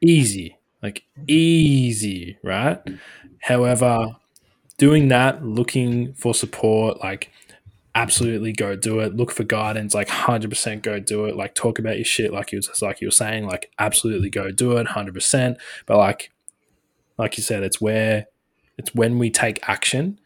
Easy, 0.00 0.58
like 0.80 1.02
easy, 1.26 2.38
right? 2.44 2.78
However, 3.40 4.14
doing 4.78 5.08
that, 5.08 5.44
looking 5.44 6.12
for 6.14 6.34
support, 6.34 7.00
like 7.00 7.32
absolutely 7.94 8.52
go 8.52 8.76
do 8.76 9.00
it. 9.00 9.16
Look 9.16 9.30
for 9.30 9.44
guidance, 9.44 9.94
like 9.94 10.08
hundred 10.08 10.50
percent 10.50 10.82
go 10.82 11.00
do 11.00 11.24
it. 11.26 11.36
Like 11.36 11.54
talk 11.54 11.78
about 11.78 11.96
your 11.96 12.04
shit, 12.04 12.32
like 12.32 12.52
you 12.52 12.58
was 12.58 12.82
like 12.82 13.00
you 13.00 13.08
were 13.08 13.12
saying, 13.12 13.46
like 13.46 13.70
absolutely 13.78 14.30
go 14.30 14.50
do 14.50 14.76
it, 14.76 14.88
hundred 14.88 15.14
percent. 15.14 15.58
But 15.86 15.98
like, 15.98 16.30
like 17.18 17.36
you 17.36 17.42
said, 17.42 17.62
it's 17.62 17.80
where 17.80 18.26
it's 18.78 18.94
when 18.94 19.18
we 19.18 19.30
take 19.30 19.68
action, 19.68 20.18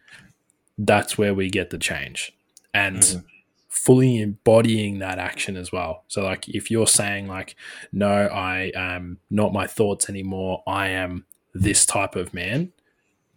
that's 0.78 1.18
where 1.18 1.34
we 1.34 1.50
get 1.50 1.70
the 1.70 1.78
change. 1.78 2.32
And 2.72 2.98
mm-hmm. 2.98 3.26
fully 3.68 4.20
embodying 4.20 4.98
that 4.98 5.18
action 5.18 5.56
as 5.56 5.72
well. 5.72 6.04
So 6.08 6.22
like 6.22 6.48
if 6.48 6.70
you're 6.70 6.86
saying 6.86 7.28
like, 7.28 7.56
no, 7.92 8.26
I 8.26 8.72
am 8.74 9.18
not 9.30 9.52
my 9.52 9.66
thoughts 9.66 10.08
anymore, 10.08 10.62
I 10.66 10.88
am 10.88 11.26
this 11.52 11.86
type 11.86 12.16
of 12.16 12.34
man, 12.34 12.72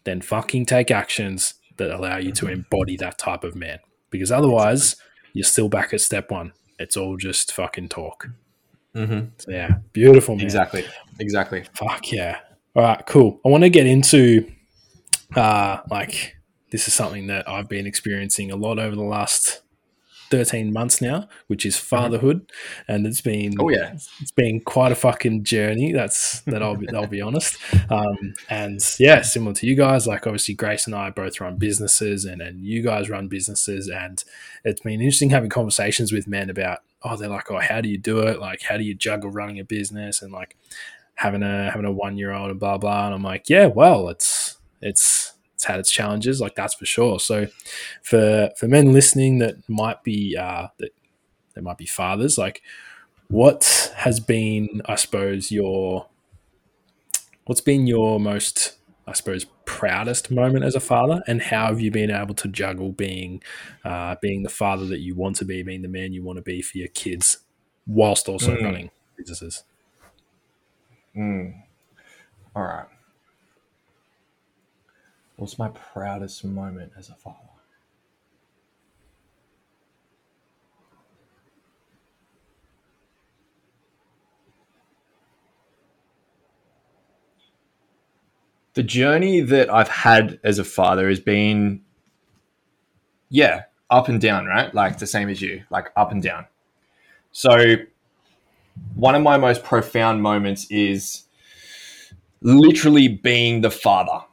then 0.03 0.21
fucking 0.21 0.65
take 0.65 0.89
actions 0.89 1.55
that 1.78 1.91
allow 1.91 2.17
you 2.17 2.32
to 2.34 2.45
mm-hmm. 2.45 2.55
embody 2.55 2.97
that 2.97 3.17
type 3.17 3.43
of 3.43 3.55
man. 3.55 3.80
Because 4.09 4.31
otherwise, 4.31 4.95
you're 5.33 5.43
still 5.43 5.69
back 5.69 5.93
at 5.93 6.01
step 6.01 6.31
one. 6.31 6.53
It's 6.79 6.97
all 6.97 7.17
just 7.17 7.51
fucking 7.53 7.89
talk. 7.89 8.27
Mm-hmm. 8.95 9.27
So 9.37 9.51
yeah, 9.51 9.77
beautiful. 9.93 10.35
Man. 10.35 10.45
Exactly. 10.45 10.85
Exactly. 11.19 11.65
Fuck 11.73 12.11
yeah. 12.11 12.39
All 12.75 12.83
right, 12.83 13.03
cool. 13.05 13.39
I 13.45 13.49
want 13.49 13.63
to 13.63 13.69
get 13.69 13.85
into 13.85 14.51
uh, 15.35 15.79
like 15.89 16.35
this 16.71 16.87
is 16.87 16.93
something 16.93 17.27
that 17.27 17.47
I've 17.49 17.69
been 17.69 17.87
experiencing 17.87 18.51
a 18.51 18.55
lot 18.55 18.79
over 18.79 18.95
the 18.95 19.03
last 19.03 19.61
13 20.30 20.71
months 20.73 21.01
now, 21.01 21.28
which 21.47 21.65
is 21.65 21.75
mm-hmm. 21.75 21.95
fatherhood, 21.95 22.51
and 22.88 23.05
it's 23.05 23.21
been 23.21 23.55
oh 23.59 23.69
yeah, 23.69 23.93
it's 23.93 24.32
been 24.32 24.61
quite 24.61 24.91
a 24.91 24.95
fucking 24.95 25.43
journey. 25.43 25.93
That's 25.93 26.41
that 26.41 26.61
I'll 26.61 26.75
be 26.75 26.88
I'll 26.93 27.07
be 27.07 27.21
honest. 27.21 27.57
Um, 27.89 28.34
and 28.49 28.80
yeah, 28.99 29.21
similar 29.21 29.53
to 29.55 29.67
you 29.67 29.75
guys, 29.75 30.07
like 30.07 30.28
obviously 30.28 30.55
Grace 30.55 30.86
and 30.86 30.95
I 30.95 31.09
both 31.09 31.39
run 31.39 31.57
businesses, 31.57 32.25
and 32.25 32.41
and 32.41 32.65
you 32.65 32.82
guys 32.82 33.09
run 33.09 33.28
businesses, 33.28 33.88
and 33.88 34.23
it's 34.63 34.82
been 34.82 34.93
interesting 35.01 35.30
having 35.30 35.49
conversations 35.49 36.11
with 36.11 36.28
men 36.28 36.49
about 36.49 36.80
oh 37.03 37.15
they're 37.15 37.30
like 37.30 37.49
oh 37.51 37.59
how 37.59 37.80
do 37.80 37.89
you 37.89 37.97
do 37.97 38.19
it 38.19 38.39
like 38.39 38.63
how 38.63 38.75
do 38.75 38.84
you 38.84 38.95
juggle 38.95 39.30
running 39.30 39.59
a 39.59 39.63
business 39.63 40.21
and 40.21 40.34
like 40.34 40.57
having 41.15 41.43
a 41.43 41.69
having 41.69 41.86
a 41.86 41.91
one 41.91 42.17
year 42.17 42.34
old 42.34 42.49
and 42.49 42.59
blah 42.59 42.78
blah, 42.78 43.05
and 43.05 43.15
I'm 43.15 43.23
like 43.23 43.49
yeah 43.49 43.67
well 43.67 44.09
it's 44.09 44.57
it's 44.82 45.34
it's 45.57 45.65
had 45.65 45.79
its 45.79 45.91
challenges, 45.91 46.39
like 46.39 46.53
that's 46.53 46.75
for 46.75 46.85
sure. 46.85 47.19
So 47.19 47.47
for 48.03 48.51
for 48.55 48.67
men 48.67 48.93
listening 48.93 49.39
that 49.39 49.67
might 49.67 50.03
be 50.03 50.37
uh, 50.37 50.67
that 50.77 50.91
there 51.55 51.63
might 51.63 51.79
be 51.79 51.87
fathers, 51.87 52.37
like 52.37 52.61
what 53.27 53.91
has 53.95 54.19
been, 54.19 54.83
I 54.85 54.93
suppose, 54.93 55.51
your 55.51 56.05
what's 57.45 57.61
been 57.61 57.87
your 57.87 58.19
most, 58.19 58.77
I 59.07 59.13
suppose, 59.13 59.47
proudest 59.65 60.29
moment 60.29 60.63
as 60.63 60.75
a 60.75 60.79
father, 60.79 61.23
and 61.25 61.41
how 61.41 61.65
have 61.65 61.81
you 61.81 61.89
been 61.89 62.11
able 62.11 62.35
to 62.35 62.47
juggle 62.47 62.91
being 62.91 63.41
uh, 63.83 64.15
being 64.21 64.43
the 64.43 64.49
father 64.49 64.85
that 64.85 64.99
you 64.99 65.15
want 65.15 65.37
to 65.37 65.45
be, 65.45 65.63
being 65.63 65.81
the 65.81 65.87
man 65.87 66.13
you 66.13 66.21
want 66.21 66.37
to 66.37 66.43
be 66.43 66.61
for 66.61 66.77
your 66.77 66.89
kids, 66.89 67.39
whilst 67.87 68.29
also 68.29 68.55
mm. 68.55 68.63
running 68.63 68.91
businesses? 69.17 69.63
Mm. 71.15 71.63
All 72.55 72.61
right. 72.61 72.85
What's 75.38 75.59
my 75.59 75.69
proudest 75.69 76.43
moment 76.43 76.93
as 76.97 77.09
a 77.09 77.13
father? 77.13 77.38
The 88.73 88.81
journey 88.81 89.41
that 89.41 89.71
I've 89.71 89.88
had 89.88 90.39
as 90.43 90.57
a 90.57 90.63
father 90.63 91.07
has 91.07 91.19
been, 91.19 91.81
yeah, 93.29 93.63
up 93.91 94.07
and 94.07 94.19
down, 94.19 94.47
right? 94.47 94.73
Like 94.73 94.97
the 94.97 95.07
same 95.07 95.29
as 95.29 95.39
you, 95.39 95.63
like 95.69 95.91
up 95.95 96.11
and 96.11 96.21
down. 96.21 96.47
So, 97.31 97.75
one 98.95 99.13
of 99.13 99.21
my 99.21 99.38
most 99.38 99.63
profound 99.63 100.23
moments 100.23 100.65
is 100.71 101.23
literally 102.41 103.07
being 103.07 103.61
the 103.61 103.71
father 103.71 104.26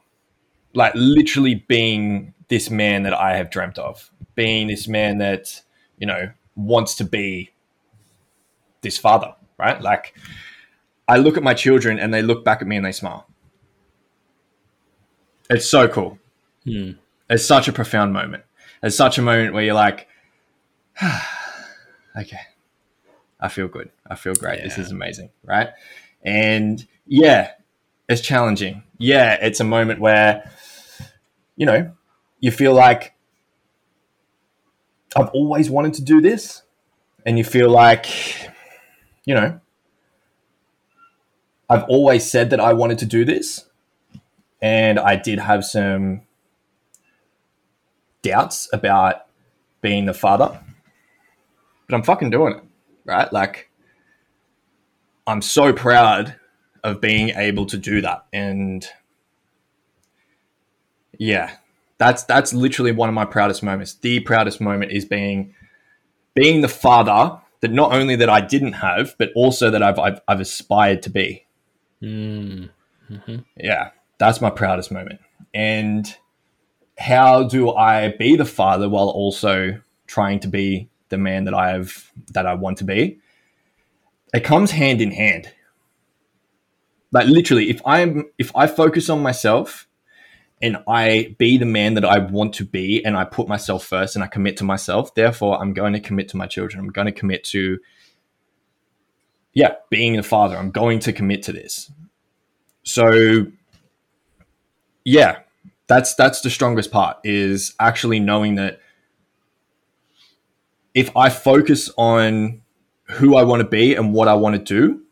like 0.75 0.93
literally 0.95 1.55
being 1.55 2.33
this 2.47 2.69
man 2.69 3.03
that 3.03 3.13
I 3.13 3.37
have 3.37 3.49
dreamt 3.49 3.77
of, 3.77 4.11
being 4.35 4.67
this 4.67 4.87
man 4.87 5.17
that, 5.19 5.61
you 5.97 6.05
know, 6.05 6.31
wants 6.55 6.95
to 6.95 7.03
be 7.03 7.51
this 8.81 8.97
father, 8.97 9.33
right? 9.57 9.81
Like 9.81 10.13
I 11.07 11.17
look 11.17 11.37
at 11.37 11.43
my 11.43 11.53
children 11.53 11.99
and 11.99 12.13
they 12.13 12.21
look 12.21 12.43
back 12.43 12.61
at 12.61 12.67
me 12.67 12.75
and 12.75 12.85
they 12.85 12.91
smile. 12.91 13.27
It's 15.49 15.69
so 15.69 15.87
cool. 15.87 16.17
Hmm. 16.63 16.91
It's 17.29 17.45
such 17.45 17.67
a 17.67 17.73
profound 17.73 18.13
moment. 18.13 18.43
It's 18.83 18.95
such 18.95 19.17
a 19.17 19.21
moment 19.21 19.53
where 19.53 19.63
you're 19.63 19.75
like, 19.75 20.07
okay, 22.17 22.41
I 23.39 23.49
feel 23.49 23.67
good. 23.67 23.89
I 24.07 24.15
feel 24.15 24.33
great. 24.33 24.59
Yeah. 24.59 24.65
This 24.65 24.77
is 24.77 24.91
amazing, 24.91 25.29
right? 25.43 25.69
And 26.23 26.85
yeah, 27.05 27.51
it's 28.09 28.21
challenging. 28.21 28.83
Yeah, 28.97 29.37
it's 29.41 29.59
a 29.59 29.63
moment 29.63 29.99
where 29.99 30.51
you 31.55 31.65
know, 31.65 31.91
you 32.39 32.51
feel 32.51 32.73
like 32.73 33.13
I've 35.15 35.29
always 35.29 35.69
wanted 35.69 35.93
to 35.95 36.03
do 36.03 36.21
this, 36.21 36.63
and 37.25 37.37
you 37.37 37.43
feel 37.43 37.69
like, 37.69 38.07
you 39.25 39.33
know, 39.33 39.59
I've 41.69 41.85
always 41.85 42.29
said 42.29 42.49
that 42.49 42.59
I 42.59 42.73
wanted 42.73 42.99
to 42.99 43.05
do 43.05 43.23
this, 43.25 43.65
and 44.61 44.99
I 44.99 45.15
did 45.15 45.39
have 45.39 45.63
some 45.63 46.21
doubts 48.21 48.67
about 48.73 49.25
being 49.81 50.05
the 50.05 50.13
father, 50.13 50.59
but 51.87 51.95
I'm 51.95 52.03
fucking 52.03 52.31
doing 52.31 52.55
it, 52.55 52.63
right? 53.05 53.31
Like, 53.31 53.69
I'm 55.25 55.41
so 55.41 55.71
proud 55.71 56.35
of 56.85 57.01
being 57.01 57.29
able 57.29 57.65
to 57.65 57.77
do 57.77 57.99
that, 58.01 58.25
and 58.31 58.87
yeah, 61.17 61.57
that's 61.97 62.23
that's 62.23 62.53
literally 62.53 62.91
one 62.91 63.09
of 63.09 63.15
my 63.15 63.25
proudest 63.25 63.63
moments. 63.63 63.95
The 63.95 64.19
proudest 64.21 64.61
moment 64.61 64.91
is 64.91 65.05
being 65.05 65.53
being 66.33 66.61
the 66.61 66.67
father 66.67 67.39
that 67.61 67.71
not 67.71 67.93
only 67.93 68.15
that 68.17 68.29
I 68.29 68.41
didn't 68.41 68.73
have, 68.73 69.15
but 69.17 69.31
also 69.35 69.69
that 69.71 69.81
I've 69.81 69.99
I've, 69.99 70.21
I've 70.27 70.39
aspired 70.39 71.01
to 71.03 71.09
be. 71.09 71.45
Mm. 72.01 72.69
hmm 73.07 73.35
Yeah, 73.57 73.89
that's 74.17 74.41
my 74.41 74.49
proudest 74.49 74.91
moment. 74.91 75.19
And 75.53 76.15
how 76.97 77.43
do 77.43 77.71
I 77.71 78.15
be 78.17 78.35
the 78.35 78.45
father 78.45 78.87
while 78.89 79.09
also 79.09 79.81
trying 80.07 80.39
to 80.41 80.47
be 80.47 80.89
the 81.09 81.17
man 81.17 81.45
that 81.45 81.53
I 81.53 81.69
have 81.69 82.11
that 82.33 82.45
I 82.45 82.53
want 82.53 82.77
to 82.79 82.83
be? 82.83 83.19
It 84.33 84.43
comes 84.43 84.71
hand 84.71 85.01
in 85.01 85.11
hand. 85.11 85.49
Like 87.15 87.27
literally, 87.27 87.69
if 87.69 87.81
I'm 87.85 88.25
if 88.37 88.53
I 88.57 88.67
focus 88.67 89.09
on 89.09 89.23
myself 89.23 89.87
and 90.61 90.83
I 90.85 91.33
be 91.37 91.57
the 91.57 91.65
man 91.65 91.93
that 91.93 92.03
I 92.03 92.17
want 92.17 92.53
to 92.55 92.65
be 92.65 93.05
and 93.05 93.15
I 93.15 93.23
put 93.23 93.47
myself 93.47 93.85
first 93.85 94.15
and 94.15 94.23
I 94.23 94.27
commit 94.27 94.57
to 94.57 94.65
myself. 94.65 95.15
Therefore, 95.15 95.61
I'm 95.61 95.71
going 95.71 95.93
to 95.93 96.01
commit 96.01 96.27
to 96.29 96.37
my 96.37 96.45
children. 96.45 96.83
I'm 96.83 96.91
going 96.91 97.05
to 97.05 97.13
commit 97.13 97.45
to, 97.45 97.79
yeah, 99.53 99.75
being 99.89 100.17
the 100.17 100.23
father. 100.23 100.57
I'm 100.57 100.71
going 100.71 100.99
to 100.99 101.13
commit 101.13 101.41
to 101.43 101.53
this. 101.53 101.89
So, 102.83 103.45
yeah, 105.05 105.39
that's 105.87 106.15
that's 106.15 106.41
the 106.41 106.49
strongest 106.49 106.91
part 106.91 107.15
is 107.23 107.75
actually 107.79 108.19
knowing 108.19 108.55
that 108.55 108.81
if 110.93 111.15
I 111.15 111.29
focus 111.29 111.89
on 111.97 112.61
who 113.07 113.37
I 113.37 113.43
want 113.43 113.61
to 113.61 113.69
be 113.69 113.95
and 113.95 114.13
what 114.13 114.27
I 114.27 114.33
want 114.33 114.55
to 114.55 114.61
do, 114.61 115.04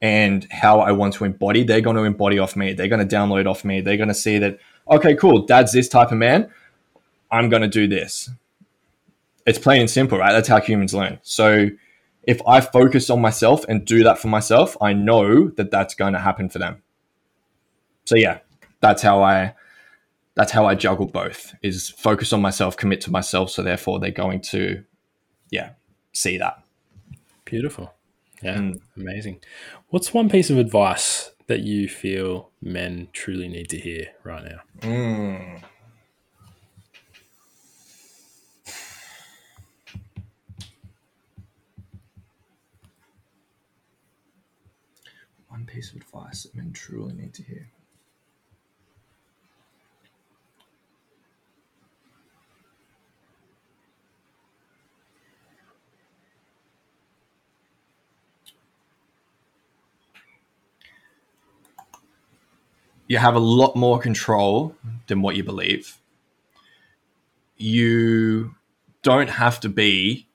and 0.00 0.46
how 0.50 0.80
I 0.80 0.92
want 0.92 1.14
to 1.14 1.24
embody, 1.24 1.64
they're 1.64 1.80
going 1.80 1.96
to 1.96 2.02
embody 2.02 2.38
off 2.38 2.56
me. 2.56 2.72
They're 2.72 2.88
going 2.88 3.06
to 3.06 3.16
download 3.16 3.46
off 3.46 3.64
me. 3.64 3.80
They're 3.80 3.96
going 3.96 4.08
to 4.08 4.14
see 4.14 4.38
that, 4.38 4.58
okay, 4.90 5.14
cool, 5.14 5.46
dad's 5.46 5.72
this 5.72 5.88
type 5.88 6.12
of 6.12 6.18
man. 6.18 6.50
I'm 7.30 7.48
going 7.48 7.62
to 7.62 7.68
do 7.68 7.86
this. 7.86 8.30
It's 9.46 9.58
plain 9.58 9.80
and 9.80 9.90
simple, 9.90 10.18
right? 10.18 10.32
That's 10.32 10.48
how 10.48 10.60
humans 10.60 10.92
learn. 10.92 11.18
So 11.22 11.70
if 12.24 12.40
I 12.46 12.60
focus 12.60 13.08
on 13.10 13.20
myself 13.20 13.64
and 13.68 13.84
do 13.84 14.02
that 14.04 14.18
for 14.18 14.28
myself, 14.28 14.76
I 14.82 14.92
know 14.92 15.48
that 15.50 15.70
that's 15.70 15.94
going 15.94 16.12
to 16.12 16.18
happen 16.18 16.48
for 16.48 16.58
them. 16.58 16.82
So 18.04 18.16
yeah, 18.16 18.40
that's 18.80 19.02
how 19.02 19.22
I 19.22 19.54
that's 20.34 20.52
how 20.52 20.66
I 20.66 20.74
juggle 20.74 21.06
both 21.06 21.54
is 21.62 21.88
focus 21.88 22.32
on 22.32 22.42
myself, 22.42 22.76
commit 22.76 23.00
to 23.02 23.10
myself. 23.10 23.50
So 23.50 23.62
therefore 23.62 23.98
they're 23.98 24.10
going 24.10 24.42
to, 24.42 24.84
yeah, 25.50 25.70
see 26.12 26.36
that. 26.36 26.62
Beautiful. 27.46 27.94
Yeah, 28.42 28.58
mm. 28.58 28.80
amazing. 28.96 29.40
What's 29.88 30.12
one 30.12 30.28
piece 30.28 30.50
of 30.50 30.58
advice 30.58 31.30
that 31.46 31.60
you 31.60 31.88
feel 31.88 32.50
men 32.60 33.06
truly 33.12 33.46
need 33.46 33.68
to 33.70 33.78
hear 33.78 34.08
right 34.24 34.42
now? 34.42 34.60
Mm. 34.80 35.62
One 45.48 45.66
piece 45.66 45.92
of 45.92 45.98
advice 45.98 46.42
that 46.42 46.56
men 46.56 46.72
truly 46.72 47.14
need 47.14 47.32
to 47.34 47.44
hear. 47.44 47.68
You 63.06 63.18
have 63.18 63.34
a 63.34 63.40
lot 63.40 63.76
more 63.76 63.98
control 63.98 64.74
than 65.06 65.22
what 65.22 65.36
you 65.36 65.44
believe. 65.44 65.98
You 67.56 68.54
don't 69.02 69.30
have 69.30 69.60
to 69.60 69.68
be 69.68 70.26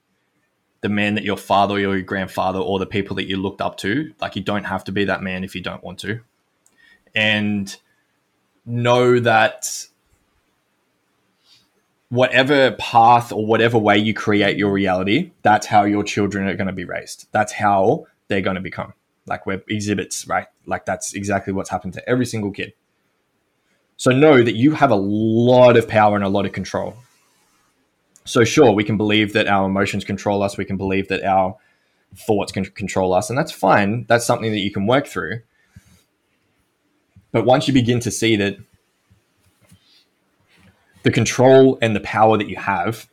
the 0.81 0.89
man 0.89 1.15
that 1.15 1.23
your 1.23 1.37
father 1.37 1.75
or 1.75 1.79
your 1.79 2.01
grandfather 2.01 2.59
or 2.59 2.79
the 2.79 2.85
people 2.85 3.15
that 3.17 3.27
you 3.27 3.37
looked 3.37 3.61
up 3.61 3.77
to. 3.77 4.13
Like, 4.19 4.35
you 4.35 4.41
don't 4.41 4.63
have 4.63 4.83
to 4.85 4.91
be 4.91 5.05
that 5.05 5.21
man 5.21 5.43
if 5.43 5.53
you 5.55 5.61
don't 5.61 5.83
want 5.83 5.99
to. 5.99 6.21
And 7.13 7.75
know 8.65 9.19
that 9.19 9.87
whatever 12.09 12.71
path 12.71 13.31
or 13.31 13.45
whatever 13.45 13.77
way 13.77 13.97
you 13.97 14.13
create 14.13 14.57
your 14.57 14.71
reality, 14.71 15.31
that's 15.43 15.67
how 15.67 15.83
your 15.83 16.03
children 16.03 16.47
are 16.47 16.55
going 16.55 16.67
to 16.67 16.73
be 16.73 16.85
raised. 16.85 17.27
That's 17.31 17.53
how 17.53 18.07
they're 18.27 18.41
going 18.41 18.55
to 18.55 18.61
become. 18.61 18.93
Like 19.25 19.45
we're 19.45 19.63
exhibits, 19.67 20.27
right? 20.27 20.47
Like 20.65 20.85
that's 20.85 21.13
exactly 21.13 21.53
what's 21.53 21.69
happened 21.69 21.93
to 21.93 22.09
every 22.09 22.25
single 22.25 22.51
kid. 22.51 22.73
So 23.97 24.11
know 24.11 24.41
that 24.41 24.55
you 24.55 24.73
have 24.73 24.89
a 24.89 24.95
lot 24.95 25.77
of 25.77 25.87
power 25.87 26.15
and 26.15 26.25
a 26.25 26.29
lot 26.29 26.45
of 26.45 26.53
control. 26.53 26.95
So, 28.25 28.43
sure, 28.43 28.71
we 28.71 28.83
can 28.83 28.97
believe 28.97 29.33
that 29.33 29.47
our 29.47 29.65
emotions 29.65 30.03
control 30.03 30.43
us. 30.43 30.57
We 30.57 30.65
can 30.65 30.77
believe 30.77 31.07
that 31.09 31.23
our 31.23 31.57
thoughts 32.15 32.51
can 32.51 32.65
control 32.65 33.13
us. 33.13 33.29
And 33.29 33.37
that's 33.37 33.51
fine. 33.51 34.05
That's 34.07 34.25
something 34.25 34.51
that 34.51 34.59
you 34.59 34.71
can 34.71 34.85
work 34.85 35.07
through. 35.07 35.41
But 37.31 37.45
once 37.45 37.67
you 37.67 37.73
begin 37.73 37.99
to 38.01 38.11
see 38.11 38.35
that 38.35 38.57
the 41.03 41.11
control 41.11 41.77
and 41.81 41.95
the 41.95 42.01
power 42.01 42.37
that 42.37 42.47
you 42.47 42.57
have 42.57 43.09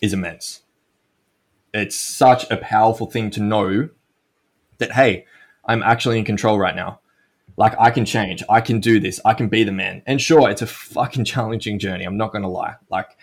is 0.00 0.12
immense, 0.12 0.62
it's 1.72 1.98
such 1.98 2.50
a 2.50 2.56
powerful 2.56 3.10
thing 3.10 3.30
to 3.32 3.42
know 3.42 3.90
that, 4.78 4.92
hey, 4.92 5.26
I'm 5.64 5.82
actually 5.82 6.18
in 6.18 6.24
control 6.24 6.58
right 6.58 6.74
now. 6.74 7.00
Like 7.56 7.74
I 7.78 7.90
can 7.90 8.04
change, 8.04 8.42
I 8.48 8.60
can 8.60 8.80
do 8.80 8.98
this, 8.98 9.20
I 9.24 9.34
can 9.34 9.48
be 9.48 9.62
the 9.62 9.72
man. 9.72 10.02
And 10.06 10.20
sure, 10.20 10.50
it's 10.50 10.62
a 10.62 10.66
fucking 10.66 11.24
challenging 11.32 11.78
journey. 11.78 12.04
I'm 12.04 12.16
not 12.16 12.32
going 12.32 12.42
to 12.42 12.48
lie. 12.48 12.76
Like 12.90 13.16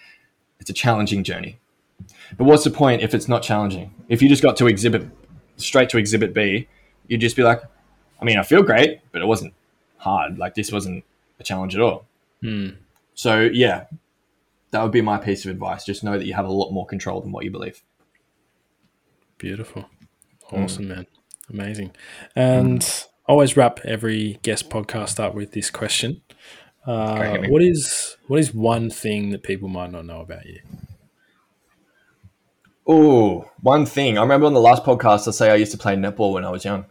it's 0.59 0.69
a 0.69 0.73
challenging 0.73 1.23
journey. 1.23 1.59
But 2.37 2.45
what's 2.45 2.63
the 2.63 2.71
point 2.71 3.01
if 3.01 3.13
it's 3.13 3.27
not 3.27 3.43
challenging? 3.43 3.93
If 4.07 4.21
you 4.21 4.29
just 4.29 4.41
got 4.41 4.57
to 4.57 4.67
exhibit 4.67 5.07
straight 5.57 5.89
to 5.89 5.97
exhibit 5.97 6.33
B, 6.33 6.67
you'd 7.07 7.21
just 7.21 7.35
be 7.35 7.43
like, 7.43 7.61
I 8.21 8.25
mean, 8.25 8.37
I 8.37 8.43
feel 8.43 8.63
great, 8.63 9.01
but 9.11 9.21
it 9.21 9.25
wasn't 9.25 9.53
hard. 9.97 10.37
Like 10.37 10.55
this 10.55 10.71
wasn't 10.71 11.03
a 11.39 11.43
challenge 11.43 11.75
at 11.75 11.81
all. 11.81 12.05
Hmm. 12.41 12.69
So 13.13 13.41
yeah, 13.41 13.85
that 14.71 14.81
would 14.81 14.91
be 14.91 15.01
my 15.01 15.17
piece 15.17 15.45
of 15.45 15.51
advice. 15.51 15.83
Just 15.83 16.03
know 16.03 16.17
that 16.17 16.25
you 16.25 16.33
have 16.33 16.45
a 16.45 16.51
lot 16.51 16.71
more 16.71 16.85
control 16.85 17.21
than 17.21 17.31
what 17.31 17.43
you 17.43 17.51
believe. 17.51 17.83
Beautiful. 19.37 19.89
Awesome, 20.51 20.87
man. 20.87 21.07
Amazing. 21.51 21.91
And 22.35 23.05
always 23.27 23.57
wrap 23.57 23.79
every 23.85 24.39
guest 24.41 24.69
podcast 24.69 25.19
up 25.19 25.35
with 25.35 25.51
this 25.51 25.69
question. 25.69 26.21
Uh, 26.85 27.37
what 27.47 27.61
is 27.61 28.17
what 28.27 28.39
is 28.39 28.53
one 28.53 28.89
thing 28.89 29.29
that 29.29 29.43
people 29.43 29.69
might 29.69 29.91
not 29.91 30.05
know 30.05 30.21
about 30.21 30.45
you? 30.45 30.59
Oh, 32.87 33.49
one 33.61 33.85
thing. 33.85 34.17
I 34.17 34.21
remember 34.21 34.47
on 34.47 34.53
the 34.53 34.59
last 34.59 34.83
podcast, 34.83 35.27
I 35.27 35.31
say 35.31 35.51
I 35.51 35.55
used 35.55 35.71
to 35.71 35.77
play 35.77 35.95
netball 35.95 36.33
when 36.33 36.43
I 36.43 36.49
was 36.49 36.65
young. 36.65 36.85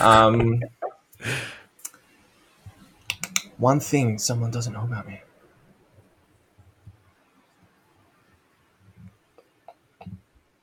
Um, 0.00 0.60
one 3.58 3.78
thing 3.78 4.18
someone 4.18 4.50
doesn't 4.50 4.72
know 4.72 4.82
about 4.82 5.06
me. 5.06 5.20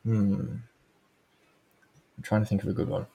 Hmm. 0.03 0.57
I'm 2.17 2.23
trying 2.23 2.41
to 2.41 2.47
think 2.47 2.63
of 2.63 2.69
a 2.69 2.73
good 2.73 2.89
one. 2.89 3.07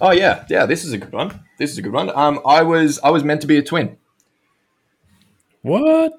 Oh 0.00 0.12
yeah, 0.12 0.44
yeah. 0.48 0.66
This 0.66 0.84
is 0.84 0.92
a 0.92 0.98
good 0.98 1.12
one. 1.12 1.40
This 1.58 1.70
is 1.70 1.78
a 1.78 1.82
good 1.82 1.92
one. 1.92 2.10
Um, 2.14 2.40
I 2.46 2.62
was 2.62 2.98
I 3.02 3.10
was 3.10 3.24
meant 3.24 3.40
to 3.42 3.46
be 3.46 3.56
a 3.56 3.62
twin. 3.62 3.96
What? 5.62 6.12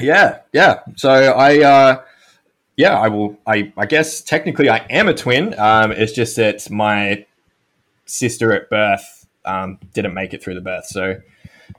Yeah, 0.00 0.40
yeah. 0.52 0.80
So 0.96 1.10
I, 1.10 1.62
uh, 1.62 2.02
yeah, 2.76 2.96
I 2.98 3.08
will. 3.08 3.36
I, 3.46 3.72
I 3.76 3.86
guess 3.86 4.20
technically 4.20 4.68
I 4.68 4.78
am 4.90 5.08
a 5.08 5.14
twin. 5.14 5.58
Um, 5.58 5.90
it's 5.92 6.12
just 6.12 6.36
that 6.36 6.70
my 6.70 7.26
sister 8.04 8.52
at 8.52 8.70
birth 8.70 9.26
um, 9.44 9.78
didn't 9.94 10.14
make 10.14 10.32
it 10.34 10.42
through 10.42 10.54
the 10.54 10.60
birth. 10.60 10.86
So 10.86 11.20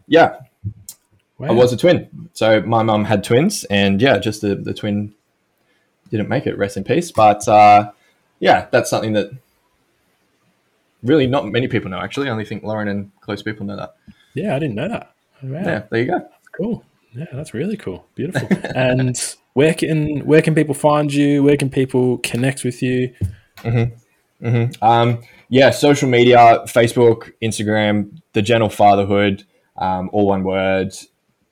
yeah, 0.07 0.39
Wow. 1.37 1.47
I 1.47 1.51
was 1.51 1.71
a 1.71 1.77
twin. 1.77 2.29
So 2.33 2.61
my 2.61 2.83
mum 2.83 3.05
had 3.05 3.23
twins, 3.23 3.63
and 3.65 4.01
yeah, 4.01 4.17
just 4.17 4.41
the 4.41 4.55
the 4.55 4.73
twin 4.73 5.13
didn't 6.11 6.27
make 6.27 6.45
it. 6.45 6.57
Rest 6.57 6.75
in 6.75 6.83
peace. 6.83 7.11
But 7.11 7.47
uh, 7.47 7.91
yeah, 8.39 8.67
that's 8.71 8.89
something 8.89 9.13
that 9.13 9.31
really 11.03 11.27
not 11.27 11.47
many 11.47 11.67
people 11.67 11.89
know. 11.89 11.99
Actually, 11.99 12.29
I 12.29 12.31
only 12.31 12.45
think 12.45 12.63
Lauren 12.63 12.87
and 12.87 13.11
close 13.21 13.41
people 13.41 13.65
know 13.65 13.75
that. 13.77 13.95
Yeah, 14.33 14.55
I 14.55 14.59
didn't 14.59 14.75
know 14.75 14.87
that. 14.87 15.13
Wow. 15.41 15.61
Yeah, 15.61 15.83
there 15.89 15.99
you 16.01 16.07
go. 16.07 16.29
Cool. 16.51 16.83
Yeah, 17.13 17.25
that's 17.31 17.53
really 17.53 17.77
cool. 17.77 18.05
Beautiful. 18.15 18.47
and 18.75 19.17
where 19.53 19.73
can 19.73 20.25
where 20.25 20.41
can 20.41 20.55
people 20.55 20.75
find 20.75 21.11
you? 21.13 21.43
Where 21.43 21.57
can 21.57 21.69
people 21.69 22.19
connect 22.19 22.63
with 22.63 22.81
you? 22.81 23.13
Um, 24.81 25.21
yeah, 25.49 25.71
social 25.71 26.07
media, 26.07 26.63
Facebook, 26.67 27.33
Instagram, 27.41 28.21
the 28.33 28.41
general 28.41 28.69
Fatherhood, 28.69 29.45
um, 29.77 30.09
all 30.13 30.27
one 30.27 30.43
word. 30.43 30.93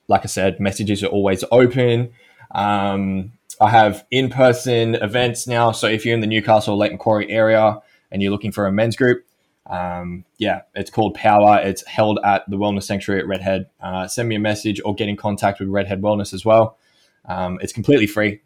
Like 0.06 0.22
I 0.22 0.26
said, 0.26 0.60
messages 0.60 1.02
are 1.02 1.08
always 1.08 1.44
open. 1.50 2.12
Um, 2.54 3.32
I 3.60 3.70
have 3.70 4.06
in 4.10 4.30
person 4.30 4.94
events 4.94 5.46
now. 5.46 5.72
So 5.72 5.86
if 5.86 6.06
you're 6.06 6.14
in 6.14 6.20
the 6.20 6.26
Newcastle, 6.26 6.76
Lake 6.78 6.92
Macquarie 6.92 7.30
area 7.30 7.80
and 8.10 8.22
you're 8.22 8.30
looking 8.30 8.52
for 8.52 8.66
a 8.66 8.72
men's 8.72 8.96
group, 8.96 9.26
um, 9.68 10.24
yeah, 10.38 10.62
it's 10.74 10.90
called 10.90 11.14
Power. 11.14 11.60
It's 11.62 11.86
held 11.86 12.18
at 12.24 12.48
the 12.48 12.56
Wellness 12.56 12.84
Sanctuary 12.84 13.20
at 13.20 13.26
Redhead. 13.26 13.68
Uh, 13.80 14.08
send 14.08 14.28
me 14.28 14.36
a 14.36 14.40
message 14.40 14.80
or 14.84 14.94
get 14.94 15.08
in 15.08 15.16
contact 15.16 15.60
with 15.60 15.68
Redhead 15.68 16.00
Wellness 16.00 16.32
as 16.32 16.44
well. 16.44 16.78
Um, 17.26 17.58
it's 17.60 17.72
completely 17.72 18.06
free. 18.06 18.40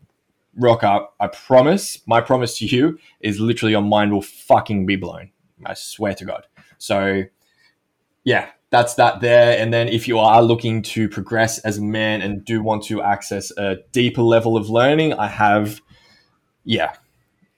Rock 0.56 0.82
up. 0.82 1.14
I 1.20 1.28
promise. 1.28 1.98
My 2.06 2.20
promise 2.20 2.58
to 2.58 2.66
you 2.66 2.98
is 3.20 3.38
literally 3.38 3.72
your 3.72 3.82
mind 3.82 4.12
will 4.12 4.22
fucking 4.22 4.84
be 4.84 4.96
blown. 4.96 5.30
I 5.64 5.74
swear 5.74 6.14
to 6.14 6.24
God. 6.24 6.46
So, 6.78 7.22
yeah, 8.24 8.50
that's 8.70 8.94
that 8.94 9.20
there. 9.20 9.56
And 9.58 9.72
then 9.72 9.88
if 9.88 10.08
you 10.08 10.18
are 10.18 10.42
looking 10.42 10.82
to 10.82 11.08
progress 11.08 11.58
as 11.60 11.78
a 11.78 11.82
man 11.82 12.20
and 12.20 12.44
do 12.44 12.62
want 12.62 12.82
to 12.84 13.00
access 13.00 13.52
a 13.56 13.76
deeper 13.92 14.22
level 14.22 14.56
of 14.56 14.68
learning, 14.68 15.12
I 15.12 15.28
have, 15.28 15.80
yeah, 16.64 16.94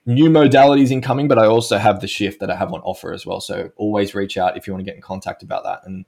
new 0.06 0.28
modalities 0.28 0.90
incoming, 0.90 1.28
but 1.28 1.38
I 1.38 1.46
also 1.46 1.78
have 1.78 2.00
the 2.00 2.06
shift 2.06 2.40
that 2.40 2.50
I 2.50 2.56
have 2.56 2.72
on 2.72 2.80
offer 2.80 3.12
as 3.12 3.24
well. 3.24 3.40
So 3.40 3.70
always 3.76 4.14
reach 4.14 4.36
out 4.36 4.56
if 4.56 4.66
you 4.66 4.72
want 4.72 4.84
to 4.84 4.90
get 4.90 4.96
in 4.96 5.02
contact 5.02 5.42
about 5.42 5.64
that. 5.64 5.80
And 5.84 6.04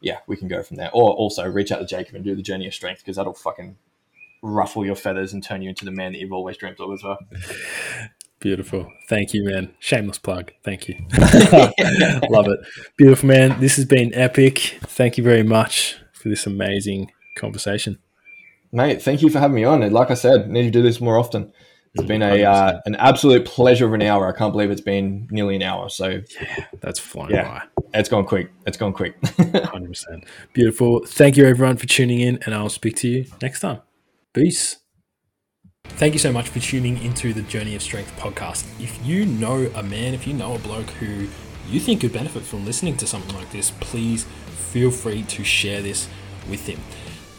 yeah, 0.00 0.18
we 0.26 0.36
can 0.36 0.48
go 0.48 0.62
from 0.62 0.76
there. 0.76 0.90
Or 0.92 1.12
also 1.12 1.48
reach 1.48 1.72
out 1.72 1.78
to 1.78 1.86
Jacob 1.86 2.14
and 2.14 2.24
do 2.24 2.34
the 2.34 2.42
journey 2.42 2.66
of 2.66 2.74
strength 2.74 3.00
because 3.00 3.16
that'll 3.16 3.34
fucking 3.34 3.76
ruffle 4.42 4.84
your 4.84 4.94
feathers 4.94 5.32
and 5.32 5.42
turn 5.42 5.62
you 5.62 5.70
into 5.70 5.84
the 5.84 5.90
man 5.90 6.12
that 6.12 6.18
you've 6.18 6.32
always 6.32 6.56
dreamt 6.56 6.78
of 6.80 6.92
as 6.92 7.02
well. 7.02 7.18
Beautiful. 8.40 8.92
Thank 9.08 9.32
you, 9.32 9.42
man. 9.42 9.72
Shameless 9.78 10.18
plug. 10.18 10.52
Thank 10.62 10.86
you. 10.86 10.96
Love 12.28 12.46
it. 12.48 12.60
Beautiful, 12.98 13.26
man. 13.26 13.58
This 13.58 13.76
has 13.76 13.86
been 13.86 14.12
epic. 14.14 14.78
Thank 14.82 15.16
you 15.16 15.24
very 15.24 15.42
much 15.42 15.96
for 16.12 16.28
this 16.28 16.46
amazing 16.46 17.10
conversation. 17.38 17.98
Mate, 18.70 19.00
thank 19.00 19.22
you 19.22 19.30
for 19.30 19.38
having 19.38 19.54
me 19.54 19.64
on. 19.64 19.82
And 19.82 19.94
like 19.94 20.10
I 20.10 20.14
said, 20.14 20.42
I 20.42 20.46
need 20.46 20.64
to 20.64 20.70
do 20.70 20.82
this 20.82 21.00
more 21.00 21.16
often. 21.16 21.52
It's 21.94 22.04
been 22.04 22.22
a 22.22 22.42
uh, 22.42 22.80
an 22.86 22.96
absolute 22.96 23.44
pleasure 23.44 23.86
of 23.86 23.92
an 23.92 24.02
hour. 24.02 24.26
I 24.32 24.36
can't 24.36 24.52
believe 24.52 24.70
it's 24.70 24.80
been 24.80 25.28
nearly 25.30 25.56
an 25.56 25.62
hour. 25.62 25.88
So 25.88 26.22
yeah, 26.40 26.66
That's 26.80 26.98
flown 26.98 27.30
Yeah. 27.30 27.62
it's 27.92 28.08
gone 28.08 28.24
quick. 28.24 28.50
It's 28.66 28.76
gone 28.76 28.92
quick. 28.92 29.20
100%. 29.22 30.24
Beautiful. 30.52 31.04
Thank 31.06 31.36
you, 31.36 31.46
everyone, 31.46 31.76
for 31.76 31.86
tuning 31.86 32.20
in, 32.20 32.40
and 32.44 32.54
I'll 32.54 32.68
speak 32.68 32.96
to 32.96 33.08
you 33.08 33.26
next 33.40 33.60
time. 33.60 33.80
Peace. 34.32 34.78
Thank 35.84 36.14
you 36.14 36.18
so 36.18 36.32
much 36.32 36.48
for 36.48 36.58
tuning 36.58 37.00
into 37.02 37.32
the 37.32 37.42
Journey 37.42 37.76
of 37.76 37.82
Strength 37.82 38.18
podcast. 38.18 38.64
If 38.82 39.06
you 39.06 39.24
know 39.26 39.70
a 39.76 39.82
man, 39.82 40.14
if 40.14 40.26
you 40.26 40.34
know 40.34 40.54
a 40.56 40.58
bloke 40.58 40.90
who 40.90 41.28
you 41.70 41.78
think 41.78 42.00
could 42.00 42.12
benefit 42.12 42.42
from 42.42 42.64
listening 42.64 42.96
to 42.96 43.06
something 43.06 43.34
like 43.36 43.52
this, 43.52 43.70
please 43.80 44.24
feel 44.72 44.90
free 44.90 45.22
to 45.22 45.44
share 45.44 45.80
this 45.82 46.08
with 46.50 46.66
him. 46.66 46.80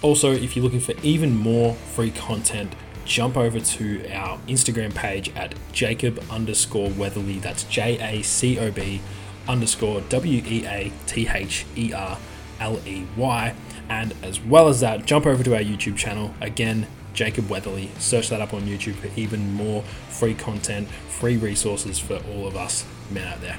Also, 0.02 0.32
if 0.32 0.56
you're 0.56 0.64
looking 0.64 0.80
for 0.80 0.94
even 1.04 1.36
more 1.36 1.74
free 1.74 2.12
content, 2.12 2.74
jump 3.06 3.38
over 3.38 3.60
to 3.60 4.12
our 4.12 4.38
Instagram 4.48 4.94
page 4.94 5.30
at 5.36 5.56
Jacob 5.72 6.24
underscore 6.30 6.90
Weatherly. 6.90 7.40
That's 7.40 7.64
J 7.66 7.98
A 8.00 8.22
C 8.24 8.60
O 8.60 8.72
B 8.72 9.02
underscore 9.48 10.02
W 10.02 10.44
E 10.46 10.66
A 10.66 10.92
T 11.06 11.28
H 11.28 11.66
E 11.76 11.94
R 11.94 12.18
L 12.60 12.80
E 12.86 13.06
Y. 13.16 13.56
And 13.88 14.14
as 14.24 14.42
well 14.42 14.68
as 14.68 14.80
that, 14.80 15.06
jump 15.06 15.26
over 15.26 15.44
to 15.44 15.56
our 15.56 15.62
YouTube 15.62 15.96
channel. 15.96 16.34
Again, 16.42 16.88
Jacob 17.14 17.50
Weatherly. 17.50 17.90
Search 17.98 18.30
that 18.30 18.42
up 18.42 18.54
on 18.54 18.64
YouTube 18.64 18.96
for 18.96 19.10
even 19.20 19.54
more 19.54 19.84
free 20.10 20.34
content, 20.34 20.88
free 20.90 21.38
resources 21.38 21.98
for 21.98 22.18
all 22.32 22.48
of 22.48 22.56
us 22.56 22.86
men 23.12 23.28
out 23.28 23.42
there. 23.42 23.58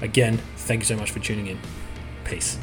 Again, 0.00 0.38
thank 0.56 0.80
you 0.80 0.86
so 0.86 0.96
much 0.96 1.10
for 1.10 1.18
tuning 1.18 1.46
in. 1.48 1.58
Peace. 2.24 2.58